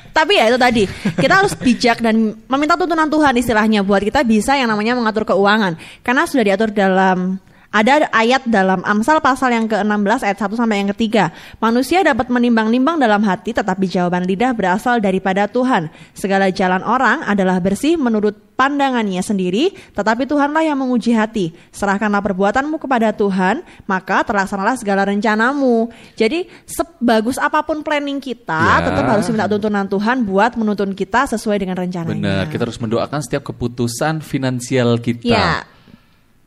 Tapi 0.10 0.38
ya 0.38 0.50
itu 0.50 0.60
tadi, 0.60 0.84
kita 1.16 1.34
harus 1.44 1.54
bijak 1.56 2.04
dan 2.04 2.36
meminta 2.48 2.76
tuntunan 2.76 3.08
Tuhan 3.08 3.34
istilahnya 3.40 3.82
buat 3.84 4.04
kita 4.04 4.24
bisa 4.26 4.56
yang 4.56 4.68
namanya 4.70 4.98
mengatur 4.98 5.24
keuangan. 5.24 5.76
Karena 6.04 6.24
sudah 6.28 6.44
diatur 6.44 6.70
dalam 6.72 7.40
ada 7.70 8.10
ayat 8.10 8.50
dalam 8.50 8.82
Amsal 8.82 9.22
pasal 9.22 9.54
yang 9.54 9.70
ke-16 9.70 10.26
ayat 10.26 10.38
1 10.42 10.58
sampai 10.58 10.82
yang 10.82 10.90
ketiga. 10.98 11.30
Manusia 11.62 12.02
dapat 12.02 12.26
menimbang-nimbang 12.34 12.98
dalam 12.98 13.22
hati 13.22 13.54
tetapi 13.54 13.86
jawaban 13.86 14.26
lidah 14.26 14.58
berasal 14.58 14.98
daripada 14.98 15.46
Tuhan. 15.46 15.94
Segala 16.18 16.50
jalan 16.50 16.82
orang 16.82 17.22
adalah 17.30 17.62
bersih 17.62 17.94
menurut 17.94 18.34
pandangannya 18.58 19.24
sendiri, 19.24 19.72
tetapi 19.96 20.28
Tuhanlah 20.28 20.68
yang 20.68 20.76
menguji 20.82 21.16
hati. 21.16 21.56
Serahkanlah 21.72 22.20
perbuatanmu 22.20 22.76
kepada 22.76 23.16
Tuhan, 23.16 23.64
maka 23.88 24.26
terlaksanalah 24.28 24.76
segala 24.76 25.08
rencanamu. 25.08 25.88
Jadi 26.20 26.44
sebagus 26.68 27.40
apa 27.40 27.64
pun 27.64 27.80
planning 27.86 28.20
kita, 28.20 28.84
Ya. 28.84 28.92
tetap 28.92 29.08
harus 29.08 29.32
minta 29.32 29.48
tuntunan 29.48 29.88
Tuhan 29.88 30.28
buat 30.28 30.60
menuntun 30.60 30.92
kita 30.92 31.32
sesuai 31.32 31.64
dengan 31.64 31.80
rencananya. 31.80 32.18
Benar, 32.20 32.44
kita 32.52 32.68
harus 32.68 32.82
mendoakan 32.84 33.20
setiap 33.24 33.48
keputusan 33.48 34.20
finansial 34.20 35.00
kita. 35.00 35.24
Ya. 35.24 35.64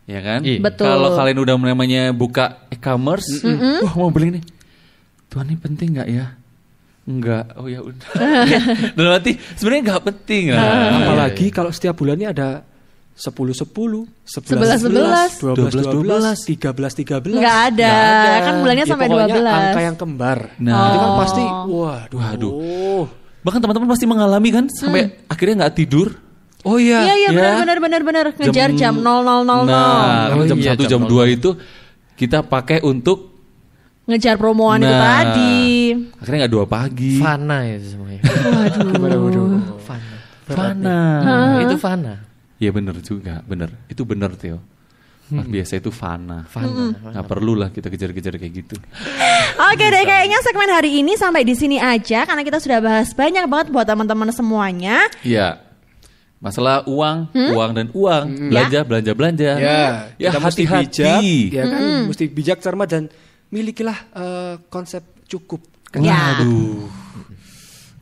Ya 0.02 0.20
kan? 0.20 0.40
Iya. 0.42 0.58
Betul. 0.58 0.86
Kalau 0.86 1.08
kalian 1.14 1.38
udah 1.38 1.54
namanya 1.56 2.02
buka 2.10 2.66
e-commerce, 2.68 3.42
wah 3.82 3.94
mau 3.94 4.10
beli 4.10 4.40
nih. 4.40 4.44
Tuhan 5.30 5.46
ini 5.46 5.56
penting 5.56 5.88
nggak 5.96 6.08
ya? 6.10 6.26
Enggak. 7.02 7.44
Oh 7.58 7.66
ya 7.66 7.82
udah. 7.82 8.08
Dan 8.94 9.04
berarti 9.08 9.34
sebenarnya 9.56 9.82
nggak 9.90 10.02
penting 10.04 10.44
lah. 10.54 10.62
Ah. 10.62 10.98
Apalagi 11.02 11.46
kalau 11.50 11.70
setiap 11.70 11.98
bulannya 11.98 12.30
ada 12.30 12.48
10 13.12 13.28
10, 13.52 13.66
11 13.66 14.08
11, 14.24 15.42
12 15.42 15.82
12, 15.92 16.46
13 16.46 17.32
13. 17.32 17.38
Nggak 17.38 17.58
ada. 17.74 17.94
Kan 18.40 18.54
bulannya 18.62 18.84
Ya, 18.84 18.90
sampai 18.90 19.06
pokoknya 19.06 19.36
12. 19.38 19.50
angka 19.52 19.80
yang 19.82 19.96
kembar. 19.98 20.38
Nah. 20.58 20.72
itu 20.88 20.98
kan 20.98 21.10
Oh. 21.10 21.18
pasti 21.18 21.42
waduh. 21.68 22.18
Waduh. 22.18 23.06
Bahkan 23.42 23.58
teman-teman 23.58 23.88
pasti 23.90 24.06
mengalami 24.06 24.48
kan 24.54 24.64
sampai 24.70 25.26
akhirnya 25.26 25.66
nggak 25.66 25.74
tidur. 25.74 26.08
Oh 26.62 26.78
iya. 26.78 27.02
Iya 27.02 27.14
iya 27.16 27.28
Ya. 27.28 27.34
benar 27.34 27.54
benar 27.58 27.78
benar 27.78 28.02
benar 28.02 28.24
ngejar 28.34 28.70
jam 28.72 28.94
0000. 28.96 29.66
Nah, 29.66 30.30
Oh 30.32 30.46
jam 30.46 30.58
iya, 30.58 30.72
1 30.74 30.86
jam 30.86 30.88
jam 30.88 31.02
2 31.04 31.34
itu 31.34 31.50
kita 32.14 32.42
pakai 32.42 32.80
untuk 32.82 33.30
Ngejar 34.02 34.34
promoan 34.34 34.82
itu 34.82 34.90
Nah. 34.90 35.02
tadi. 35.22 35.94
akhirnya 36.18 36.38
nggak 36.42 36.52
dua 36.52 36.66
pagi. 36.66 37.22
Fana 37.22 37.62
itu 37.70 37.94
semuanya. 37.94 38.20
Gimana 38.74 39.14
waduh. 39.14 39.46
Fana. 39.86 40.16
Fana. 40.42 40.98
Itu 41.62 41.76
fana. 41.78 42.14
Iya 42.58 42.74
bener 42.74 42.98
juga, 42.98 43.46
bener. 43.46 43.70
Itu 43.86 44.02
bener 44.02 44.34
Theo. 44.34 44.58
Nah, 45.30 45.46
biasa 45.46 45.78
itu 45.78 45.88
fana. 45.88 46.42
Fana. 46.44 46.98
Nggak 46.98 47.26
perlu 47.26 47.54
lah 47.54 47.70
kita 47.70 47.86
kejar-kejar 47.86 48.42
kayak 48.42 48.52
gitu. 48.52 48.74
Oke 49.70 49.86
deh, 49.86 50.02
kayaknya 50.02 50.42
segmen 50.42 50.66
hari 50.66 50.98
ini 50.98 51.14
sampai 51.14 51.46
di 51.46 51.54
sini 51.54 51.78
aja 51.78 52.26
karena 52.26 52.42
kita 52.42 52.58
sudah 52.58 52.82
bahas 52.82 53.14
banyak 53.14 53.46
banget 53.46 53.70
buat 53.70 53.86
teman-teman 53.86 54.34
semuanya. 54.34 55.06
Iya. 55.22 55.61
Masalah 56.42 56.82
uang, 56.90 57.30
uang 57.32 57.70
dan 57.70 57.86
uang, 57.94 58.50
belanja, 58.50 58.82
belanja, 58.82 59.12
belanja. 59.14 59.50
Ya, 59.56 60.10
ya 60.18 60.30
kita 60.34 60.38
mesti 60.42 60.62
bijak, 60.66 60.74
hati-hati. 60.90 61.34
ya 61.54 61.64
kan? 61.64 61.80
Mesti 62.10 62.24
bijak 62.26 62.58
cermat 62.58 62.88
dan 62.90 63.06
milikilah 63.48 63.98
eh, 64.10 64.54
konsep 64.66 65.06
cukup. 65.24 65.62
Ya. 65.94 66.42
Waduh. 66.42 66.90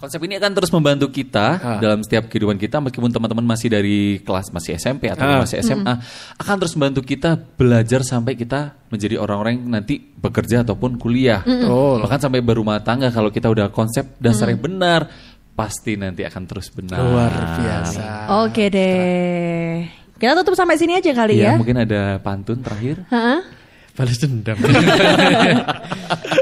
Konsep 0.00 0.16
ini 0.24 0.40
akan 0.40 0.56
terus 0.56 0.72
membantu 0.72 1.12
kita 1.12 1.60
Ah. 1.60 1.76
dalam 1.76 2.00
setiap 2.00 2.24
kehidupan 2.24 2.56
kita 2.56 2.80
meskipun 2.80 3.12
teman-teman 3.12 3.44
masih 3.44 3.68
dari 3.68 4.16
kelas 4.24 4.48
masih 4.48 4.80
SMP 4.80 5.12
atau 5.12 5.28
Ah. 5.28 5.44
masih 5.44 5.60
SMA 5.60 6.00
akan 6.40 6.54
terus 6.56 6.72
membantu 6.72 7.04
kita 7.04 7.36
belajar 7.36 8.00
sampai 8.00 8.32
kita 8.32 8.80
menjadi 8.88 9.20
orang-orang 9.20 9.60
yang 9.60 9.68
nanti 9.76 10.00
bekerja 10.00 10.64
ataupun 10.64 10.96
kuliah. 10.96 11.44
Betul. 11.44 12.00
Bahkan 12.00 12.16
sampai 12.16 12.40
berumah 12.40 12.80
tangga 12.80 13.12
kalau 13.12 13.28
kita 13.28 13.52
udah 13.52 13.68
konsep 13.68 14.16
dasar 14.16 14.48
yang 14.48 14.64
benar 14.64 15.12
pasti 15.60 15.92
nanti 16.00 16.24
akan 16.24 16.42
terus 16.48 16.72
benar. 16.72 17.04
Luar 17.04 17.32
biasa. 17.60 18.32
Oke 18.48 18.72
deh. 18.72 19.84
Kita 20.16 20.32
tutup 20.40 20.56
sampai 20.56 20.80
sini 20.80 20.96
aja 20.96 21.12
kali 21.12 21.36
Ya, 21.36 21.52
ya. 21.52 21.54
mungkin 21.60 21.76
ada 21.76 22.16
pantun 22.20 22.64
terakhir. 22.64 23.04
Hah? 23.12 23.44
Balas 23.92 24.16
dendam. 24.16 24.56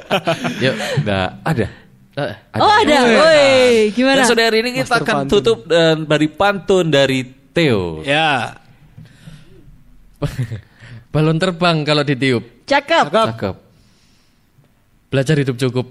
Yuk, 0.62 0.74
nggak 1.02 1.28
ada. 1.42 1.66
Eh, 2.18 2.34
Oh 2.58 2.70
ada. 2.70 2.96
Woi, 3.06 3.46
gimana? 3.94 4.22
Dan 4.22 4.26
sore 4.26 4.42
hari 4.46 4.58
ini 4.62 4.70
kita 4.78 4.86
Master 4.86 5.02
akan 5.02 5.14
pantun. 5.22 5.30
tutup 5.38 5.58
dan 5.66 5.94
dari 6.06 6.28
pantun 6.30 6.86
dari 6.90 7.20
Theo. 7.54 8.02
Ya. 8.02 8.58
balon 11.14 11.38
terbang 11.38 11.82
kalau 11.82 12.02
ditiup. 12.02 12.66
Cakep. 12.66 13.06
Cakep. 13.10 13.56
Belajar 15.08 15.34
hidup 15.38 15.56
cukup. 15.56 15.86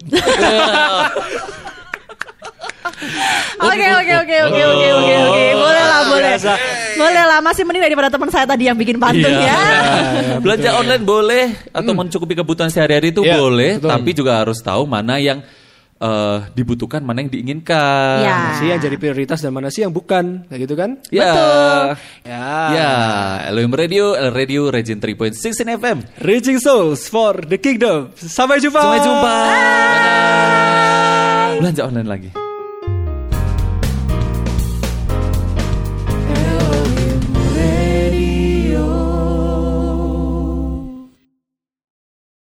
Oke 3.57 3.87
oke 3.93 4.13
oke 4.25 4.35
oke 4.49 4.61
oke 4.65 4.87
oke 4.89 5.15
oke. 5.21 5.45
Boleh 5.53 5.83
lah 5.85 6.01
boleh. 6.09 6.33
Boleh 6.97 7.23
lah 7.29 7.39
masih 7.45 7.61
mending 7.61 7.83
daripada 7.85 8.09
teman 8.09 8.29
saya 8.33 8.49
tadi 8.49 8.65
yang 8.65 8.77
bikin 8.77 8.97
pantun 8.97 9.29
Iya. 9.29 9.53
ya. 9.53 9.59
Belanja 10.43 10.69
online 10.73 11.05
boleh 11.05 11.45
atau 11.69 11.93
mencukupi 11.93 12.33
kebutuhan 12.33 12.73
sehari-hari 12.73 13.13
itu 13.13 13.21
Iya, 13.21 13.37
boleh, 13.37 13.71
betul. 13.77 13.89
tapi 13.93 14.09
juga 14.17 14.41
harus 14.41 14.57
tahu 14.65 14.89
mana 14.89 15.21
yang 15.21 15.45
eh, 15.97 16.37
dibutuhkan, 16.53 17.05
mana 17.05 17.21
yang 17.21 17.29
diinginkan. 17.29 18.17
Ya. 18.21 18.33
Mana 18.33 18.51
sih 18.57 18.67
yang 18.69 18.81
jadi 18.81 18.97
prioritas 18.97 19.41
dan 19.41 19.53
mana 19.53 19.69
sih 19.69 19.85
yang 19.85 19.93
bukan, 19.93 20.45
kayak 20.49 20.61
gitu 20.65 20.73
kan? 20.77 20.97
Ya. 21.13 21.33
Ya. 22.25 22.45
Ya, 22.73 22.91
LM 23.53 23.73
Radio, 23.73 24.13
L 24.17 24.33
Radio, 24.33 24.69
Region 24.73 24.97
3.6 24.97 25.37
in 25.61 25.69
FM. 25.77 25.97
Reaching 26.21 26.57
souls 26.57 27.05
for 27.09 27.37
the 27.45 27.57
kingdom. 27.57 28.09
Sampai 28.17 28.57
jumpa. 28.57 28.81
Sampai 28.81 29.01
jumpa. 29.05 29.35
Belanja 31.57 31.81
online 31.89 32.09
lagi. 32.09 32.29